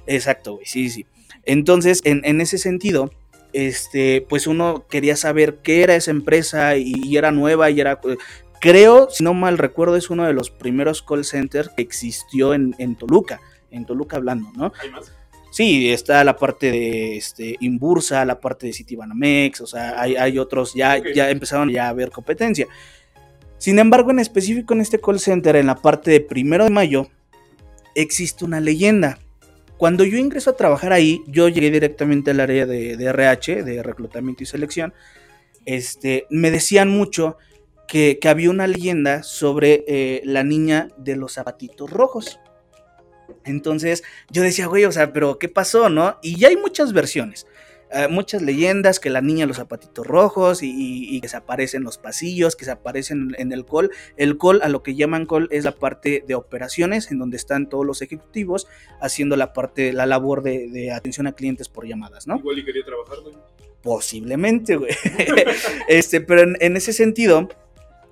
Exacto, 0.07 0.55
güey, 0.55 0.67
sí, 0.67 0.89
sí. 0.91 1.07
Entonces, 1.49 2.01
en, 2.05 2.21
en 2.25 2.41
ese 2.41 2.59
sentido, 2.59 3.11
este, 3.53 4.25
pues 4.29 4.47
uno 4.47 4.87
quería 4.89 5.17
saber 5.17 5.57
qué 5.65 5.83
era 5.83 5.97
esa 5.97 6.13
empresa 6.13 6.77
y, 6.77 6.93
y 7.03 7.17
era 7.17 7.33
nueva 7.33 7.71
y 7.71 7.81
era... 7.81 7.99
Creo, 8.61 9.09
si 9.11 9.25
no 9.25 9.35
mal 9.35 9.57
recuerdo, 9.57 9.97
es 9.97 10.11
uno 10.11 10.27
de 10.27 10.33
los 10.33 10.51
primeros 10.51 11.03
call 11.03 11.25
centers 11.25 11.71
que 11.77 11.83
existió 11.83 12.55
en, 12.55 12.75
en 12.79 12.97
Toluca, 12.97 13.41
en 13.71 13.87
Toluca 13.87 14.17
hablando, 14.17 14.51
¿no? 14.57 14.73
¿Hay 14.81 14.91
más? 14.91 15.13
Sí, 15.51 15.91
está 15.91 16.23
la 16.25 16.37
parte 16.37 16.71
de 16.71 17.17
este, 17.17 17.57
Inbursa, 17.61 18.25
la 18.25 18.39
parte 18.39 18.67
de 18.67 18.73
Citibanamex, 18.73 19.63
o 19.63 19.67
sea, 19.67 20.01
hay, 20.01 20.17
hay 20.17 20.39
otros, 20.39 20.75
ya, 20.75 21.01
ya 21.15 21.31
empezaron 21.31 21.71
ya 21.71 21.87
a 21.87 21.89
haber 21.89 22.11
competencia. 22.11 22.67
Sin 23.57 23.79
embargo, 23.79 24.11
en 24.11 24.19
específico 24.19 24.75
en 24.75 24.83
este 24.83 25.01
call 25.01 25.19
center, 25.19 25.57
en 25.57 25.67
la 25.67 25.77
parte 25.77 26.11
de 26.11 26.21
primero 26.21 26.65
de 26.65 26.71
mayo, 26.71 27.09
existe 27.95 28.45
una 28.45 28.61
leyenda. 28.61 29.19
Cuando 29.79 30.05
yo 30.05 30.19
ingreso 30.19 30.51
a 30.51 30.57
trabajar 30.57 30.93
ahí, 30.93 31.23
yo 31.29 31.49
llegué 31.49 31.71
directamente 31.71 32.33
al 32.33 32.41
área 32.41 32.67
de, 32.67 32.97
de 32.97 33.05
RH, 33.07 33.63
de 33.63 33.83
reclutamiento 33.83 34.43
y 34.43 34.47
selección. 34.47 34.93
Este, 35.65 36.27
me 36.31 36.51
decían 36.51 36.89
mucho 36.89 37.37
que, 37.87 38.19
que 38.21 38.29
había 38.29 38.51
una 38.51 38.67
leyenda 38.67 39.23
sobre 39.23 39.85
eh, 39.87 40.21
la 40.25 40.43
niña 40.43 40.89
de 40.99 41.15
los 41.15 41.35
zapatitos 41.35 41.91
rojos. 41.91 42.41
Entonces 43.45 44.03
yo 44.31 44.43
decía, 44.43 44.67
güey, 44.67 44.85
o 44.85 44.93
sea, 44.93 45.13
pero 45.13 45.39
¿qué 45.39 45.49
pasó, 45.49 45.89
no? 45.89 46.19
Y 46.23 46.37
ya 46.37 46.49
hay 46.49 46.57
muchas 46.57 46.93
versiones. 46.93 47.47
Eh, 47.93 48.09
muchas 48.09 48.43
leyendas 48.43 49.01
que 49.01 49.11
la 49.11 49.21
niña 49.21 49.47
los 49.47 49.57
zapatitos 49.57 50.07
rojos 50.07 50.63
y, 50.63 50.71
y- 50.71 51.17
y 51.17 51.21
que 51.21 51.29
se 51.29 51.37
aparece 51.37 51.77
en 51.79 51.85
los 51.85 51.99
pasillos, 51.99 52.55
que 52.57 52.65
se 52.65 52.71
aparecen 52.71 53.35
en 53.39 53.53
el 53.53 53.65
call. 53.65 53.91
El 54.17 54.37
call, 54.39 54.61
a 54.63 54.69
lo 54.69 54.83
que 54.83 54.95
llaman 54.95 55.27
call, 55.27 55.49
es 55.51 55.65
la 55.65 55.73
parte 55.73 56.25
de 56.27 56.35
operaciones, 56.35 57.11
en 57.11 57.19
donde 57.19 57.37
están 57.37 57.69
todos 57.69 57.87
los 57.87 58.03
ejecutivos 58.03 58.67
haciendo 59.01 59.37
la 59.37 59.53
parte, 59.53 59.93
la 59.93 60.07
labor 60.07 60.43
de, 60.43 60.69
de 60.69 60.93
atención 60.93 61.27
a 61.27 61.33
clientes 61.33 61.69
por 61.69 61.87
llamadas, 61.87 62.27
¿no? 62.27 62.37
Igual 62.39 62.59
y 62.59 62.65
quería 62.65 62.85
trabajar, 62.85 63.19
güey. 63.23 63.35
Posiblemente, 63.83 64.77
güey. 64.77 64.91
este, 65.89 66.21
pero 66.21 66.43
en, 66.43 66.57
en 66.61 66.77
ese 66.77 66.93
sentido, 66.93 67.49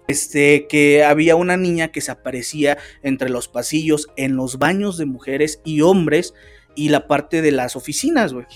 este, 0.09 0.67
que 0.69 1.05
había 1.05 1.37
una 1.37 1.57
niña 1.57 1.89
que 1.93 2.01
se 2.01 2.11
aparecía 2.13 2.79
entre 3.03 3.29
los 3.29 3.49
pasillos, 3.49 4.09
en 4.17 4.37
los 4.37 4.59
baños 4.59 4.97
de 4.99 5.07
mujeres 5.07 5.61
y 5.65 5.81
hombres 5.83 6.35
y 6.75 6.91
la 6.91 7.09
parte 7.09 7.43
de 7.43 7.53
las 7.53 7.75
oficinas, 7.77 8.33
güey. 8.33 8.47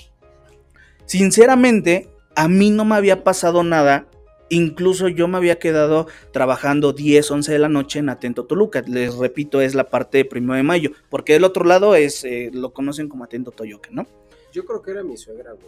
Sinceramente, 1.11 2.09
a 2.37 2.47
mí 2.47 2.71
no 2.71 2.85
me 2.85 2.95
había 2.95 3.25
pasado 3.25 3.65
nada. 3.65 4.07
Incluso 4.49 5.09
yo 5.09 5.27
me 5.27 5.39
había 5.39 5.59
quedado 5.59 6.07
trabajando 6.33 6.93
10, 6.93 7.29
11 7.29 7.51
de 7.51 7.59
la 7.59 7.69
noche 7.69 7.99
en 7.99 8.11
Atento 8.11 8.45
Toluca. 8.45 8.85
Les 8.87 9.17
repito, 9.17 9.61
es 9.61 9.75
la 9.75 9.91
parte 9.91 10.19
de 10.19 10.25
primero 10.25 10.55
de 10.55 10.63
mayo. 10.63 10.93
Porque 11.09 11.33
del 11.33 11.43
otro 11.43 11.65
lado 11.65 11.97
es, 11.97 12.23
eh, 12.23 12.53
lo 12.53 12.73
conocen 12.73 13.09
como 13.09 13.25
Atento 13.25 13.51
Toyoca, 13.51 13.89
¿no? 13.91 14.07
Yo 14.53 14.65
creo 14.65 14.83
que 14.83 14.93
era 14.93 15.03
mi 15.03 15.17
suegra, 15.17 15.51
güey. 15.51 15.67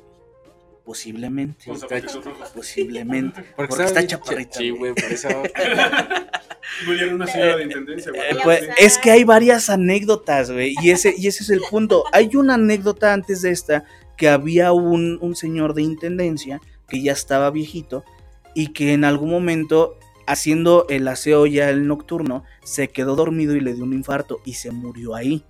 Posiblemente. 0.85 1.65
Posiblemente. 2.55 3.45
Porque, 3.57 3.83
está 3.83 4.07
chaparrita. 4.07 4.59
Sí, 4.59 4.71
güey. 4.71 4.95
por 4.95 5.11
eso. 5.11 5.27
Una 7.13 7.27
señora 7.27 7.57
de 7.57 7.65
intendencia, 7.65 8.13
güey. 8.13 8.31
Eh, 8.31 8.37
pues, 8.45 8.69
es 8.79 8.97
que 8.97 9.11
hay 9.11 9.25
varias 9.25 9.71
anécdotas, 9.71 10.53
güey. 10.53 10.77
Y 10.81 10.93
ese, 10.93 11.13
y 11.19 11.27
ese 11.27 11.43
es 11.43 11.51
el 11.51 11.63
punto. 11.69 12.05
Hay 12.13 12.37
una 12.37 12.55
anécdota 12.55 13.13
antes 13.13 13.43
de 13.43 13.51
esta 13.51 13.85
que 14.17 14.29
había 14.29 14.73
un, 14.73 15.19
un 15.21 15.37
señor 15.37 15.75
de 15.75 15.83
intendencia 15.83 16.61
que 16.89 17.03
ya 17.03 17.13
estaba 17.13 17.51
viejito 17.51 18.05
y 18.55 18.69
que 18.69 18.93
en 18.93 19.05
algún 19.05 19.31
momento, 19.31 19.99
haciendo 20.27 20.87
el 20.89 21.09
aseo 21.09 21.47
ya 21.47 21.71
el 21.71 21.87
nocturno, 21.87 22.45
se 22.65 22.89
quedó 22.89 23.17
dormido 23.17 23.57
y 23.57 23.61
le 23.61 23.75
dio 23.75 23.85
un 23.85 23.93
infarto 23.93 24.41
y 24.45 24.55
se 24.55 24.71
murió 24.71 25.15
ahí. 25.15 25.45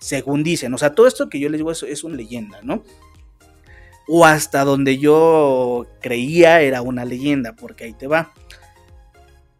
Según 0.00 0.42
dicen. 0.42 0.74
O 0.74 0.78
sea, 0.78 0.94
todo 0.94 1.06
esto 1.06 1.28
que 1.28 1.38
yo 1.38 1.48
les 1.48 1.58
digo 1.58 1.70
es, 1.70 1.82
es 1.84 2.04
una 2.04 2.16
leyenda, 2.16 2.60
¿no? 2.62 2.82
O 4.08 4.26
hasta 4.26 4.64
donde 4.64 4.98
yo 4.98 5.86
creía 6.00 6.60
era 6.60 6.82
una 6.82 7.04
leyenda, 7.04 7.54
porque 7.54 7.84
ahí 7.84 7.92
te 7.92 8.08
va 8.08 8.32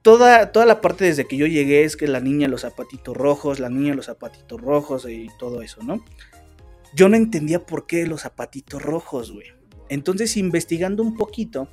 toda, 0.03 0.51
toda 0.53 0.67
la 0.67 0.81
parte 0.81 1.05
desde 1.05 1.27
que 1.27 1.37
yo 1.37 1.47
llegué 1.47 1.85
es 1.85 1.97
que 1.97 2.09
la 2.09 2.21
niña 2.21 2.49
los 2.49 2.63
zapatitos 2.63 3.17
rojos, 3.17 3.61
la 3.61 3.71
niña 3.71 3.95
los 3.95 4.07
zapatitos 4.07 4.61
rojos 4.61 5.07
y 5.09 5.29
todo 5.39 5.63
eso, 5.63 5.83
¿no? 5.83 6.05
Yo 6.95 7.09
no 7.09 7.17
entendía 7.17 7.65
por 7.65 7.87
qué 7.87 8.07
los 8.07 8.23
zapatitos 8.23 8.83
rojos, 8.83 9.33
güey. 9.33 9.47
Entonces, 9.89 10.37
investigando 10.37 11.03
un 11.03 11.17
poquito, 11.17 11.69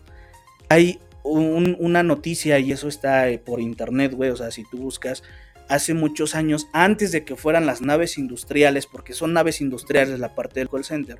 hay 0.69 0.99
un- 1.23 1.75
una 1.79 2.03
noticia 2.03 2.59
y 2.59 2.71
eso 2.71 2.87
está 2.87 3.29
eh, 3.29 3.37
por 3.39 3.59
internet, 3.61 4.13
güey. 4.13 4.29
O 4.29 4.35
sea, 4.35 4.51
si 4.51 4.63
tú 4.69 4.77
buscas, 4.77 5.23
hace 5.67 5.93
muchos 5.93 6.35
años, 6.35 6.67
antes 6.73 7.11
de 7.11 7.23
que 7.25 7.35
fueran 7.35 7.65
las 7.65 7.81
naves 7.81 8.17
industriales, 8.17 8.85
porque 8.87 9.13
son 9.13 9.33
naves 9.33 9.61
industriales 9.61 10.19
la 10.19 10.33
parte 10.35 10.59
del 10.59 10.69
call 10.69 10.83
center, 10.85 11.19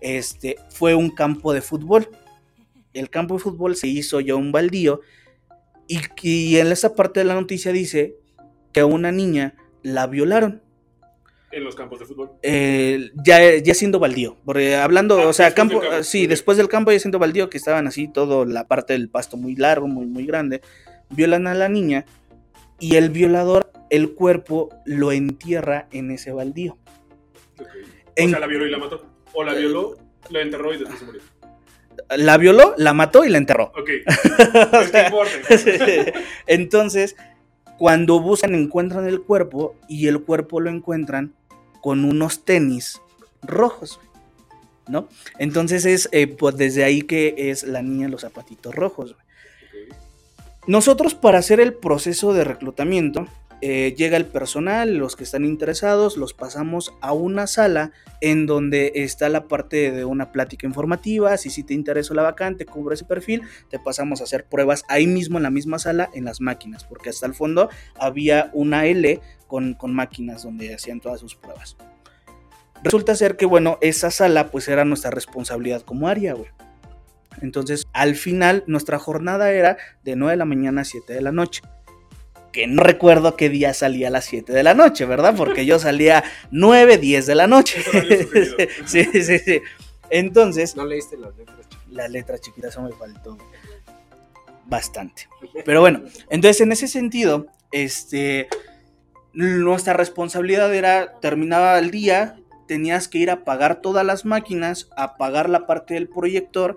este, 0.00 0.56
fue 0.70 0.94
un 0.94 1.10
campo 1.10 1.52
de 1.52 1.60
fútbol. 1.62 2.08
El 2.94 3.10
campo 3.10 3.34
de 3.34 3.40
fútbol 3.40 3.76
se 3.76 3.88
hizo 3.88 4.20
ya 4.20 4.34
un 4.34 4.52
baldío 4.52 5.00
y, 5.88 6.00
y 6.22 6.56
en 6.58 6.68
esa 6.68 6.94
parte 6.94 7.20
de 7.20 7.24
la 7.24 7.34
noticia 7.34 7.72
dice 7.72 8.16
que 8.72 8.80
a 8.80 8.86
una 8.86 9.12
niña 9.12 9.54
la 9.82 10.06
violaron. 10.06 10.62
En 11.52 11.64
los 11.64 11.74
campos 11.74 11.98
de 11.98 12.06
fútbol. 12.06 12.30
eh, 12.42 13.10
ya, 13.24 13.56
ya 13.58 13.74
siendo 13.74 13.98
baldío. 13.98 14.36
Porque 14.44 14.74
hablando, 14.76 15.18
Ah, 15.20 15.26
o 15.28 15.32
sea, 15.34 15.52
campo, 15.54 15.80
campo, 15.80 16.02
sí, 16.02 16.26
después 16.26 16.56
del 16.56 16.68
campo 16.68 16.90
ya 16.92 16.98
siendo 16.98 17.18
baldío, 17.18 17.50
que 17.50 17.58
estaban 17.58 17.86
así, 17.86 18.08
todo 18.08 18.44
la 18.46 18.66
parte 18.66 18.94
del 18.94 19.08
pasto 19.10 19.36
muy 19.36 19.54
largo, 19.54 19.86
muy, 19.86 20.06
muy 20.06 20.24
grande. 20.26 20.62
Violan 21.10 21.46
a 21.46 21.54
la 21.54 21.68
niña 21.68 22.06
y 22.80 22.96
el 22.96 23.10
violador, 23.10 23.70
el 23.90 24.14
cuerpo 24.14 24.70
lo 24.86 25.12
entierra 25.12 25.86
en 25.92 26.10
ese 26.10 26.32
baldío. 26.32 26.78
En- 28.16 28.28
O 28.28 28.30
sea, 28.30 28.40
la 28.40 28.46
violó 28.46 28.66
y 28.66 28.70
la 28.70 28.78
mató. 28.78 29.06
O 29.34 29.44
la 29.44 29.54
violó, 29.54 29.96
la 30.30 30.40
enterró 30.40 30.72
y 30.74 30.78
después 30.78 30.98
se 30.98 31.04
murió. 31.04 31.20
La 32.16 32.38
violó, 32.38 32.74
la 32.78 32.94
mató 32.94 33.24
y 33.24 33.28
la 33.28 33.36
enterró. 33.38 33.72
Ok. 33.76 33.90
Pues. 35.10 35.66
Entonces, 36.46 37.16
cuando 37.78 38.20
buscan, 38.20 38.54
encuentran 38.54 39.06
el 39.06 39.20
cuerpo 39.22 39.76
y 39.88 40.06
el 40.08 40.22
cuerpo 40.22 40.60
lo 40.60 40.70
encuentran 40.70 41.34
con 41.82 42.06
unos 42.06 42.44
tenis 42.46 43.02
rojos, 43.42 44.00
¿no? 44.88 45.08
Entonces 45.38 45.84
es 45.84 46.08
eh, 46.12 46.28
pues 46.28 46.56
desde 46.56 46.84
ahí 46.84 47.02
que 47.02 47.34
es 47.50 47.64
la 47.64 47.82
niña 47.82 48.08
los 48.08 48.22
zapatitos 48.22 48.74
rojos. 48.74 49.16
Nosotros 50.66 51.14
para 51.14 51.38
hacer 51.38 51.60
el 51.60 51.74
proceso 51.74 52.32
de 52.32 52.44
reclutamiento, 52.44 53.26
eh, 53.64 53.94
llega 53.96 54.16
el 54.16 54.26
personal, 54.26 54.96
los 54.96 55.14
que 55.14 55.22
están 55.22 55.44
interesados, 55.44 56.16
los 56.16 56.34
pasamos 56.34 56.92
a 57.00 57.12
una 57.12 57.46
sala 57.46 57.92
en 58.20 58.44
donde 58.44 58.90
está 58.96 59.28
la 59.28 59.46
parte 59.46 59.92
de 59.92 60.04
una 60.04 60.32
plática 60.32 60.66
informativa, 60.66 61.36
si 61.36 61.48
sí 61.48 61.62
te 61.62 61.72
interesa 61.72 62.12
la 62.12 62.22
vacante, 62.22 62.66
cubre 62.66 62.96
ese 62.96 63.04
perfil, 63.04 63.42
te 63.70 63.78
pasamos 63.78 64.20
a 64.20 64.24
hacer 64.24 64.46
pruebas 64.46 64.84
ahí 64.88 65.06
mismo 65.06 65.38
en 65.38 65.44
la 65.44 65.50
misma 65.50 65.78
sala, 65.78 66.10
en 66.12 66.24
las 66.24 66.40
máquinas, 66.40 66.82
porque 66.82 67.10
hasta 67.10 67.24
el 67.24 67.34
fondo 67.34 67.68
había 67.96 68.50
una 68.52 68.86
L 68.86 69.20
con, 69.46 69.74
con 69.74 69.94
máquinas 69.94 70.42
donde 70.42 70.74
hacían 70.74 70.98
todas 70.98 71.20
sus 71.20 71.36
pruebas. 71.36 71.76
Resulta 72.82 73.14
ser 73.14 73.36
que, 73.36 73.46
bueno, 73.46 73.78
esa 73.80 74.10
sala 74.10 74.50
pues 74.50 74.66
era 74.66 74.84
nuestra 74.84 75.12
responsabilidad 75.12 75.82
como 75.82 76.08
área, 76.08 76.32
güey. 76.34 76.50
Entonces, 77.40 77.86
al 77.92 78.16
final, 78.16 78.64
nuestra 78.66 78.98
jornada 78.98 79.52
era 79.52 79.76
de 80.02 80.16
9 80.16 80.32
de 80.32 80.36
la 80.36 80.44
mañana 80.46 80.80
a 80.80 80.84
7 80.84 81.12
de 81.12 81.22
la 81.22 81.30
noche. 81.30 81.62
Que 82.52 82.66
no 82.66 82.82
recuerdo 82.82 83.36
qué 83.36 83.48
día 83.48 83.72
salía 83.74 84.08
a 84.08 84.10
las 84.10 84.26
7 84.26 84.52
de 84.52 84.62
la 84.62 84.74
noche, 84.74 85.06
¿verdad? 85.06 85.34
Porque 85.36 85.64
yo 85.64 85.78
salía 85.78 86.22
9, 86.50 86.98
10 86.98 87.26
de 87.26 87.34
la 87.34 87.46
noche. 87.46 87.82
Sí, 88.86 89.04
sí, 89.12 89.38
sí. 89.38 89.62
Entonces, 90.10 90.76
No 90.76 90.84
leíste 90.84 91.16
las 91.16 91.34
letras. 91.36 91.58
chiquitas? 91.68 91.88
la 91.90 92.08
letra 92.08 92.38
chiquita 92.38 92.68
eso 92.68 92.82
me 92.82 92.92
faltó 92.92 93.38
bastante. 94.66 95.28
Pero 95.64 95.80
bueno, 95.80 96.02
entonces 96.30 96.60
en 96.60 96.72
ese 96.72 96.88
sentido, 96.88 97.46
este, 97.70 98.48
nuestra 99.32 99.94
responsabilidad 99.94 100.74
era, 100.74 101.18
terminaba 101.20 101.78
el 101.78 101.90
día, 101.90 102.36
tenías 102.68 103.08
que 103.08 103.18
ir 103.18 103.30
a 103.30 103.44
pagar 103.44 103.80
todas 103.80 104.04
las 104.04 104.24
máquinas, 104.24 104.88
apagar 104.96 105.48
la 105.48 105.66
parte 105.66 105.94
del 105.94 106.08
proyector 106.08 106.76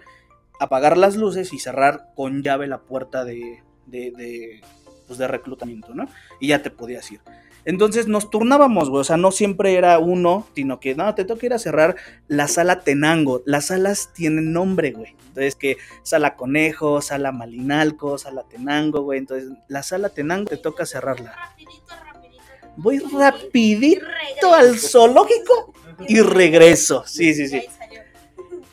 apagar 0.59 0.97
las 0.97 1.15
luces 1.15 1.53
y 1.53 1.59
cerrar 1.59 2.07
con 2.15 2.43
llave 2.43 2.67
la 2.67 2.79
puerta 2.79 3.25
de, 3.25 3.61
de, 3.87 4.11
de, 4.11 4.61
pues 5.05 5.19
de 5.19 5.27
reclutamiento, 5.27 5.93
¿no? 5.93 6.07
Y 6.39 6.47
ya 6.47 6.61
te 6.61 6.69
podías 6.69 7.11
ir. 7.11 7.21
Entonces 7.65 8.07
nos 8.07 8.29
turnábamos, 8.29 8.89
güey. 8.89 9.01
O 9.01 9.03
sea, 9.03 9.17
no 9.17 9.31
siempre 9.31 9.73
era 9.73 9.97
uno, 9.97 10.47
sino 10.55 10.79
que 10.79 10.95
no, 10.95 11.13
te 11.15 11.25
toca 11.25 11.47
ir 11.47 11.53
a 11.53 11.59
cerrar 11.59 11.95
la 12.27 12.47
sala 12.47 12.81
Tenango. 12.81 13.41
Las 13.45 13.67
salas 13.67 14.11
tienen 14.13 14.53
nombre, 14.53 14.91
güey. 14.91 15.15
Entonces, 15.27 15.55
que 15.55 15.77
sala 16.03 16.35
Conejo, 16.35 17.01
sala 17.01 17.31
Malinalco, 17.31 18.17
sala 18.19 18.43
Tenango, 18.43 19.01
güey. 19.01 19.19
Entonces, 19.19 19.49
la 19.67 19.81
sala 19.81 20.09
Tenango 20.09 20.45
te 20.45 20.57
toca 20.57 20.85
cerrarla. 20.85 21.31
Rapidito, 21.31 21.93
rapidito. 22.05 22.43
Voy 22.77 22.99
rapidito 22.99 24.53
al 24.53 24.77
zoológico 24.77 25.73
y 26.07 26.21
regreso. 26.21 27.03
Sí, 27.07 27.33
sí, 27.33 27.47
sí. 27.47 27.57
Ahí 27.57 27.69
salió. 27.77 28.01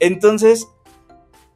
Entonces, 0.01 0.69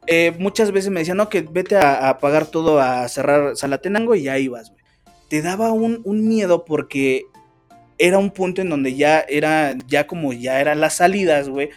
eh, 0.07 0.33
muchas 0.39 0.71
veces 0.71 0.89
me 0.89 1.01
decían, 1.01 1.17
no, 1.17 1.29
que 1.29 1.41
vete 1.41 1.75
a, 1.75 2.09
apagar 2.09 2.47
todo, 2.47 2.79
a 2.79 3.07
cerrar 3.09 3.55
Salatenango 3.55 4.15
y 4.15 4.23
ya 4.23 4.37
ibas, 4.39 4.71
güey. 4.71 4.83
Te 5.29 5.41
daba 5.41 5.71
un, 5.73 6.01
un 6.05 6.27
miedo 6.27 6.63
porque 6.63 7.25
era 7.97 8.17
un 8.17 8.31
punto 8.31 8.61
en 8.61 8.69
donde 8.69 8.95
ya 8.95 9.19
era, 9.19 9.75
ya 9.87 10.07
como 10.07 10.31
ya 10.31 10.61
eran 10.61 10.79
las 10.79 10.95
salidas, 10.95 11.49
güey. 11.49 11.69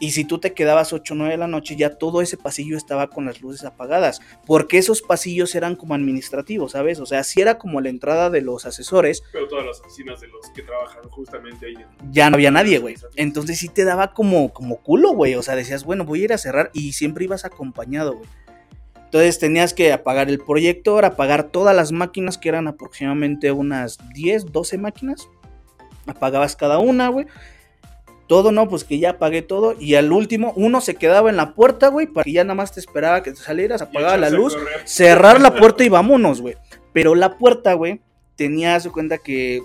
Y 0.00 0.12
si 0.12 0.24
tú 0.24 0.38
te 0.40 0.54
quedabas 0.54 0.94
8 0.94 1.12
o 1.12 1.16
9 1.16 1.32
de 1.32 1.38
la 1.38 1.46
noche, 1.46 1.76
ya 1.76 1.98
todo 1.98 2.22
ese 2.22 2.38
pasillo 2.38 2.76
estaba 2.76 3.08
con 3.08 3.26
las 3.26 3.42
luces 3.42 3.64
apagadas. 3.64 4.20
Porque 4.46 4.78
esos 4.78 5.02
pasillos 5.02 5.54
eran 5.54 5.76
como 5.76 5.94
administrativos, 5.94 6.72
¿sabes? 6.72 6.98
O 7.00 7.06
sea, 7.06 7.22
si 7.22 7.42
era 7.42 7.58
como 7.58 7.82
la 7.82 7.90
entrada 7.90 8.30
de 8.30 8.40
los 8.40 8.64
asesores, 8.64 9.22
Pero 9.30 9.46
todas 9.46 9.66
las 9.66 9.80
oficinas 9.80 10.20
de 10.20 10.28
los 10.28 10.48
que 10.54 10.62
trabajan 10.62 11.02
justamente 11.10 11.66
ahí. 11.66 11.74
ya 12.10 12.30
no 12.30 12.36
había 12.36 12.50
nadie, 12.50 12.78
güey. 12.78 12.96
Entonces 13.14 13.58
sí 13.58 13.68
te 13.68 13.84
daba 13.84 14.14
como, 14.14 14.52
como 14.54 14.78
culo, 14.78 15.12
güey. 15.12 15.34
O 15.34 15.42
sea, 15.42 15.54
decías, 15.54 15.84
bueno, 15.84 16.06
voy 16.06 16.22
a 16.22 16.24
ir 16.24 16.32
a 16.32 16.38
cerrar 16.38 16.70
y 16.72 16.94
siempre 16.94 17.24
ibas 17.24 17.44
acompañado, 17.44 18.14
güey. 18.16 18.28
Entonces 19.04 19.38
tenías 19.38 19.74
que 19.74 19.92
apagar 19.92 20.30
el 20.30 20.38
proyector, 20.38 21.04
apagar 21.04 21.48
todas 21.50 21.74
las 21.76 21.90
máquinas, 21.92 22.38
que 22.38 22.48
eran 22.48 22.68
aproximadamente 22.68 23.50
unas 23.52 23.98
10, 24.14 24.52
12 24.52 24.78
máquinas. 24.78 25.28
Apagabas 26.06 26.56
cada 26.56 26.78
una, 26.78 27.08
güey. 27.08 27.26
Todo 28.30 28.52
no, 28.52 28.68
pues 28.68 28.84
que 28.84 29.00
ya 29.00 29.10
apagué 29.10 29.42
todo. 29.42 29.74
Y 29.76 29.96
al 29.96 30.12
último, 30.12 30.52
uno 30.54 30.80
se 30.80 30.94
quedaba 30.94 31.30
en 31.30 31.36
la 31.36 31.52
puerta, 31.56 31.88
güey, 31.88 32.06
para 32.06 32.22
que 32.22 32.30
ya 32.30 32.44
nada 32.44 32.54
más 32.54 32.70
te 32.70 32.78
esperaba 32.78 33.24
que 33.24 33.32
te 33.32 33.38
salieras, 33.38 33.82
apagaba 33.82 34.16
la 34.16 34.30
luz, 34.30 34.56
cerrar 34.84 35.40
la 35.40 35.52
puerta 35.58 35.82
y 35.82 35.88
vámonos, 35.88 36.40
güey. 36.40 36.54
Pero 36.92 37.16
la 37.16 37.38
puerta, 37.38 37.74
güey, 37.74 38.00
tenías 38.36 38.84
de 38.84 38.90
cuenta 38.90 39.18
que, 39.18 39.64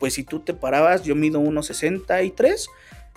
pues 0.00 0.14
si 0.14 0.24
tú 0.24 0.40
te 0.40 0.52
parabas, 0.52 1.04
yo 1.04 1.14
mido 1.14 1.40
1,63. 1.40 2.66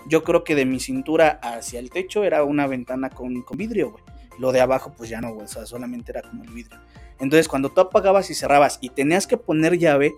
Yo 0.08 0.22
creo 0.22 0.44
que 0.44 0.54
de 0.54 0.66
mi 0.66 0.78
cintura 0.78 1.40
hacia 1.42 1.80
el 1.80 1.90
techo 1.90 2.22
era 2.22 2.44
una 2.44 2.68
ventana 2.68 3.10
con, 3.10 3.42
con 3.42 3.58
vidrio, 3.58 3.90
güey. 3.90 4.04
Lo 4.38 4.52
de 4.52 4.60
abajo, 4.60 4.94
pues 4.96 5.10
ya 5.10 5.20
no, 5.20 5.34
güey. 5.34 5.46
O 5.46 5.48
sea, 5.48 5.66
solamente 5.66 6.12
era 6.12 6.22
como 6.22 6.44
el 6.44 6.50
vidrio. 6.50 6.78
Entonces, 7.18 7.48
cuando 7.48 7.70
tú 7.70 7.80
apagabas 7.80 8.30
y 8.30 8.34
cerrabas 8.36 8.78
y 8.80 8.90
tenías 8.90 9.26
que 9.26 9.36
poner 9.36 9.78
llave, 9.78 10.14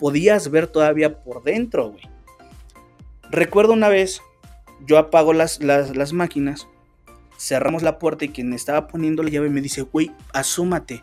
podías 0.00 0.50
ver 0.50 0.66
todavía 0.66 1.22
por 1.22 1.44
dentro, 1.44 1.90
güey. 1.90 2.17
Recuerdo 3.30 3.72
una 3.74 3.88
vez, 3.88 4.22
yo 4.86 4.98
apago 4.98 5.32
las, 5.32 5.62
las, 5.62 5.96
las 5.96 6.12
máquinas, 6.12 6.68
cerramos 7.38 7.82
la 7.82 7.98
puerta 7.98 8.24
y 8.24 8.30
quien 8.30 8.52
estaba 8.52 8.88
poniendo 8.88 9.22
la 9.22 9.30
llave 9.30 9.48
me 9.48 9.60
dice, 9.60 9.82
güey, 9.82 10.10
asómate. 10.32 11.02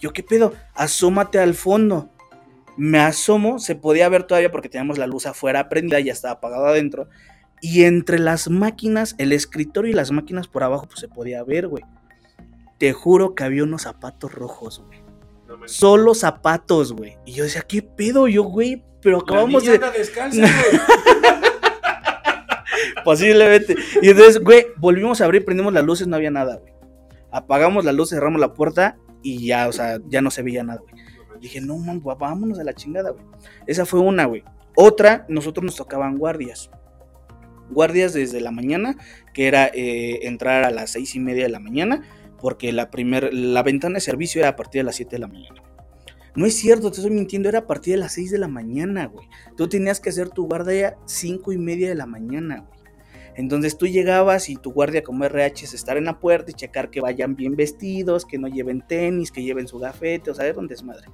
Yo, 0.00 0.12
¿qué 0.12 0.22
pedo? 0.22 0.52
Asómate 0.74 1.38
al 1.38 1.54
fondo. 1.54 2.10
Me 2.76 3.00
asomo, 3.00 3.58
se 3.58 3.74
podía 3.74 4.08
ver 4.08 4.24
todavía 4.24 4.50
porque 4.50 4.68
teníamos 4.68 4.98
la 4.98 5.06
luz 5.06 5.26
afuera 5.26 5.68
prendida, 5.68 5.98
ya 6.00 6.12
estaba 6.12 6.34
apagado 6.34 6.66
adentro. 6.66 7.08
Y 7.60 7.82
entre 7.84 8.20
las 8.20 8.48
máquinas, 8.48 9.16
el 9.18 9.32
escritorio 9.32 9.90
y 9.90 9.94
las 9.94 10.12
máquinas 10.12 10.46
por 10.46 10.62
abajo, 10.62 10.86
pues 10.86 11.00
se 11.00 11.08
podía 11.08 11.42
ver, 11.42 11.66
güey. 11.66 11.84
Te 12.78 12.92
juro 12.92 13.34
que 13.34 13.42
había 13.42 13.64
unos 13.64 13.82
zapatos 13.82 14.32
rojos, 14.32 14.82
güey. 14.86 15.00
No. 15.48 15.66
Solo 15.66 16.14
zapatos, 16.14 16.92
güey. 16.92 17.16
Y 17.26 17.32
yo 17.32 17.42
decía, 17.42 17.62
¿qué 17.62 17.82
pedo? 17.82 18.28
Yo, 18.28 18.44
güey, 18.44 18.84
pero 19.02 19.18
acabamos 19.18 19.64
de. 19.64 19.78
descalza, 19.78 20.40
güey. 20.40 20.80
Posiblemente. 23.08 23.74
Y 24.02 24.10
entonces, 24.10 24.38
güey, 24.38 24.66
volvimos 24.76 25.22
a 25.22 25.24
abrir, 25.24 25.42
prendimos 25.42 25.72
las 25.72 25.82
luces, 25.82 26.06
no 26.06 26.16
había 26.16 26.30
nada, 26.30 26.56
güey. 26.56 26.74
Apagamos 27.32 27.86
las 27.86 27.94
luces, 27.94 28.18
cerramos 28.18 28.38
la 28.38 28.52
puerta 28.52 28.98
y 29.22 29.46
ya, 29.46 29.66
o 29.66 29.72
sea, 29.72 29.98
ya 30.08 30.20
no 30.20 30.30
se 30.30 30.42
veía 30.42 30.62
nada, 30.62 30.82
güey. 30.82 31.02
Dije, 31.40 31.62
no, 31.62 31.78
man, 31.78 32.02
gua- 32.02 32.18
vámonos 32.18 32.58
a 32.58 32.64
la 32.64 32.74
chingada, 32.74 33.12
güey. 33.12 33.24
Esa 33.66 33.86
fue 33.86 34.00
una, 34.00 34.26
güey. 34.26 34.44
Otra, 34.76 35.24
nosotros 35.30 35.64
nos 35.64 35.76
tocaban 35.76 36.18
guardias. 36.18 36.68
Guardias 37.70 38.12
desde 38.12 38.42
la 38.42 38.50
mañana, 38.50 38.94
que 39.32 39.48
era 39.48 39.68
eh, 39.72 40.26
entrar 40.26 40.64
a 40.64 40.70
las 40.70 40.90
seis 40.90 41.14
y 41.14 41.18
media 41.18 41.44
de 41.44 41.48
la 41.48 41.60
mañana, 41.60 42.02
porque 42.38 42.72
la, 42.74 42.90
primer, 42.90 43.32
la 43.32 43.62
ventana 43.62 43.94
de 43.94 44.00
servicio 44.02 44.42
era 44.42 44.50
a 44.50 44.56
partir 44.56 44.80
de 44.80 44.84
las 44.84 44.96
7 44.96 45.12
de 45.12 45.18
la 45.20 45.28
mañana. 45.28 45.62
No 46.36 46.44
es 46.44 46.56
cierto, 46.56 46.90
te 46.90 46.98
estoy 46.98 47.10
mintiendo, 47.10 47.48
era 47.48 47.60
a 47.60 47.66
partir 47.66 47.94
de 47.94 48.00
las 48.00 48.12
6 48.12 48.30
de 48.32 48.38
la 48.38 48.48
mañana, 48.48 49.06
güey. 49.06 49.26
Tú 49.56 49.66
tenías 49.66 49.98
que 49.98 50.10
hacer 50.10 50.28
tu 50.28 50.46
guardia 50.46 50.98
cinco 51.06 51.52
y 51.52 51.56
media 51.58 51.88
de 51.88 51.94
la 51.94 52.04
mañana, 52.04 52.66
güey. 52.68 52.77
Entonces 53.38 53.78
tú 53.78 53.86
llegabas 53.86 54.48
y 54.48 54.56
tu 54.56 54.72
guardia 54.72 55.04
como 55.04 55.24
RH 55.24 55.66
es 55.66 55.72
estar 55.72 55.96
en 55.96 56.06
la 56.06 56.18
puerta 56.18 56.50
y 56.50 56.54
checar 56.54 56.90
que 56.90 57.00
vayan 57.00 57.36
bien 57.36 57.54
vestidos, 57.54 58.24
que 58.24 58.36
no 58.36 58.48
lleven 58.48 58.84
tenis, 58.84 59.30
que 59.30 59.44
lleven 59.44 59.68
su 59.68 59.78
gafete, 59.78 60.32
o 60.32 60.34
sea, 60.34 60.44
era 60.44 60.58
un 60.58 60.66
desmadre. 60.66 61.06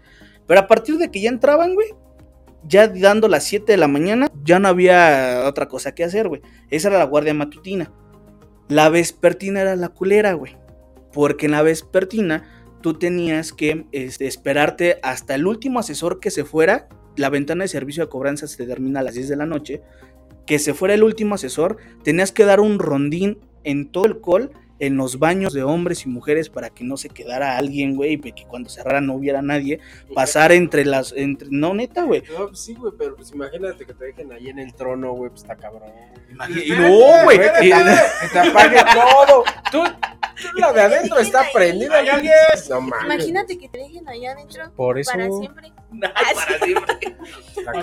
Pero 0.46 0.60
a 0.60 0.66
partir 0.66 0.96
de 0.96 1.10
que 1.10 1.20
ya 1.20 1.28
entraban, 1.28 1.74
güey, 1.74 1.88
ya 2.66 2.88
dando 2.88 3.28
las 3.28 3.44
7 3.44 3.70
de 3.70 3.76
la 3.76 3.88
mañana, 3.88 4.28
ya 4.42 4.58
no 4.58 4.68
había 4.68 5.42
otra 5.44 5.68
cosa 5.68 5.94
que 5.94 6.02
hacer, 6.02 6.28
güey. 6.28 6.40
Esa 6.70 6.88
era 6.88 6.96
la 6.96 7.04
guardia 7.04 7.34
matutina. 7.34 7.92
La 8.70 8.88
vespertina 8.88 9.60
era 9.60 9.76
la 9.76 9.90
culera, 9.90 10.32
güey. 10.32 10.56
Porque 11.12 11.44
en 11.44 11.52
la 11.52 11.60
vespertina 11.60 12.44
tú 12.80 12.94
tenías 12.94 13.52
que 13.52 13.84
este, 13.92 14.26
esperarte 14.26 14.98
hasta 15.02 15.34
el 15.34 15.46
último 15.46 15.78
asesor 15.78 16.20
que 16.20 16.30
se 16.30 16.46
fuera. 16.46 16.88
La 17.16 17.28
ventana 17.28 17.64
de 17.64 17.68
servicio 17.68 18.02
de 18.02 18.08
cobranza 18.08 18.46
se 18.46 18.64
termina 18.64 19.00
a 19.00 19.02
las 19.02 19.14
10 19.14 19.28
de 19.28 19.36
la 19.36 19.44
noche. 19.44 19.82
Que 20.46 20.58
se 20.58 20.74
fuera 20.74 20.94
el 20.94 21.02
último 21.02 21.34
asesor, 21.34 21.78
tenías 22.02 22.32
que 22.32 22.44
dar 22.44 22.60
un 22.60 22.78
rondín 22.78 23.38
en 23.64 23.90
todo 23.90 24.06
el 24.06 24.20
call, 24.20 24.50
en 24.78 24.96
los 24.96 25.18
baños 25.18 25.52
de 25.52 25.62
hombres 25.62 26.04
y 26.04 26.08
mujeres 26.08 26.50
para 26.50 26.68
que 26.70 26.84
no 26.84 26.96
se 26.96 27.08
quedara 27.08 27.56
alguien, 27.56 27.96
güey, 27.96 28.14
y 28.14 28.32
que 28.32 28.44
cuando 28.44 28.68
cerrara 28.68 29.00
no 29.00 29.14
hubiera 29.14 29.40
nadie. 29.40 29.80
Pasar 30.14 30.52
entre 30.52 30.84
las. 30.84 31.12
Entre, 31.12 31.48
no, 31.50 31.74
neta, 31.74 32.02
güey. 32.02 32.22
No, 32.36 32.48
pues 32.48 32.60
sí, 32.60 32.74
güey, 32.74 32.92
pero 32.98 33.16
pues 33.16 33.32
imagínate 33.32 33.86
que 33.86 33.94
te 33.94 34.06
dejen 34.06 34.32
ahí 34.32 34.48
en 34.48 34.58
el 34.58 34.74
trono, 34.74 35.12
güey, 35.12 35.30
pues 35.30 35.42
está 35.42 35.56
cabrón. 35.56 35.90
Y 36.64 36.70
no, 36.70 37.24
güey. 37.24 37.38
Que 37.38 37.48
te 37.48 37.72
apague, 37.72 38.00
que 38.20 38.28
te 38.28 38.38
apague 38.48 38.76
todo. 38.92 39.44
Tú 39.70 39.82
la 40.56 40.72
de 40.72 40.80
adentro 40.80 41.18
está 41.18 41.44
prendida, 41.52 41.98
Ay, 41.98 42.08
güey. 42.08 42.28
No 42.70 42.80
mames. 42.80 43.04
Imagínate 43.04 43.58
que 43.58 43.68
te 43.68 43.78
dejen 43.78 44.08
allá 44.08 44.32
adentro 44.32 44.72
Por 44.74 44.98
eso. 44.98 45.12
para 45.12 45.28
siempre. 45.30 45.72
para 46.00 46.58
siempre. 46.64 47.16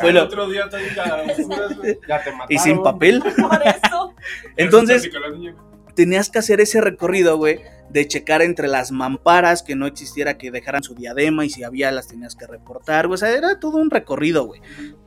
Bueno. 0.01 0.23
otro 0.23 0.49
día 0.49 0.69
te 0.69 0.77
diga, 0.77 1.23
oscuras, 1.29 1.77
güey. 1.77 1.99
ya 2.07 2.23
te 2.23 2.31
mataron. 2.31 2.47
Y 2.49 2.57
sin 2.59 2.83
papel. 2.83 3.21
Por 3.37 3.61
eso. 3.63 4.13
Entonces, 4.57 5.09
tenías 5.95 6.29
que 6.29 6.39
hacer 6.39 6.61
ese 6.61 6.81
recorrido, 6.81 7.37
güey, 7.37 7.61
de 7.89 8.07
checar 8.07 8.41
entre 8.41 8.67
las 8.67 8.91
mamparas, 8.91 9.63
que 9.63 9.75
no 9.75 9.85
existiera 9.85 10.37
que 10.37 10.51
dejaran 10.51 10.83
su 10.83 10.95
diadema 10.95 11.45
y 11.45 11.49
si 11.49 11.63
había 11.63 11.91
las 11.91 12.07
tenías 12.07 12.35
que 12.35 12.47
reportar, 12.47 13.07
güey. 13.07 13.15
O 13.15 13.17
sea, 13.17 13.29
era 13.35 13.59
todo 13.59 13.77
un 13.77 13.89
recorrido, 13.89 14.45
güey. 14.45 14.61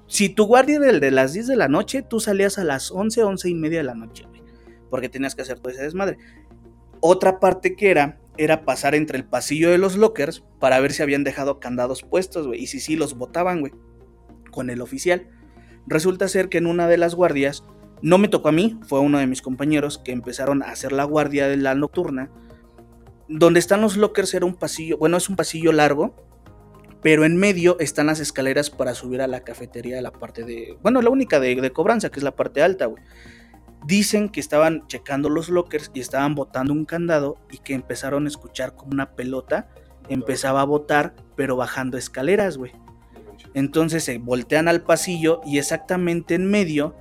Si 0.07 0.29
tu 0.29 0.45
guardia 0.47 0.77
era 0.77 0.91
el 0.91 1.01
de 1.01 1.11
las 1.11 1.33
10 1.33 1.47
de 1.47 1.57
la 1.57 1.69
noche, 1.69 2.03
tú 2.03 2.21
salías 2.21 2.59
a 2.59 2.65
las 2.65 2.91
11, 2.91 3.23
11 3.25 3.49
y 3.49 3.55
media 3.55 3.79
de 3.79 3.85
la 3.85 3.95
noche, 3.95 4.25
güey. 4.29 4.43
Porque 4.91 5.09
tenías 5.09 5.35
que 5.35 5.43
hacer 5.43 5.59
todo 5.59 5.73
ese 5.73 5.83
desmadre. 5.83 6.19
Otra 7.07 7.39
parte 7.39 7.77
que 7.77 7.91
era, 7.91 8.19
era 8.39 8.65
pasar 8.65 8.95
entre 8.95 9.19
el 9.19 9.27
pasillo 9.27 9.71
de 9.71 9.77
los 9.77 9.95
lockers 9.95 10.43
para 10.59 10.81
ver 10.81 10.91
si 10.91 11.03
habían 11.03 11.23
dejado 11.23 11.61
candados 11.61 12.03
puestos, 12.03 12.47
güey. 12.47 12.63
Y 12.63 12.67
si 12.67 12.81
sí, 12.81 12.97
los 12.97 13.19
botaban, 13.19 13.61
güey. 13.61 13.75
Con 14.51 14.71
el 14.71 14.81
oficial. 14.81 15.29
Resulta 15.87 16.29
ser 16.29 16.49
que 16.49 16.57
en 16.57 16.67
una 16.67 16.89
de 16.89 16.97
las 16.97 17.15
guardias, 17.15 17.63
no 18.01 18.17
me 18.17 18.29
tocó 18.29 18.49
a 18.49 18.53
mí, 18.53 18.79
fue 18.89 19.01
uno 19.01 19.19
de 19.19 19.27
mis 19.27 19.43
compañeros 19.43 19.99
que 19.99 20.13
empezaron 20.13 20.63
a 20.63 20.71
hacer 20.71 20.93
la 20.93 21.05
guardia 21.05 21.47
de 21.47 21.59
la 21.59 21.75
nocturna. 21.75 22.31
Donde 23.29 23.61
están 23.61 23.83
los 23.83 23.99
lockers 23.99 24.33
era 24.33 24.47
un 24.47 24.55
pasillo, 24.55 24.97
bueno, 24.97 25.19
es 25.19 25.29
un 25.29 25.37
pasillo 25.37 25.73
largo, 25.73 26.15
pero 27.03 27.27
en 27.27 27.37
medio 27.37 27.79
están 27.81 28.07
las 28.07 28.19
escaleras 28.19 28.71
para 28.71 28.95
subir 28.95 29.21
a 29.21 29.27
la 29.27 29.45
cafetería 29.45 29.97
de 29.97 30.01
la 30.01 30.11
parte 30.11 30.43
de, 30.45 30.79
bueno, 30.83 31.03
la 31.03 31.11
única 31.11 31.39
de, 31.39 31.55
de 31.55 31.71
cobranza, 31.71 32.09
que 32.09 32.21
es 32.21 32.25
la 32.25 32.35
parte 32.35 32.63
alta, 32.63 32.87
güey. 32.87 33.03
Dicen 33.87 34.29
que 34.29 34.41
estaban 34.41 34.87
checando 34.87 35.29
los 35.29 35.49
lockers 35.49 35.91
y 35.95 36.01
estaban 36.01 36.35
botando 36.35 36.73
un 36.73 36.85
candado 36.85 37.37
y 37.51 37.59
que 37.59 37.75
empezaron 37.75 38.25
a 38.25 38.29
escuchar 38.29 38.75
como 38.75 38.93
una 38.93 39.15
pelota 39.15 39.69
empezaba 40.09 40.61
a 40.61 40.65
botar, 40.65 41.15
pero 41.37 41.57
bajando 41.57 41.97
escaleras, 41.97 42.57
güey. 42.57 42.73
Entonces 43.55 44.05
se 44.05 44.19
voltean 44.19 44.69
al 44.69 44.83
pasillo 44.83 45.41
y 45.47 45.59
exactamente 45.59 46.35
en 46.35 46.51
medio 46.51 46.95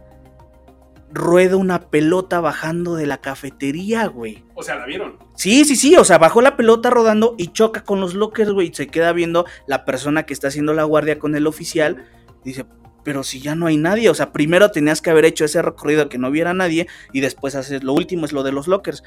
rueda 1.11 1.57
una 1.57 1.89
pelota 1.91 2.39
bajando 2.39 2.95
de 2.95 3.05
la 3.05 3.19
cafetería, 3.19 4.07
güey. 4.07 4.43
O 4.55 4.63
sea, 4.63 4.75
la 4.75 4.85
vieron. 4.85 5.19
Sí, 5.35 5.63
sí, 5.63 5.75
sí, 5.75 5.95
o 5.95 6.03
sea, 6.03 6.17
bajó 6.17 6.41
la 6.41 6.57
pelota 6.57 6.89
rodando 6.89 7.35
y 7.37 7.47
choca 7.47 7.83
con 7.83 8.01
los 8.01 8.15
lockers, 8.15 8.51
güey. 8.51 8.73
Se 8.73 8.87
queda 8.87 9.13
viendo 9.13 9.45
la 9.67 9.85
persona 9.85 10.23
que 10.23 10.33
está 10.33 10.47
haciendo 10.47 10.73
la 10.73 10.83
guardia 10.83 11.19
con 11.19 11.35
el 11.35 11.45
oficial. 11.45 12.05
Dice, 12.43 12.65
pero 13.03 13.23
si 13.23 13.41
ya 13.41 13.55
no 13.55 13.67
hay 13.67 13.77
nadie, 13.77 14.09
o 14.09 14.13
sea, 14.13 14.31
primero 14.31 14.71
tenías 14.71 15.01
que 15.01 15.09
haber 15.09 15.25
hecho 15.25 15.45
ese 15.45 15.61
recorrido 15.61 16.09
que 16.09 16.17
no 16.17 16.29
hubiera 16.29 16.53
nadie 16.53 16.87
y 17.11 17.21
después 17.21 17.55
haces, 17.55 17.83
lo 17.83 17.93
último 17.93 18.25
es 18.25 18.31
lo 18.31 18.43
de 18.43 18.51
los 18.51 18.67
lockers. 18.67 19.03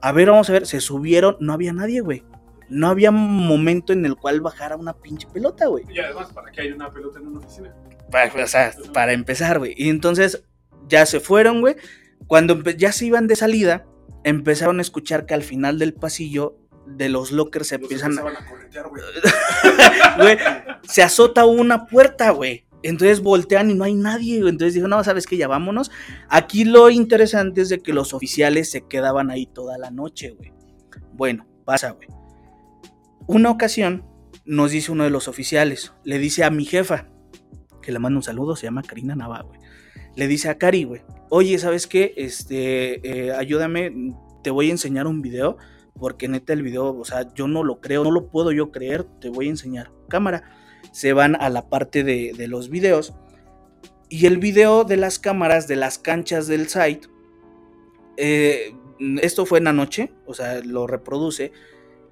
A 0.00 0.12
ver, 0.12 0.30
vamos 0.30 0.50
a 0.50 0.52
ver, 0.52 0.66
se 0.66 0.80
subieron, 0.80 1.36
no 1.40 1.52
había 1.52 1.72
nadie, 1.72 2.00
güey. 2.00 2.24
No 2.68 2.88
había 2.88 3.12
momento 3.12 3.92
en 3.92 4.04
el 4.04 4.16
cual 4.16 4.40
bajara 4.40 4.76
una 4.76 4.92
pinche 4.92 5.28
pelota, 5.32 5.66
güey. 5.66 5.84
Y 5.88 6.00
además, 6.00 6.32
¿para 6.32 6.50
qué 6.50 6.62
hay 6.62 6.72
una 6.72 6.90
pelota 6.90 7.20
en 7.20 7.28
una 7.28 7.38
oficina? 7.38 7.74
Para, 8.10 8.44
o 8.44 8.46
sea, 8.46 8.74
para 8.92 9.12
empezar, 9.12 9.58
güey. 9.58 9.74
Y 9.76 9.88
entonces 9.88 10.42
ya 10.88 11.06
se 11.06 11.20
fueron, 11.20 11.60
güey. 11.60 11.76
Cuando 12.26 12.60
ya 12.62 12.90
se 12.90 13.06
iban 13.06 13.28
de 13.28 13.36
salida, 13.36 13.86
empezaron 14.24 14.80
a 14.80 14.82
escuchar 14.82 15.26
que 15.26 15.34
al 15.34 15.42
final 15.42 15.78
del 15.78 15.94
pasillo 15.94 16.58
de 16.86 17.08
los 17.08 17.32
lockers 17.32 17.68
se 17.68 17.78
Los 17.78 17.82
empiezan 17.82 18.18
a... 18.18 18.22
a 18.22 18.46
corretear, 18.46 18.88
güey. 18.88 19.02
güey, 20.18 20.38
se 20.82 21.02
azota 21.02 21.44
una 21.44 21.86
puerta, 21.86 22.30
güey. 22.30 22.65
Entonces 22.88 23.20
voltean 23.20 23.70
y 23.70 23.74
no 23.74 23.84
hay 23.84 23.94
nadie. 23.94 24.38
Entonces 24.38 24.74
dijo, 24.74 24.88
no, 24.88 25.02
sabes 25.02 25.26
que 25.26 25.36
ya 25.36 25.48
vámonos. 25.48 25.90
Aquí 26.28 26.64
lo 26.64 26.90
interesante 26.90 27.62
es 27.62 27.68
de 27.68 27.80
que 27.80 27.92
los 27.92 28.14
oficiales 28.14 28.70
se 28.70 28.86
quedaban 28.86 29.30
ahí 29.30 29.46
toda 29.46 29.76
la 29.78 29.90
noche, 29.90 30.30
güey. 30.30 30.52
Bueno, 31.12 31.46
pasa, 31.64 31.90
güey. 31.90 32.08
Una 33.26 33.50
ocasión 33.50 34.04
nos 34.44 34.70
dice 34.70 34.92
uno 34.92 35.04
de 35.04 35.10
los 35.10 35.26
oficiales, 35.26 35.92
le 36.04 36.18
dice 36.18 36.44
a 36.44 36.50
mi 36.50 36.64
jefa, 36.64 37.08
que 37.82 37.90
le 37.90 37.98
mando 37.98 38.18
un 38.18 38.22
saludo, 38.22 38.54
se 38.54 38.66
llama 38.66 38.82
Karina 38.82 39.16
Nava, 39.16 39.42
güey. 39.42 39.58
Le 40.14 40.28
dice 40.28 40.48
a 40.48 40.56
Cari, 40.56 40.84
güey, 40.84 41.02
oye, 41.28 41.58
¿sabes 41.58 41.86
qué? 41.86 42.14
Este, 42.16 43.28
eh, 43.28 43.32
ayúdame, 43.32 44.14
te 44.42 44.50
voy 44.50 44.68
a 44.68 44.72
enseñar 44.72 45.08
un 45.08 45.22
video, 45.22 45.56
porque 45.98 46.28
neta 46.28 46.52
el 46.52 46.62
video, 46.62 46.96
o 46.96 47.04
sea, 47.04 47.34
yo 47.34 47.48
no 47.48 47.64
lo 47.64 47.80
creo, 47.80 48.04
no 48.04 48.12
lo 48.12 48.28
puedo 48.28 48.52
yo 48.52 48.70
creer, 48.70 49.04
te 49.20 49.28
voy 49.28 49.46
a 49.46 49.50
enseñar. 49.50 49.90
Cámara. 50.08 50.44
Se 50.92 51.12
van 51.12 51.36
a 51.36 51.50
la 51.50 51.68
parte 51.68 52.04
de, 52.04 52.34
los 52.48 52.70
videos. 52.70 53.14
Y 54.08 54.26
el 54.26 54.38
video 54.38 54.84
de 54.84 54.96
las 54.96 55.18
cámaras 55.18 55.68
de 55.68 55.76
las 55.76 55.98
canchas 55.98 56.46
del 56.46 56.68
site, 56.68 57.08
eh, 58.16 58.74
esto 59.20 59.46
fue 59.46 59.58
en 59.58 59.64
la 59.64 59.72
noche, 59.72 60.12
o 60.26 60.34
sea, 60.34 60.60
lo 60.62 60.86
reproduce. 60.86 61.52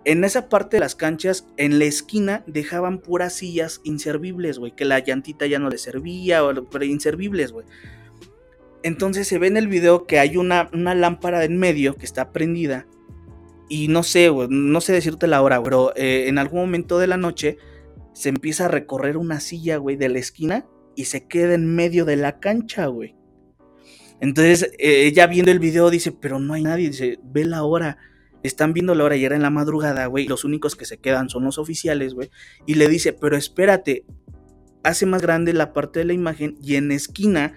En 0.04 0.22
esa 0.24 0.48
parte 0.50 0.76
de 0.76 0.80
las 0.80 0.94
canchas, 0.94 1.46
en 1.56 1.78
la 1.78 1.86
esquina, 1.86 2.44
dejaban 2.46 2.98
puras 2.98 3.32
sillas 3.34 3.80
inservibles, 3.84 4.58
güey. 4.58 4.72
Que 4.76 4.84
la 4.84 4.98
llantita 4.98 5.46
ya 5.46 5.58
no 5.58 5.70
le 5.70 5.78
servía, 5.78 6.44
o- 6.44 6.68
pero 6.68 6.84
inservibles, 6.84 7.52
güey. 7.52 7.64
Entonces 8.82 9.26
se 9.26 9.38
ve 9.38 9.46
en 9.46 9.56
el 9.56 9.66
video 9.66 10.06
que 10.06 10.18
hay 10.18 10.36
una, 10.36 10.68
una 10.74 10.94
lámpara 10.94 11.42
en 11.44 11.56
medio 11.58 11.96
que 11.96 12.04
está 12.04 12.32
prendida. 12.32 12.86
Y 13.70 13.88
no 13.88 14.02
sé, 14.02 14.30
no 14.50 14.80
sé 14.82 14.92
decirte 14.92 15.26
la 15.26 15.40
hora, 15.40 15.62
pero 15.62 15.94
eh, 15.96 16.26
en 16.28 16.36
algún 16.36 16.60
momento 16.60 16.98
de 16.98 17.06
la 17.06 17.16
noche 17.16 17.56
se 18.14 18.30
empieza 18.30 18.64
a 18.64 18.68
recorrer 18.68 19.18
una 19.18 19.40
silla, 19.40 19.76
güey, 19.76 19.96
de 19.96 20.08
la 20.08 20.20
esquina 20.20 20.64
y 20.96 21.04
se 21.04 21.26
queda 21.26 21.54
en 21.54 21.74
medio 21.74 22.04
de 22.06 22.16
la 22.16 22.40
cancha, 22.40 22.86
güey. 22.86 23.14
Entonces 24.20 24.70
eh, 24.78 25.06
ella 25.06 25.26
viendo 25.26 25.50
el 25.50 25.58
video 25.58 25.90
dice, 25.90 26.12
pero 26.12 26.38
no 26.38 26.54
hay 26.54 26.62
nadie, 26.62 26.88
dice, 26.88 27.18
ve 27.22 27.44
la 27.44 27.64
hora. 27.64 27.98
Están 28.42 28.72
viendo 28.72 28.94
la 28.94 29.04
hora 29.04 29.16
y 29.16 29.24
era 29.24 29.36
en 29.36 29.42
la 29.42 29.50
madrugada, 29.50 30.06
güey. 30.06 30.26
Los 30.26 30.44
únicos 30.44 30.76
que 30.76 30.84
se 30.84 30.98
quedan 30.98 31.28
son 31.28 31.44
los 31.44 31.58
oficiales, 31.58 32.14
güey. 32.14 32.30
Y 32.66 32.74
le 32.74 32.88
dice, 32.88 33.12
pero 33.12 33.36
espérate, 33.36 34.04
hace 34.82 35.06
más 35.06 35.22
grande 35.22 35.52
la 35.52 35.72
parte 35.72 35.98
de 35.98 36.04
la 36.04 36.12
imagen 36.12 36.56
y 36.62 36.76
en 36.76 36.92
esquina 36.92 37.54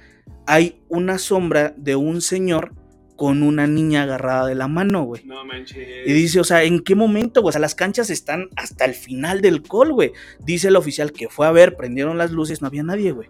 hay 0.48 0.82
una 0.90 1.20
sombra 1.20 1.74
de 1.78 1.96
un 1.96 2.22
señor 2.22 2.74
con 3.18 3.44
una 3.44 3.68
niña 3.68 4.04
agarrada 4.04 4.46
de 4.48 4.56
la 4.56 4.70
mano, 4.70 5.04
güey. 5.04 5.26
No 5.26 5.44
manches. 5.44 5.86
Y 6.06 6.14
dice, 6.14 6.40
o 6.40 6.44
sea, 6.46 6.64
¿en 6.64 6.80
qué 6.80 6.96
momento? 6.96 7.42
güey? 7.42 7.50
O 7.50 7.52
sea, 7.52 7.60
las 7.60 7.76
canchas 7.76 8.10
están 8.10 8.48
hasta 8.56 8.86
el 8.86 8.94
final 8.94 9.42
del 9.42 9.64
call, 9.64 9.92
güey. 9.92 10.14
Dice 10.46 10.70
el 10.70 10.76
oficial 10.78 11.12
que 11.12 11.28
fue 11.28 11.48
a 11.48 11.52
ver, 11.52 11.76
prendieron 11.76 12.18
las 12.18 12.32
luces, 12.32 12.62
no 12.62 12.68
había 12.68 12.84
nadie, 12.84 13.12
güey. 13.12 13.30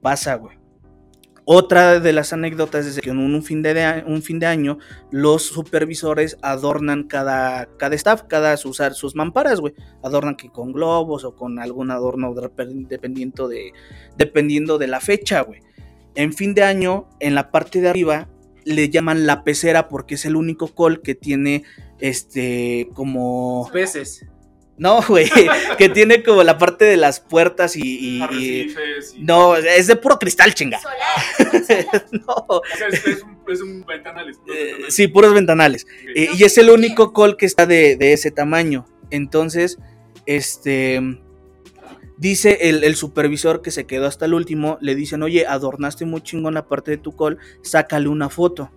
Pasa, 0.00 0.36
güey. 0.36 0.56
Otra 1.50 1.98
de 1.98 2.12
las 2.12 2.34
anécdotas 2.34 2.84
es 2.84 3.00
que 3.00 3.08
en 3.08 3.16
un 3.18 3.42
fin 3.42 3.62
de, 3.62 4.04
un 4.06 4.20
fin 4.20 4.38
de 4.38 4.44
año 4.44 4.76
los 5.10 5.44
supervisores 5.44 6.36
adornan 6.42 7.04
cada, 7.04 7.70
cada 7.78 7.94
staff, 7.96 8.24
cada 8.28 8.54
sus, 8.58 8.82
sus 8.92 9.14
mamparas, 9.16 9.58
güey. 9.58 9.72
Adornan 10.02 10.36
que 10.36 10.50
con 10.50 10.72
globos 10.74 11.24
o 11.24 11.34
con 11.34 11.58
algún 11.58 11.90
adorno 11.90 12.34
de- 12.34 12.50
dependiendo 12.86 13.48
de, 13.48 13.72
dependiendo 14.18 14.76
de 14.76 14.88
la 14.88 15.00
fecha, 15.00 15.40
güey. 15.40 15.60
En 16.14 16.34
fin 16.34 16.52
de 16.52 16.64
año, 16.64 17.08
en 17.18 17.34
la 17.34 17.50
parte 17.50 17.80
de 17.80 17.88
arriba, 17.88 18.28
le 18.68 18.88
llaman 18.90 19.26
la 19.26 19.44
pecera 19.44 19.88
porque 19.88 20.14
es 20.16 20.24
el 20.24 20.36
único 20.36 20.74
call 20.74 21.00
que 21.02 21.14
tiene 21.14 21.64
este 22.00 22.88
como 22.94 23.68
Peces. 23.72 24.24
no 24.76 25.00
güey 25.02 25.28
que 25.78 25.88
tiene 25.88 26.22
como 26.22 26.42
la 26.44 26.58
parte 26.58 26.84
de 26.84 26.96
las 26.96 27.18
puertas 27.20 27.74
y, 27.76 27.80
y- 27.82 28.16
y- 28.18 28.22
Arrecifes 28.22 29.14
y- 29.16 29.22
no 29.22 29.56
es 29.56 29.86
de 29.86 29.96
puro 29.96 30.18
cristal 30.18 30.54
chinga 30.54 30.78
Solar. 30.80 31.86
no 32.12 32.34
O 32.48 32.62
sea, 32.76 32.88
es, 32.88 33.06
es 33.06 33.22
un, 33.22 33.38
es 33.48 33.60
un 33.60 33.84
ventanales. 33.86 34.36
puros 34.38 34.56
eh, 34.56 34.64
ventanales. 34.64 34.94
sí 34.94 35.08
puros 35.08 35.34
ventanales. 35.34 35.86
Eh, 36.14 36.28
y 36.36 36.44
es 36.44 36.56
el 36.58 36.70
único 36.70 37.12
call 37.12 37.36
que 37.36 37.46
está 37.46 37.66
de, 37.66 37.96
de 37.96 38.12
ese 38.12 38.30
tamaño 38.30 38.84
entonces 39.10 39.78
este 40.26 41.00
dice 42.18 42.58
el, 42.68 42.84
el 42.84 42.96
supervisor 42.96 43.62
que 43.62 43.70
se 43.70 43.86
quedó 43.86 44.06
hasta 44.06 44.26
el 44.26 44.34
último 44.34 44.76
le 44.80 44.94
dicen 44.94 45.22
oye 45.22 45.46
adornaste 45.46 46.04
muy 46.04 46.20
chingón 46.20 46.54
la 46.54 46.66
parte 46.66 46.90
de 46.90 46.98
tu 46.98 47.16
call 47.16 47.38
sácale 47.62 48.08
una 48.08 48.28
foto 48.28 48.70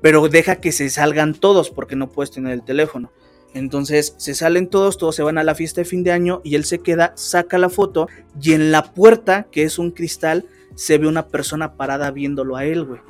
pero 0.00 0.28
deja 0.28 0.60
que 0.60 0.72
se 0.72 0.88
salgan 0.90 1.34
todos 1.34 1.70
porque 1.70 1.96
no 1.96 2.10
puedes 2.10 2.30
tener 2.30 2.52
el 2.52 2.62
teléfono. 2.62 3.10
Entonces 3.54 4.14
se 4.18 4.34
salen 4.34 4.68
todos, 4.68 4.98
todos 4.98 5.16
se 5.16 5.22
van 5.22 5.38
a 5.38 5.44
la 5.44 5.54
fiesta 5.54 5.80
de 5.80 5.86
fin 5.86 6.02
de 6.02 6.12
año 6.12 6.40
y 6.44 6.56
él 6.56 6.64
se 6.64 6.80
queda, 6.80 7.12
saca 7.16 7.58
la 7.58 7.70
foto 7.70 8.08
y 8.40 8.52
en 8.52 8.70
la 8.70 8.92
puerta, 8.92 9.48
que 9.50 9.62
es 9.62 9.78
un 9.78 9.90
cristal, 9.90 10.44
se 10.74 10.98
ve 10.98 11.08
una 11.08 11.28
persona 11.28 11.76
parada 11.76 12.10
viéndolo 12.10 12.56
a 12.56 12.64
él, 12.66 12.84
güey. 12.84 13.00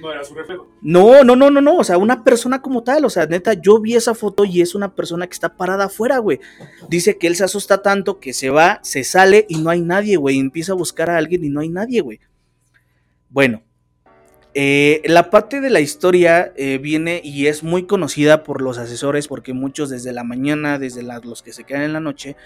No 0.00 0.12
era 0.12 0.24
su 0.24 0.34
reflejo. 0.34 0.68
No, 0.82 1.24
no, 1.24 1.36
no, 1.36 1.50
no, 1.50 1.60
no, 1.60 1.76
o 1.76 1.84
sea, 1.84 1.96
una 1.98 2.22
persona 2.22 2.60
como 2.60 2.82
tal, 2.82 3.04
o 3.04 3.10
sea, 3.10 3.26
neta, 3.26 3.54
yo 3.54 3.80
vi 3.80 3.94
esa 3.94 4.14
foto 4.14 4.44
y 4.44 4.60
es 4.60 4.74
una 4.74 4.94
persona 4.94 5.26
que 5.26 5.32
está 5.32 5.56
parada 5.56 5.84
afuera, 5.84 6.18
güey. 6.18 6.40
Dice 6.88 7.16
que 7.16 7.26
él 7.26 7.36
se 7.36 7.44
asusta 7.44 7.82
tanto 7.82 8.20
que 8.20 8.32
se 8.32 8.50
va, 8.50 8.80
se 8.82 9.04
sale 9.04 9.46
y 9.48 9.58
no 9.58 9.70
hay 9.70 9.80
nadie, 9.80 10.16
güey. 10.16 10.38
Empieza 10.38 10.72
a 10.72 10.76
buscar 10.76 11.10
a 11.10 11.16
alguien 11.16 11.44
y 11.44 11.48
no 11.48 11.60
hay 11.60 11.68
nadie, 11.68 12.00
güey. 12.02 12.20
Bueno, 13.30 13.62
eh, 14.58 15.02
la 15.04 15.28
parte 15.28 15.60
de 15.60 15.68
la 15.68 15.80
historia 15.80 16.52
eh, 16.56 16.78
viene 16.78 17.20
y 17.22 17.46
es 17.46 17.62
muy 17.62 17.86
conocida 17.86 18.42
por 18.42 18.62
los 18.62 18.78
asesores 18.78 19.28
porque 19.28 19.52
muchos 19.52 19.90
desde 19.90 20.14
la 20.14 20.24
mañana, 20.24 20.78
desde 20.78 21.02
los 21.02 21.42
que 21.42 21.52
se 21.52 21.64
quedan 21.64 21.82
en 21.82 21.92
la 21.92 22.00
noche, 22.00 22.36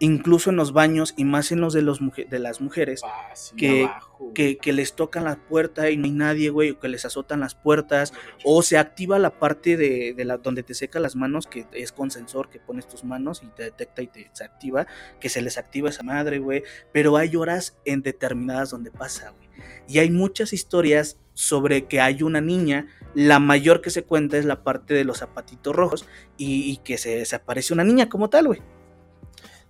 incluso 0.00 0.50
en 0.50 0.56
los 0.56 0.72
baños 0.72 1.14
y 1.16 1.24
más 1.24 1.50
en 1.52 1.60
los 1.60 1.72
de, 1.72 1.82
los 1.82 2.00
muje- 2.00 2.28
de 2.28 2.38
las 2.38 2.60
mujeres, 2.60 3.00
Fácil, 3.00 3.56
Que- 3.58 3.84
abajo. 3.84 4.32
que, 4.34 4.56
que 4.58 4.72
les 4.72 4.94
tocan 4.94 5.24
la 5.24 5.36
puerta 5.36 5.90
y 5.90 5.96
no 5.96 6.04
hay 6.04 6.12
nadie, 6.12 6.50
güey, 6.50 6.70
o 6.70 6.78
que 6.80 6.88
les 6.88 7.04
azotan 7.04 7.40
las 7.40 7.54
puertas, 7.54 8.12
o 8.44 8.62
se 8.62 8.78
activa 8.78 9.18
la 9.18 9.30
parte 9.38 9.76
de, 9.76 10.14
de 10.16 10.24
la, 10.24 10.36
donde 10.38 10.62
te 10.62 10.74
seca 10.74 11.00
las 11.00 11.16
manos, 11.16 11.46
que 11.46 11.66
es 11.72 11.92
con 11.92 12.10
sensor, 12.10 12.48
que 12.50 12.58
pones 12.60 12.86
tus 12.86 13.04
manos 13.04 13.42
y 13.42 13.46
te 13.48 13.64
detecta 13.64 14.02
y 14.02 14.06
te 14.08 14.30
se 14.32 14.44
activa, 14.44 14.86
que 15.20 15.28
se 15.28 15.42
les 15.42 15.58
activa 15.58 15.88
esa 15.90 16.02
madre, 16.02 16.38
güey. 16.38 16.62
Pero 16.92 17.16
hay 17.16 17.34
horas 17.36 17.76
en 17.84 18.02
determinadas 18.02 18.70
donde 18.70 18.90
pasa, 18.90 19.30
güey. 19.30 19.48
Y 19.88 19.98
hay 19.98 20.10
muchas 20.10 20.52
historias 20.52 21.18
sobre 21.34 21.86
que 21.86 22.00
hay 22.00 22.22
una 22.22 22.40
niña, 22.40 22.86
la 23.14 23.38
mayor 23.38 23.80
que 23.80 23.90
se 23.90 24.02
cuenta 24.02 24.36
es 24.38 24.44
la 24.44 24.62
parte 24.64 24.94
de 24.94 25.04
los 25.04 25.18
zapatitos 25.18 25.74
rojos, 25.74 26.06
y, 26.36 26.70
y 26.70 26.76
que 26.78 26.98
se, 26.98 27.24
se 27.24 27.36
aparece 27.36 27.72
una 27.74 27.84
niña 27.84 28.08
como 28.08 28.28
tal, 28.30 28.48
güey. 28.48 28.60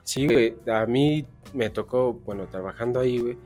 Sí, 0.08 0.26
güey. 0.26 0.56
A 0.72 0.86
mí 0.86 1.26
me 1.52 1.68
tocó, 1.68 2.14
bueno, 2.14 2.46
trabajando 2.46 2.98
ahí, 2.98 3.18
güey. 3.18 3.36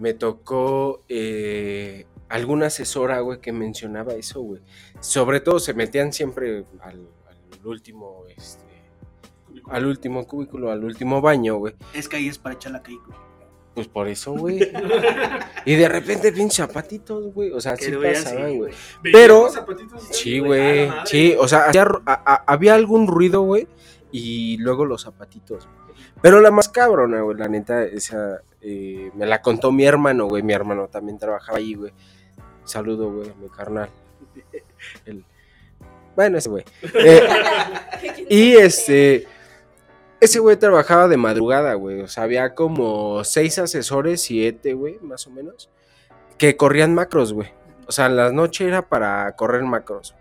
Me 0.00 0.14
tocó 0.14 1.04
eh, 1.08 2.06
alguna 2.28 2.66
asesora, 2.66 3.20
güey, 3.20 3.38
que 3.40 3.52
mencionaba 3.52 4.14
eso, 4.14 4.40
güey. 4.40 4.62
Sobre 4.98 5.38
todo 5.38 5.60
se 5.60 5.74
metían 5.74 6.12
siempre 6.12 6.64
al, 6.80 7.08
al 7.30 7.66
último, 7.66 8.24
este, 8.36 8.64
al 9.70 9.86
último 9.86 10.26
cubículo, 10.26 10.72
al 10.72 10.82
último 10.82 11.20
baño, 11.20 11.56
güey. 11.56 11.74
Es 11.94 12.08
que 12.08 12.16
ahí 12.16 12.26
es 12.28 12.36
para 12.38 12.56
echar 12.56 12.72
la 12.72 12.82
caída. 12.82 13.02
Pues 13.74 13.86
por 13.86 14.08
eso, 14.08 14.32
güey. 14.32 14.58
y 15.66 15.74
de 15.76 15.88
repente, 15.88 16.32
pinche 16.32 16.56
zapatitos, 16.56 17.32
güey. 17.32 17.52
O 17.52 17.60
sea, 17.60 17.76
sí 17.76 17.92
pasaban, 17.92 18.56
güey. 18.56 18.72
¿Veías 19.02 19.12
Pero-? 19.12 19.48
Sí, 20.10 20.40
güey. 20.40 20.90
Sí, 21.04 21.36
o 21.38 21.46
sea, 21.46 21.66
hacía 21.66 21.84
ru- 21.84 22.02
a- 22.06 22.22
a- 22.34 22.44
había 22.52 22.74
algún 22.74 23.06
ruido, 23.06 23.42
güey. 23.42 23.68
Y 24.12 24.56
luego 24.58 24.84
los 24.84 25.02
zapatitos. 25.02 25.68
Pero 26.22 26.40
la 26.40 26.50
más 26.50 26.68
cabrona, 26.68 27.20
güey, 27.22 27.36
la 27.36 27.48
neta, 27.48 27.82
esa 27.84 28.40
eh, 28.60 29.10
me 29.14 29.26
la 29.26 29.42
contó 29.42 29.72
mi 29.72 29.84
hermano, 29.84 30.26
güey. 30.28 30.42
Mi 30.42 30.52
hermano 30.52 30.88
también 30.88 31.18
trabajaba 31.18 31.58
ahí, 31.58 31.74
güey. 31.74 31.92
Saludo, 32.64 33.10
güey, 33.12 33.32
mi 33.40 33.48
carnal. 33.48 33.90
El- 35.04 35.24
Bueno, 36.14 36.38
ese 36.38 36.48
güey. 36.48 36.64
Eh, 36.94 37.22
y 38.28 38.52
este. 38.54 39.26
Ese 40.18 40.38
güey 40.38 40.56
trabajaba 40.56 41.08
de 41.08 41.16
madrugada, 41.18 41.74
güey. 41.74 42.00
O 42.00 42.08
sea, 42.08 42.22
había 42.24 42.54
como 42.54 43.22
seis 43.24 43.58
asesores, 43.58 44.22
siete, 44.22 44.72
güey, 44.72 44.98
más 45.02 45.26
o 45.26 45.30
menos. 45.30 45.68
Que 46.38 46.56
corrían 46.56 46.94
macros, 46.94 47.32
güey. 47.34 47.50
O 47.86 47.92
sea, 47.92 48.06
en 48.06 48.16
las 48.16 48.32
noches 48.32 48.66
era 48.66 48.82
para 48.88 49.30
correr 49.36 49.62
macros. 49.62 50.14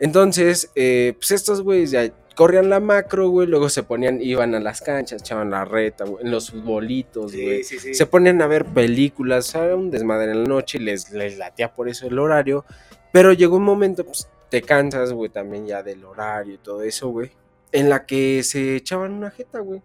Entonces, 0.00 0.70
eh, 0.74 1.14
pues 1.18 1.30
estos 1.30 1.62
güeyes 1.62 2.12
corrían 2.38 2.70
la 2.70 2.78
macro, 2.78 3.30
güey. 3.30 3.48
Luego 3.48 3.68
se 3.68 3.82
ponían, 3.82 4.22
iban 4.22 4.54
a 4.54 4.60
las 4.60 4.80
canchas, 4.80 5.22
echaban 5.22 5.50
la 5.50 5.64
reta, 5.64 6.04
güey. 6.04 6.24
En 6.24 6.30
los 6.30 6.52
futbolitos, 6.52 7.32
güey. 7.32 7.64
sí, 7.64 7.80
sí. 7.80 7.94
Se 7.94 8.06
ponían 8.06 8.40
a 8.40 8.46
ver 8.46 8.64
películas, 8.64 9.52
era 9.56 9.74
un 9.74 9.90
desmadre 9.90 10.30
en 10.30 10.44
la 10.44 10.48
noche 10.48 10.78
y 10.78 10.82
les, 10.82 11.10
les 11.10 11.36
latía 11.36 11.74
por 11.74 11.88
eso 11.88 12.06
el 12.06 12.16
horario. 12.16 12.64
Pero 13.12 13.32
llegó 13.32 13.56
un 13.56 13.64
momento, 13.64 14.04
pues, 14.04 14.28
te 14.50 14.62
cansas, 14.62 15.12
güey, 15.12 15.30
también 15.30 15.66
ya 15.66 15.82
del 15.82 16.04
horario 16.04 16.54
y 16.54 16.58
todo 16.58 16.82
eso, 16.82 17.08
güey. 17.08 17.32
En 17.72 17.88
la 17.88 18.06
que 18.06 18.44
se 18.44 18.76
echaban 18.76 19.14
una 19.14 19.32
jeta, 19.32 19.58
güey. 19.58 19.82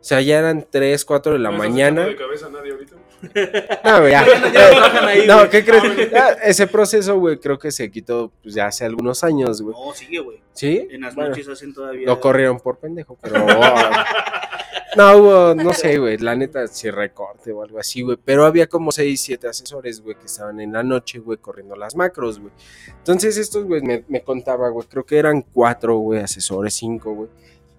O 0.00 0.02
sea, 0.02 0.20
ya 0.22 0.38
eran 0.38 0.66
3, 0.68 1.04
4 1.04 1.34
de 1.34 1.38
la 1.38 1.50
¿No 1.50 1.58
mañana. 1.58 2.06
de 2.06 2.16
cabeza 2.16 2.48
nadie 2.48 2.72
ahorita? 2.72 2.96
No, 3.84 4.00
güey, 4.00 4.12
ya. 4.12 4.24
Ahí, 5.06 5.26
No. 5.26 5.48
¿qué 5.50 5.62
crees? 5.62 6.10
Ah, 6.14 6.36
ese 6.42 6.66
proceso, 6.66 7.18
güey, 7.18 7.38
creo 7.38 7.58
que 7.58 7.70
se 7.70 7.90
quitó 7.90 8.32
pues, 8.42 8.54
ya 8.54 8.66
hace 8.68 8.86
algunos 8.86 9.22
años, 9.22 9.60
güey. 9.60 9.76
No, 9.78 9.92
sigue, 9.92 10.20
güey. 10.20 10.40
¿Sí? 10.54 10.88
En 10.90 11.02
las 11.02 11.14
Bueno, 11.14 11.30
noches 11.30 11.46
hacen 11.48 11.74
todavía. 11.74 12.06
Lo 12.06 12.18
corrieron 12.18 12.58
por 12.60 12.78
pendejo, 12.78 13.18
pero. 13.20 13.44
no, 14.96 15.16
hubo, 15.18 15.54
no 15.54 15.72
sé, 15.74 15.98
güey, 15.98 16.16
la 16.16 16.34
neta, 16.34 16.66
si 16.66 16.90
recorte 16.90 17.52
o 17.52 17.62
algo 17.62 17.78
así, 17.78 18.00
güey. 18.00 18.16
Pero 18.24 18.46
había 18.46 18.66
como 18.68 18.90
6, 18.92 19.20
7 19.20 19.48
asesores, 19.48 20.00
güey, 20.00 20.16
que 20.16 20.24
estaban 20.26 20.58
en 20.60 20.72
la 20.72 20.82
noche, 20.82 21.18
güey, 21.18 21.36
corriendo 21.38 21.76
las 21.76 21.94
macros, 21.94 22.40
güey. 22.40 22.52
Entonces, 22.96 23.36
estos, 23.36 23.64
güey, 23.66 23.82
me, 23.82 24.02
me 24.08 24.22
contaba, 24.22 24.70
güey, 24.70 24.86
creo 24.88 25.04
que 25.04 25.18
eran 25.18 25.42
4, 25.42 25.94
güey, 25.98 26.20
asesores, 26.20 26.72
5, 26.74 27.12
güey. 27.14 27.28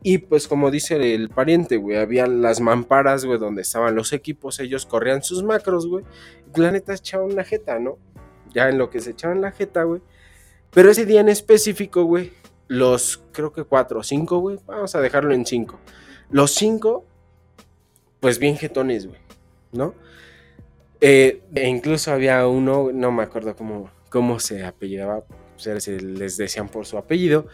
Y 0.04 0.20
pues, 0.20 0.48
como 0.48 0.72
dice 0.72 1.14
el 1.14 1.30
pariente, 1.30 1.78
güey, 1.78 1.98
había 1.98 2.26
las 2.26 2.60
mamparas, 2.60 3.24
güey, 3.26 3.38
donde 3.38 3.62
estaban 3.62 3.96
los 3.96 4.14
equipos, 4.14 4.60
ellos 4.60 4.86
corrían 4.86 5.24
sus 5.24 5.44
macros, 5.44 5.88
güey. 5.88 6.04
La 6.56 6.72
neta 6.72 6.94
echaban 6.94 7.36
la 7.36 7.44
jeta, 7.44 7.80
¿no? 7.80 7.98
Ya 8.54 8.70
en 8.70 8.78
lo 8.78 8.90
que 8.90 9.00
se 9.00 9.12
echaban 9.12 9.42
la 9.42 9.52
jeta, 9.52 9.84
güey. 9.84 10.02
Pero 10.72 10.90
ese 10.90 11.06
día 11.06 11.22
en 11.22 11.30
específico, 11.30 12.04
güey, 12.04 12.34
los 12.68 13.22
creo 13.32 13.54
que 13.54 13.64
cuatro 13.64 14.00
o 14.00 14.04
cinco, 14.04 14.40
güey, 14.40 14.58
vamos 14.66 14.96
a 14.96 15.02
dejarlo 15.02 15.34
en 15.34 15.46
cinco. 15.46 15.80
Los 16.32 16.52
cinco, 16.52 17.06
pues 18.20 18.40
bien 18.40 18.58
jetones, 18.58 19.06
güey, 19.06 19.20
¿no? 19.72 19.94
Eh, 21.02 21.42
e 21.54 21.68
incluso 21.68 22.12
había 22.12 22.48
uno, 22.48 22.92
no 22.94 23.12
me 23.12 23.24
acuerdo 23.24 23.56
cómo, 23.56 23.90
cómo 24.10 24.40
se 24.40 24.64
apellidaba, 24.64 25.26
se 25.58 26.00
les 26.02 26.38
decían 26.38 26.70
por 26.70 26.86
su 26.86 26.98
apellido, 26.98 27.48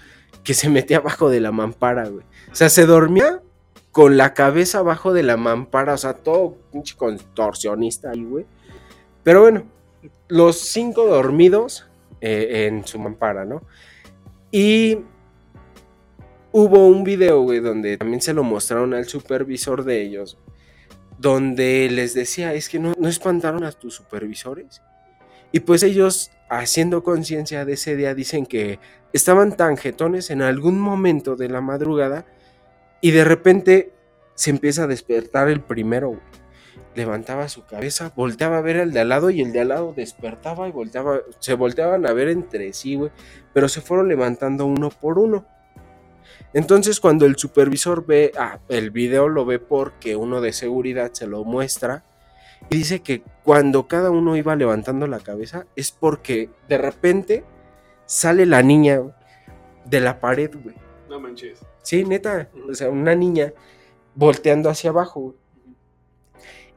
que 0.48 0.54
se 0.54 0.70
metía 0.70 1.00
abajo 1.00 1.30
de 1.30 1.42
la 1.42 1.52
mampara, 1.52 2.08
güey. 2.08 2.26
O 2.50 2.56
sea, 2.56 2.70
se 2.70 2.86
dormía 2.86 3.42
con 3.92 4.16
la 4.16 4.34
cabeza 4.34 4.78
abajo 4.78 5.12
de 5.12 5.22
la 5.22 5.36
mampara, 5.36 5.96
o 5.96 5.98
sea, 5.98 6.14
todo 6.14 6.56
pinche 6.72 6.96
contorsionista 6.96 8.12
ahí, 8.12 8.24
güey. 8.24 8.46
Pero 9.24 9.42
bueno, 9.42 9.66
los 10.30 10.58
cinco 10.58 11.06
dormidos 11.06 11.86
eh, 12.22 12.66
en 12.66 12.88
su 12.88 12.98
mampara, 12.98 13.44
¿no? 13.44 13.62
Y 14.50 15.00
hubo 16.54 16.88
un 16.88 17.04
video, 17.04 17.42
güey, 17.42 17.60
donde 17.60 17.98
también 17.98 18.22
se 18.22 18.34
lo 18.34 18.46
mostraron 18.46 18.94
al 18.94 19.04
supervisor 19.04 19.84
de 19.84 20.02
ellos, 20.02 20.38
donde 21.18 21.90
les 21.92 22.14
decía, 22.14 22.54
es 22.54 22.70
que 22.70 22.80
no, 22.80 22.94
no 22.98 23.10
espantaron 23.10 23.66
a 23.66 23.74
tus 23.74 23.96
supervisores. 23.96 24.82
Y 25.52 25.62
pues 25.62 25.84
ellos, 25.84 26.32
haciendo 26.50 27.04
conciencia 27.04 27.66
de 27.66 27.74
ese 27.74 27.96
día, 27.96 28.14
dicen 28.14 28.46
que 28.46 28.80
estaban 29.14 29.56
tan 29.56 29.78
jetones 29.78 30.30
en 30.30 30.42
algún 30.42 30.80
momento 30.80 31.36
de 31.36 31.50
la 31.50 31.62
madrugada 31.62 32.26
y 33.02 33.12
de 33.12 33.24
repente 33.24 33.94
se 34.36 34.50
empieza 34.50 34.84
a 34.84 34.88
despertar 34.88 35.50
el 35.50 35.62
primero. 35.62 36.20
Levantaba 36.96 37.48
su 37.48 37.66
cabeza, 37.66 38.12
volteaba 38.16 38.58
a 38.58 38.62
ver 38.62 38.78
al 38.78 38.92
de 38.92 39.00
al 39.00 39.10
lado 39.10 39.30
y 39.30 39.42
el 39.42 39.52
de 39.52 39.62
al 39.62 39.70
lado 39.70 39.94
despertaba 39.96 40.68
y 40.68 40.72
volteaba, 40.72 41.20
se 41.40 41.54
volteaban 41.54 42.06
a 42.08 42.14
ver 42.14 42.28
entre 42.30 42.74
sí, 42.74 42.96
güey, 42.96 43.12
pero 43.54 43.70
se 43.70 43.82
fueron 43.82 44.08
levantando 44.08 44.66
uno 44.66 44.90
por 44.90 45.20
uno. 45.20 45.46
Entonces 46.54 47.00
cuando 47.00 47.26
el 47.26 47.36
supervisor 47.36 48.06
ve, 48.06 48.32
ah, 48.38 48.60
el 48.70 48.92
video 48.92 49.30
lo 49.30 49.46
ve 49.46 49.60
porque 49.60 50.16
uno 50.16 50.42
de 50.42 50.54
seguridad 50.54 51.12
se 51.14 51.28
lo 51.28 51.44
muestra 51.44 52.04
y 52.70 52.78
dice 52.78 53.02
que 53.02 53.22
cuando 53.44 53.88
cada 53.88 54.12
uno 54.12 54.36
iba 54.36 54.56
levantando 54.56 55.08
la 55.08 55.20
cabeza 55.20 55.66
es 55.76 55.92
porque 55.92 56.50
de 56.68 56.78
repente 56.78 57.44
sale 58.06 58.46
la 58.46 58.62
niña 58.62 59.02
de 59.86 60.00
la 60.02 60.20
pared, 60.20 60.52
güey. 60.62 60.76
No 61.10 61.20
manches. 61.20 61.60
Sí, 61.82 62.04
neta, 62.04 62.50
o 62.70 62.74
sea, 62.74 62.90
una 62.90 63.16
niña 63.16 63.54
volteando 64.16 64.70
hacia 64.70 64.90
abajo, 64.90 65.20
güey. 65.22 65.36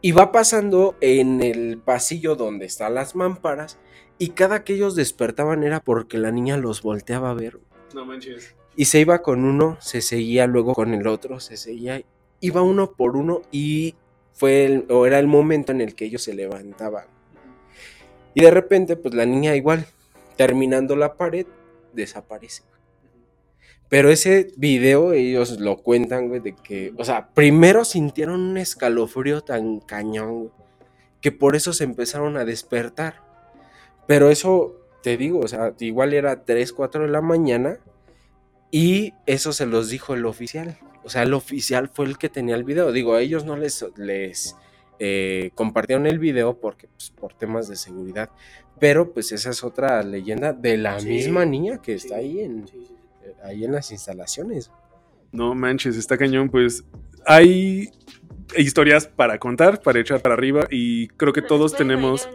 Y 0.02 0.12
va 0.12 0.32
pasando 0.32 0.96
en 1.00 1.42
el 1.42 1.78
pasillo 1.78 2.34
donde 2.34 2.64
están 2.66 2.94
las 2.94 3.14
mámparas 3.14 3.78
y 4.18 4.30
cada 4.30 4.64
que 4.64 4.74
ellos 4.74 4.94
despertaban 4.94 5.62
era 5.62 5.80
porque 5.80 6.18
la 6.18 6.30
niña 6.30 6.56
los 6.56 6.82
volteaba 6.82 7.30
a 7.30 7.34
ver. 7.34 7.56
güey. 7.56 7.66
No 7.94 8.06
manches. 8.06 8.54
Y 8.76 8.86
se 8.86 9.00
iba 9.00 9.20
con 9.20 9.44
uno, 9.44 9.76
se 9.80 10.00
seguía 10.00 10.46
luego 10.46 10.74
con 10.74 10.94
el 10.94 11.06
otro, 11.06 11.40
se 11.40 11.56
seguía, 11.56 12.02
iba 12.40 12.62
uno 12.62 12.92
por 12.92 13.16
uno 13.16 13.42
y 13.50 13.94
fue 14.40 14.64
el, 14.64 14.86
o 14.88 15.04
era 15.04 15.18
el 15.18 15.26
momento 15.26 15.70
en 15.70 15.82
el 15.82 15.94
que 15.94 16.06
ellos 16.06 16.22
se 16.22 16.32
levantaban. 16.32 17.04
Y 18.32 18.40
de 18.40 18.50
repente, 18.50 18.96
pues 18.96 19.14
la 19.14 19.26
niña 19.26 19.54
igual, 19.54 19.84
terminando 20.38 20.96
la 20.96 21.18
pared, 21.18 21.46
desaparece. 21.92 22.62
Pero 23.90 24.08
ese 24.08 24.50
video 24.56 25.12
ellos 25.12 25.60
lo 25.60 25.76
cuentan, 25.82 26.28
güey, 26.28 26.40
de 26.40 26.54
que, 26.54 26.94
o 26.96 27.04
sea, 27.04 27.28
primero 27.34 27.84
sintieron 27.84 28.40
un 28.40 28.56
escalofrío 28.56 29.42
tan 29.42 29.80
cañón, 29.80 30.38
güey, 30.38 30.50
que 31.20 31.32
por 31.32 31.54
eso 31.54 31.74
se 31.74 31.84
empezaron 31.84 32.38
a 32.38 32.46
despertar. 32.46 33.20
Pero 34.06 34.30
eso, 34.30 34.74
te 35.02 35.18
digo, 35.18 35.40
o 35.40 35.48
sea, 35.48 35.74
igual 35.80 36.14
era 36.14 36.46
3, 36.46 36.72
4 36.72 37.02
de 37.02 37.08
la 37.08 37.20
mañana 37.20 37.78
y 38.70 39.12
eso 39.26 39.52
se 39.52 39.66
los 39.66 39.90
dijo 39.90 40.14
el 40.14 40.24
oficial. 40.24 40.78
O 41.04 41.08
sea, 41.08 41.22
el 41.22 41.34
oficial 41.34 41.88
fue 41.88 42.06
el 42.06 42.18
que 42.18 42.28
tenía 42.28 42.54
el 42.54 42.64
video. 42.64 42.92
Digo, 42.92 43.14
a 43.14 43.20
ellos 43.22 43.44
no 43.44 43.56
les, 43.56 43.84
les 43.96 44.56
eh, 44.98 45.50
compartieron 45.54 46.06
el 46.06 46.18
video 46.18 46.58
porque, 46.58 46.88
pues, 46.88 47.10
por 47.10 47.34
temas 47.34 47.68
de 47.68 47.76
seguridad. 47.76 48.30
Pero 48.78 49.12
pues 49.12 49.32
esa 49.32 49.50
es 49.50 49.62
otra 49.62 50.02
leyenda 50.02 50.52
de 50.52 50.76
la 50.78 51.00
Sí, 51.00 51.08
misma 51.08 51.44
niña 51.44 51.82
que 51.82 51.94
está 51.94 52.16
ahí 52.16 52.40
en, 52.40 52.66
sí, 52.66 52.84
sí, 52.86 52.94
sí. 52.96 53.32
ahí 53.42 53.64
en 53.64 53.72
las 53.72 53.90
instalaciones. 53.90 54.70
No 55.32 55.54
manches, 55.54 55.96
está 55.96 56.16
cañón. 56.16 56.48
Pues 56.48 56.84
hay 57.26 57.90
historias 58.56 59.06
para 59.06 59.38
contar, 59.38 59.82
para 59.82 60.00
echar 60.00 60.20
para 60.22 60.34
arriba 60.34 60.66
y 60.70 61.08
creo 61.08 61.32
que 61.32 61.42
todos 61.42 61.74
tenemos... 61.74 62.28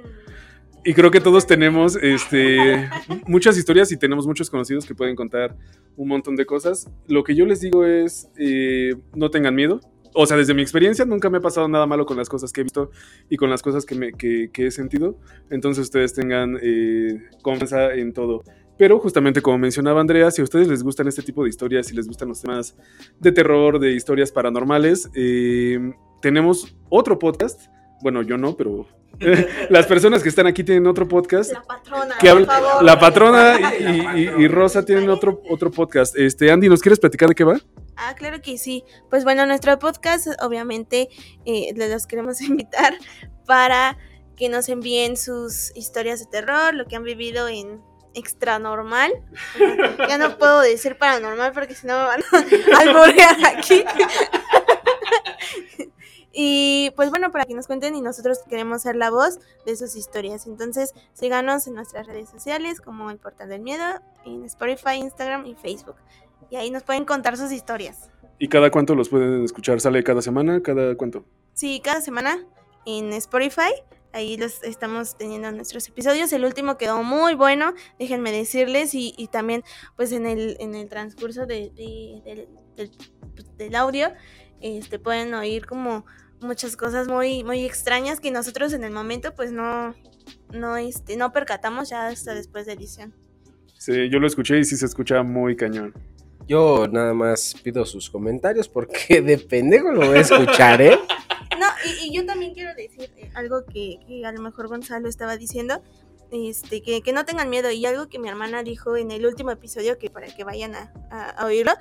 Y 0.88 0.94
creo 0.94 1.10
que 1.10 1.20
todos 1.20 1.48
tenemos 1.48 1.96
este, 1.96 2.88
muchas 3.26 3.58
historias 3.58 3.92
y 3.92 3.98
tenemos 3.98 4.28
muchos 4.28 4.52
conocidos 4.52 4.86
que 4.86 4.94
pueden 4.94 5.16
contar 5.16 5.58
un 5.98 6.08
montón 6.08 6.36
de 6.36 6.46
cosas. 6.46 6.88
Lo 7.08 7.24
que 7.24 7.34
yo 7.34 7.48
les 7.48 7.60
digo 7.60 7.86
es, 7.86 8.30
eh, 8.38 8.96
no 9.16 9.32
tengan 9.32 9.56
miedo. 9.56 9.82
O 10.14 10.28
sea, 10.28 10.38
desde 10.38 10.54
mi 10.54 10.62
experiencia 10.62 11.04
nunca 11.04 11.28
me 11.32 11.40
ha 11.40 11.42
pasado 11.42 11.68
nada 11.68 11.88
malo 11.88 12.06
con 12.06 12.18
las 12.18 12.30
cosas 12.30 12.54
que 12.54 12.62
he 12.62 12.64
visto 12.64 12.92
y 13.32 13.36
con 13.36 13.50
las 13.50 13.64
cosas 13.64 13.84
que, 13.84 13.96
me, 13.96 14.14
que, 14.14 14.52
que 14.54 14.68
he 14.68 14.72
sentido. 14.72 15.18
Entonces 15.50 15.86
ustedes 15.86 16.14
tengan 16.14 16.60
eh, 16.62 17.20
confianza 17.42 17.92
en 17.96 18.14
todo. 18.14 18.44
Pero 18.78 19.00
justamente 19.00 19.42
como 19.42 19.58
mencionaba 19.58 20.02
Andrea, 20.02 20.30
si 20.30 20.42
a 20.42 20.44
ustedes 20.44 20.68
les 20.68 20.84
gustan 20.84 21.08
este 21.08 21.24
tipo 21.24 21.44
de 21.44 21.50
historias, 21.50 21.88
si 21.88 21.96
les 21.96 22.08
gustan 22.08 22.30
los 22.30 22.42
temas 22.42 22.78
de 23.20 23.32
terror, 23.32 23.80
de 23.80 23.94
historias 23.94 24.32
paranormales, 24.32 25.10
eh, 25.16 25.80
tenemos 26.22 26.78
otro 26.90 27.18
podcast. 27.18 27.70
Bueno, 28.02 28.22
yo 28.22 28.38
no, 28.38 28.56
pero 28.56 28.88
las 29.70 29.86
personas 29.88 30.22
que 30.22 30.30
están 30.30 30.48
aquí 30.48 30.64
tienen 30.64 30.86
otro 30.88 31.08
podcast. 31.08 31.52
La 31.54 31.64
patrona, 31.64 32.16
Que 32.20 32.30
por 32.32 32.46
favor. 32.46 32.84
la 32.84 33.00
patrona 33.00 33.60
y, 33.80 34.20
y- 34.20 34.44
y 34.44 34.48
Rosa 34.48 34.84
tienen 34.86 35.10
otro, 35.10 35.42
otro 35.50 35.72
podcast. 35.72 36.18
Este, 36.18 36.52
Andy, 36.52 36.68
¿nos 36.70 36.82
quieres 36.82 37.00
platicar 37.00 37.30
de 37.30 37.36
qué 37.36 37.44
va? 37.44 37.58
Ah, 37.96 38.14
claro 38.16 38.42
que 38.42 38.58
sí. 38.58 38.84
Pues 39.10 39.24
bueno, 39.24 39.46
nuestro 39.46 39.78
podcast, 39.80 40.28
obviamente, 40.42 41.08
eh, 41.46 41.72
les 41.76 41.90
los 41.90 42.08
queremos 42.08 42.42
invitar 42.42 42.94
para 43.46 43.98
que 44.36 44.50
nos 44.50 44.68
envíen 44.68 45.16
sus 45.16 45.72
historias 45.78 46.20
de 46.20 46.26
terror, 46.26 46.74
lo 46.74 46.86
que 46.86 46.98
han 46.98 47.04
vivido 47.04 47.48
en 47.48 47.80
extra 48.14 48.60
normal. 48.60 49.14
Ya 50.10 50.18
no 50.18 50.38
puedo 50.38 50.60
decir 50.60 50.98
paranormal 50.98 51.54
porque 51.54 51.74
si 51.74 51.88
no 51.88 51.98
me 51.98 52.04
van 52.04 52.22
a 52.76 52.80
alborear 52.82 53.36
aquí. 53.58 53.84
Y 56.38 56.92
pues 56.98 57.10
bueno, 57.10 57.32
para 57.32 57.46
que 57.46 57.54
nos 57.54 57.66
cuenten 57.66 57.96
y 57.96 58.02
nosotros 58.02 58.40
queremos 58.50 58.82
ser 58.82 58.98
la 58.98 59.10
voz 59.10 59.40
de 59.66 59.76
sus 59.78 59.96
historias. 59.96 60.48
Entonces, 60.48 60.94
síganos 61.14 61.66
en 61.68 61.76
nuestras 61.76 62.08
redes 62.08 62.30
sociales 62.30 62.82
como 62.82 63.10
el 63.10 63.18
Portal 63.20 63.48
del 63.48 63.62
Miedo, 63.62 63.86
en 64.26 64.44
Spotify, 64.44 64.96
Instagram 64.98 65.46
y 65.46 65.56
Facebook. 65.56 65.96
Y 66.50 66.58
ahí 66.58 66.72
nos 66.72 66.84
pueden 66.84 67.06
contar 67.06 67.38
sus 67.38 67.54
historias. 67.54 68.10
¿Y 68.38 68.50
cada 68.50 68.70
cuánto 68.70 68.96
los 68.96 69.08
pueden 69.08 69.46
escuchar? 69.46 69.80
¿Sale 69.80 70.04
cada 70.04 70.22
semana? 70.22 70.62
¿Cada 70.62 70.96
cuánto? 70.96 71.24
Sí, 71.54 71.80
cada 71.82 72.02
semana 72.02 72.46
en 72.86 73.14
Spotify. 73.14 73.72
Ahí 74.12 74.36
los 74.36 74.62
estamos 74.64 75.18
teniendo 75.18 75.50
nuestros 75.54 75.88
episodios. 75.88 76.32
El 76.34 76.44
último 76.44 76.78
quedó 76.78 77.02
muy 77.02 77.34
bueno, 77.36 77.74
déjenme 77.98 78.32
decirles. 78.34 78.94
Y, 78.94 79.14
y 79.18 79.28
también, 79.28 79.64
pues 79.96 80.12
en 80.12 80.26
el, 80.26 80.58
en 80.60 80.76
el 80.76 80.90
transcurso 80.90 81.46
de, 81.46 81.70
de- 81.72 82.22
del, 82.26 82.50
del- 82.76 82.92
pues, 83.36 83.58
del 83.58 83.76
audio, 83.76 84.12
este, 84.62 85.00
pueden 85.00 85.34
oír 85.34 85.66
como 85.66 86.06
muchas 86.42 86.76
cosas 86.78 87.08
muy, 87.08 87.44
muy 87.44 87.66
extrañas 87.66 88.20
que 88.20 88.32
nosotros 88.32 88.74
en 88.74 88.84
el 88.84 88.92
momento, 88.92 89.34
pues 89.36 89.52
no, 89.52 89.96
no, 90.52 90.78
este, 90.78 91.18
no 91.18 91.32
percatamos 91.32 91.90
ya 91.90 92.08
hasta 92.08 92.34
después 92.34 92.66
de 92.66 92.74
edición. 92.74 93.14
Sí, 93.78 94.10
yo 94.10 94.20
lo 94.20 94.28
escuché 94.28 94.60
y 94.60 94.64
sí 94.66 94.78
se 94.78 94.86
escucha 94.86 95.22
muy 95.24 95.56
cañón. 95.56 95.94
Yo 96.48 96.88
nada 96.88 97.14
más 97.14 97.56
pido 97.64 97.86
sus 97.86 98.10
comentarios 98.10 98.68
porque 98.70 99.22
de 99.24 99.38
pendejo 99.38 99.92
lo 99.92 100.08
voy 100.08 100.18
a 100.18 100.22
escuchar, 100.22 100.82
¿eh? 100.82 100.98
No, 101.60 101.68
y, 101.86 102.10
y 102.10 102.16
yo 102.16 102.26
también 102.26 102.54
quiero 102.54 102.74
decir 102.76 103.10
eh, 103.16 103.30
algo 103.34 103.66
que, 103.66 104.00
que 104.06 104.26
a 104.26 104.32
lo 104.34 104.42
mejor 104.42 104.68
Gonzalo 104.68 105.08
estaba 105.08 105.38
diciendo. 105.38 105.82
este, 106.32 106.82
que, 106.84 107.02
que 107.02 107.14
no 107.14 107.24
tengan 107.24 107.50
miedo. 107.50 107.72
Y 107.72 107.86
algo 107.86 108.10
que 108.10 108.20
mi 108.20 108.28
hermana 108.28 108.62
dijo 108.62 108.98
en 108.98 109.10
el 109.12 109.26
último 109.26 109.52
episodio, 109.52 109.98
que 109.98 110.10
para 110.10 110.28
que 110.28 110.44
vayan 110.44 110.76
a, 110.76 110.92
a- 111.10 111.30
a 111.30 111.46
oírlo, 111.46 111.72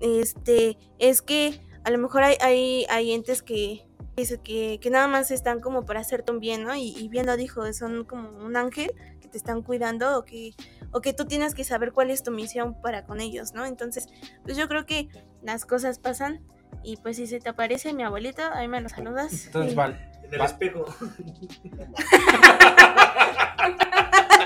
este, 0.00 0.76
es 0.98 1.22
que 1.22 1.60
a 1.84 1.90
lo 1.90 1.98
mejor 1.98 2.22
hay, 2.24 2.36
hay, 2.40 2.86
hay 2.90 3.12
entes 3.12 3.42
que, 3.42 3.86
que, 4.16 4.24
que, 4.42 4.78
que 4.80 4.90
nada 4.90 5.06
más 5.08 5.30
están 5.30 5.60
como 5.60 5.84
para 5.84 6.00
hacerte 6.00 6.32
un 6.32 6.40
bien, 6.40 6.64
¿no? 6.64 6.74
Y, 6.74 6.94
y 6.98 7.08
bien 7.08 7.26
lo 7.26 7.36
dijo, 7.36 7.70
son 7.72 8.04
como 8.04 8.28
un 8.44 8.56
ángel 8.56 8.92
que 9.20 9.28
te 9.28 9.36
están 9.38 9.62
cuidando 9.62 10.18
o 10.18 10.24
que, 10.24 10.52
o 10.92 11.00
que 11.00 11.12
tú 11.12 11.24
tienes 11.26 11.54
que 11.54 11.64
saber 11.64 11.92
cuál 11.92 12.10
es 12.10 12.22
tu 12.22 12.30
misión 12.30 12.80
para 12.80 13.04
con 13.04 13.20
ellos, 13.20 13.52
¿no? 13.54 13.64
Entonces, 13.66 14.08
pues 14.44 14.56
yo 14.56 14.66
creo 14.68 14.86
que 14.86 15.08
las 15.42 15.66
cosas 15.66 15.98
pasan 15.98 16.40
y 16.82 16.96
pues 16.96 17.16
si 17.16 17.26
se 17.26 17.38
te 17.40 17.48
aparece 17.50 17.92
mi 17.92 18.02
abuelito, 18.02 18.42
ahí 18.52 18.66
me 18.68 18.80
lo 18.80 18.88
saludas. 18.88 19.46
Entonces, 19.46 19.72
Y- 19.72 19.76
Val. 19.76 20.10
En 20.24 20.32
el 20.32 20.40
Va. 20.40 20.46
espejo. 20.46 20.86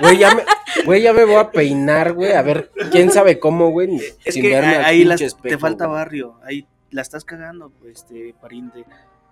Güey, 0.00 0.18
ya 0.18 0.34
me, 0.34 0.42
güey, 0.84 1.02
ya 1.02 1.12
me 1.12 1.24
voy 1.24 1.36
a 1.36 1.50
peinar, 1.50 2.12
güey. 2.12 2.32
A 2.32 2.42
ver, 2.42 2.70
quién 2.90 3.10
sabe 3.10 3.38
cómo, 3.38 3.70
güey. 3.70 3.96
Es 4.24 4.34
sin 4.34 4.42
que 4.42 4.50
verme 4.50 4.76
ahí 4.76 5.04
las- 5.04 5.20
espejo, 5.20 5.48
te 5.54 5.58
falta 5.58 5.86
güey. 5.86 5.98
barrio. 5.98 6.40
Ahí 6.44 6.66
la 6.90 7.02
estás 7.02 7.24
cagando, 7.24 7.70
pues, 7.70 7.98
este, 7.98 8.34
pariente. 8.40 8.84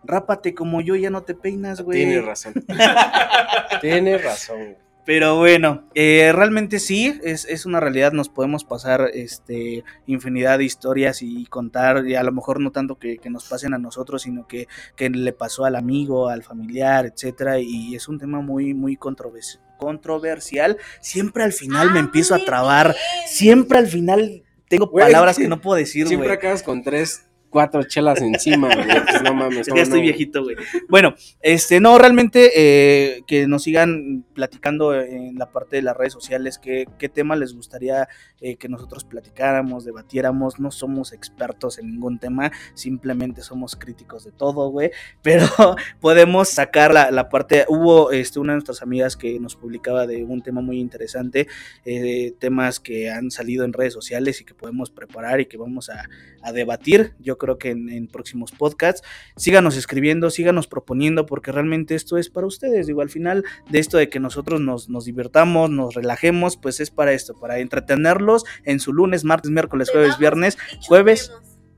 Rápate 0.04 0.54
como 0.54 0.80
yo, 0.80 0.94
ya 0.96 1.10
no 1.10 1.22
te 1.22 1.34
peinas, 1.34 1.80
güey. 1.82 1.98
Tienes 2.04 2.24
razón. 2.24 2.54
Tienes 3.80 4.22
razón, 4.24 4.58
güey. 4.58 4.86
Pero 5.04 5.36
bueno, 5.38 5.84
eh, 5.94 6.32
realmente 6.34 6.80
sí, 6.80 7.20
es, 7.22 7.44
es 7.44 7.64
una 7.64 7.78
realidad, 7.78 8.10
nos 8.10 8.28
podemos 8.28 8.64
pasar 8.64 9.08
este, 9.14 9.84
infinidad 10.06 10.58
de 10.58 10.64
historias 10.64 11.22
y 11.22 11.46
contar, 11.46 12.04
y 12.08 12.16
a 12.16 12.24
lo 12.24 12.32
mejor 12.32 12.58
no 12.60 12.72
tanto 12.72 12.98
que, 12.98 13.18
que 13.18 13.30
nos 13.30 13.44
pasen 13.48 13.72
a 13.72 13.78
nosotros, 13.78 14.22
sino 14.22 14.48
que, 14.48 14.66
que 14.96 15.08
le 15.08 15.32
pasó 15.32 15.64
al 15.64 15.76
amigo, 15.76 16.28
al 16.28 16.42
familiar, 16.42 17.06
etcétera, 17.06 17.60
y 17.60 17.94
es 17.94 18.08
un 18.08 18.18
tema 18.18 18.40
muy, 18.40 18.74
muy 18.74 18.96
controvers- 18.96 19.60
controversial. 19.78 20.76
Siempre 21.00 21.44
al 21.44 21.52
final 21.52 21.92
me 21.92 22.00
empiezo 22.00 22.34
a 22.34 22.44
trabar, 22.44 22.96
siempre 23.26 23.78
al 23.78 23.86
final 23.86 24.42
tengo 24.68 24.90
palabras 24.90 25.36
que 25.36 25.46
no 25.48 25.60
puedo 25.60 25.76
decir, 25.76 26.08
Siempre 26.08 26.32
acabas 26.32 26.64
con 26.64 26.82
tres, 26.82 27.26
cuatro 27.56 27.84
chelas 27.84 28.20
encima, 28.20 28.68
güey. 28.68 28.86
Pues 29.06 29.22
no 29.22 29.32
mames. 29.32 29.60
Es 29.60 29.66
que 29.66 29.70
¿cómo 29.70 29.76
ya 29.78 29.82
estoy 29.84 30.00
no? 30.00 30.04
viejito, 30.04 30.42
güey. 30.42 30.56
Bueno, 30.90 31.14
este, 31.40 31.80
no, 31.80 31.96
realmente 31.96 32.50
eh, 32.54 33.22
que 33.26 33.46
nos 33.46 33.62
sigan 33.62 34.26
platicando 34.34 34.94
en 34.94 35.36
la 35.36 35.50
parte 35.50 35.76
de 35.76 35.82
las 35.82 35.96
redes 35.96 36.12
sociales 36.12 36.58
qué, 36.58 36.86
qué 36.98 37.08
tema 37.08 37.34
les 37.34 37.54
gustaría 37.54 38.08
eh, 38.42 38.56
que 38.56 38.68
nosotros 38.68 39.04
platicáramos, 39.04 39.86
debatiéramos. 39.86 40.60
No 40.60 40.70
somos 40.70 41.14
expertos 41.14 41.78
en 41.78 41.92
ningún 41.92 42.18
tema, 42.18 42.52
simplemente 42.74 43.40
somos 43.40 43.74
críticos 43.74 44.24
de 44.24 44.32
todo, 44.32 44.68
güey. 44.68 44.90
Pero 45.22 45.46
podemos 46.00 46.50
sacar 46.50 46.92
la, 46.92 47.10
la 47.10 47.30
parte. 47.30 47.64
Hubo 47.68 48.10
este, 48.10 48.38
una 48.38 48.52
de 48.52 48.56
nuestras 48.56 48.82
amigas 48.82 49.16
que 49.16 49.40
nos 49.40 49.56
publicaba 49.56 50.06
de 50.06 50.24
un 50.24 50.42
tema 50.42 50.60
muy 50.60 50.78
interesante, 50.78 51.48
eh, 51.86 52.34
temas 52.38 52.80
que 52.80 53.10
han 53.10 53.30
salido 53.30 53.64
en 53.64 53.72
redes 53.72 53.94
sociales 53.94 54.42
y 54.42 54.44
que 54.44 54.52
podemos 54.52 54.90
preparar 54.90 55.40
y 55.40 55.46
que 55.46 55.56
vamos 55.56 55.88
a, 55.88 56.04
a 56.42 56.52
debatir. 56.52 57.14
Yo 57.18 57.38
creo 57.38 57.45
que 57.58 57.70
en, 57.70 57.88
en 57.88 58.08
próximos 58.08 58.52
podcasts 58.52 59.02
síganos 59.36 59.76
escribiendo, 59.76 60.30
síganos 60.30 60.66
proponiendo, 60.66 61.26
porque 61.26 61.52
realmente 61.52 61.94
esto 61.94 62.18
es 62.18 62.28
para 62.30 62.46
ustedes. 62.46 62.86
Digo, 62.86 63.00
al 63.00 63.10
final 63.10 63.44
de 63.70 63.78
esto 63.78 63.96
de 63.96 64.08
que 64.08 64.20
nosotros 64.20 64.60
nos, 64.60 64.88
nos 64.88 65.04
divirtamos, 65.04 65.70
nos 65.70 65.94
relajemos, 65.94 66.56
pues 66.56 66.80
es 66.80 66.90
para 66.90 67.12
esto, 67.12 67.34
para 67.38 67.58
entretenerlos 67.58 68.44
en 68.64 68.80
su 68.80 68.92
lunes, 68.92 69.24
martes, 69.24 69.50
miércoles, 69.50 69.90
jueves, 69.90 70.18
viernes. 70.18 70.58
jueves. 70.86 71.32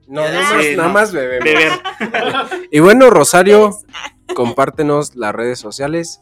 No, 0.06 0.22
nada 0.22 0.54
más, 0.54 0.66
nada 0.76 0.88
más. 0.88 1.12
Beber. 1.12 1.72
Y 2.70 2.80
bueno, 2.80 3.10
Rosario, 3.10 3.72
compártenos 4.34 5.14
las 5.16 5.34
redes 5.34 5.58
sociales. 5.58 6.20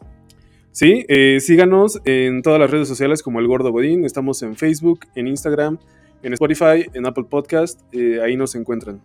Sí, 0.72 1.06
eh, 1.08 1.38
síganos 1.40 2.00
en 2.04 2.42
todas 2.42 2.60
las 2.60 2.70
redes 2.70 2.88
sociales 2.88 3.22
como 3.22 3.40
El 3.40 3.46
Gordo 3.46 3.70
Godín. 3.70 4.04
Estamos 4.04 4.42
en 4.42 4.56
Facebook, 4.56 5.06
en 5.14 5.28
Instagram, 5.28 5.78
en 6.22 6.32
Spotify, 6.34 6.86
en 6.92 7.06
Apple 7.06 7.24
Podcast. 7.30 7.80
eh, 7.92 8.20
ahí 8.22 8.36
nos 8.36 8.54
encuentran. 8.56 9.00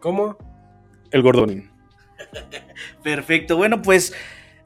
¿Cómo? 0.00 0.36
El 1.10 1.22
Gordo 1.22 1.42
Godín. 1.42 1.70
Perfecto. 3.02 3.56
Bueno, 3.56 3.82
pues 3.82 4.12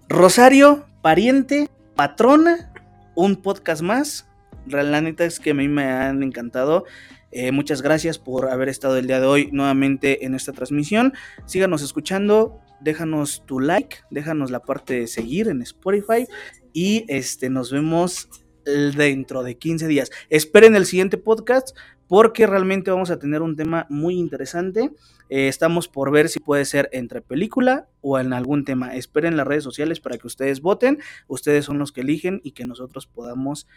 Rosario, 0.09 0.87
pariente, 1.03 1.69
patrona, 1.95 2.73
un 3.15 3.37
podcast 3.37 3.83
más. 3.83 4.29
La 4.67 5.01
neta 5.01 5.25
es 5.25 5.41
que 5.41 5.51
a 5.51 5.55
mí 5.55 5.69
me 5.69 5.85
han 5.85 6.23
encantado. 6.23 6.85
Eh, 7.33 7.53
muchas 7.53 7.81
gracias 7.81 8.19
por 8.19 8.51
haber 8.51 8.69
estado 8.69 8.97
el 8.97 9.07
día 9.07 9.21
de 9.21 9.27
hoy 9.27 9.51
nuevamente 9.53 10.25
en 10.25 10.35
esta 10.35 10.53
transmisión. 10.53 11.15
Síganos 11.47 11.83
escuchando, 11.83 12.61
déjanos 12.81 13.45
tu 13.47 13.61
like, 13.61 13.99
déjanos 14.11 14.51
la 14.51 14.61
parte 14.61 15.01
de 15.01 15.07
seguir 15.07 15.49
en 15.49 15.63
Spotify 15.63 16.27
y 16.73 17.05
este 17.09 17.51
nos 17.51 17.71
vemos 17.71 18.29
dentro 18.65 19.43
de 19.43 19.57
15 19.57 19.87
días. 19.87 20.11
Esperen 20.29 20.75
el 20.75 20.87
siguiente 20.87 21.19
podcast 21.19 21.77
porque 22.07 22.47
realmente 22.47 22.91
vamos 22.91 23.11
a 23.11 23.19
tener 23.19 23.41
un 23.41 23.55
tema 23.57 23.87
muy 23.89 24.19
interesante. 24.19 24.91
Eh, 25.29 25.47
estamos 25.47 25.87
por 25.87 26.11
ver 26.11 26.29
si 26.29 26.41
puede 26.41 26.65
ser 26.65 26.89
entre 26.93 27.23
película 27.23 27.89
o 28.01 28.19
en 28.19 28.33
algún 28.33 28.65
tema. 28.65 28.97
Esperen 28.97 29.37
las 29.37 29.47
redes 29.47 29.63
sociales 29.63 30.01
para 30.01 30.19
que 30.19 30.27
ustedes 30.27 30.61
voten. 30.61 30.99
Ustedes 31.29 31.65
son 31.65 31.79
los 31.79 31.93
que 31.93 32.01
eligen 32.01 32.41
y 32.43 32.51
que 32.53 32.65
nosotros 32.65 33.07
podamos 33.07 33.69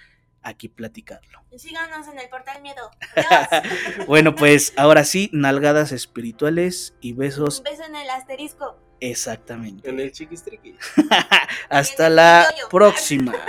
aquí 0.42 0.68
platicarlo. 0.68 1.44
Y 1.52 1.60
síganos 1.60 2.08
en 2.08 2.20
el 2.20 2.28
portal 2.30 2.62
Miedo. 2.62 2.90
Adiós. 3.16 4.08
Bueno, 4.08 4.36
pues 4.36 4.74
ahora 4.78 5.04
sí, 5.04 5.30
nalgadas 5.32 5.92
espirituales 5.92 6.96
y 7.02 7.14
besos 7.14 7.60
Un 7.60 7.64
beso 7.66 7.84
en 7.84 7.96
el 7.96 8.10
asterisco. 8.10 8.78
exactamente. 9.00 9.90
En 9.90 10.00
el 10.00 10.12
chiquistriqui. 10.12 10.76
Hasta 11.70 12.10
la 12.10 12.48
próxima. 12.70 13.34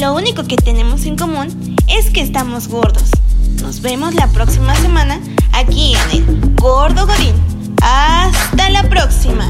Lo 0.00 0.14
único 0.14 0.44
que 0.44 0.56
tenemos 0.56 1.04
en 1.04 1.16
común 1.16 1.76
es 1.86 2.10
que 2.10 2.22
estamos 2.22 2.68
gordos. 2.68 3.10
Nos 3.60 3.82
vemos 3.82 4.14
la 4.14 4.28
próxima 4.28 4.74
semana 4.76 5.20
aquí 5.52 5.94
en 5.94 6.10
el 6.26 6.54
Gordo 6.56 7.06
Godín. 7.06 7.34
Hasta 7.82 8.70
la 8.70 8.88
próxima. 8.88 9.46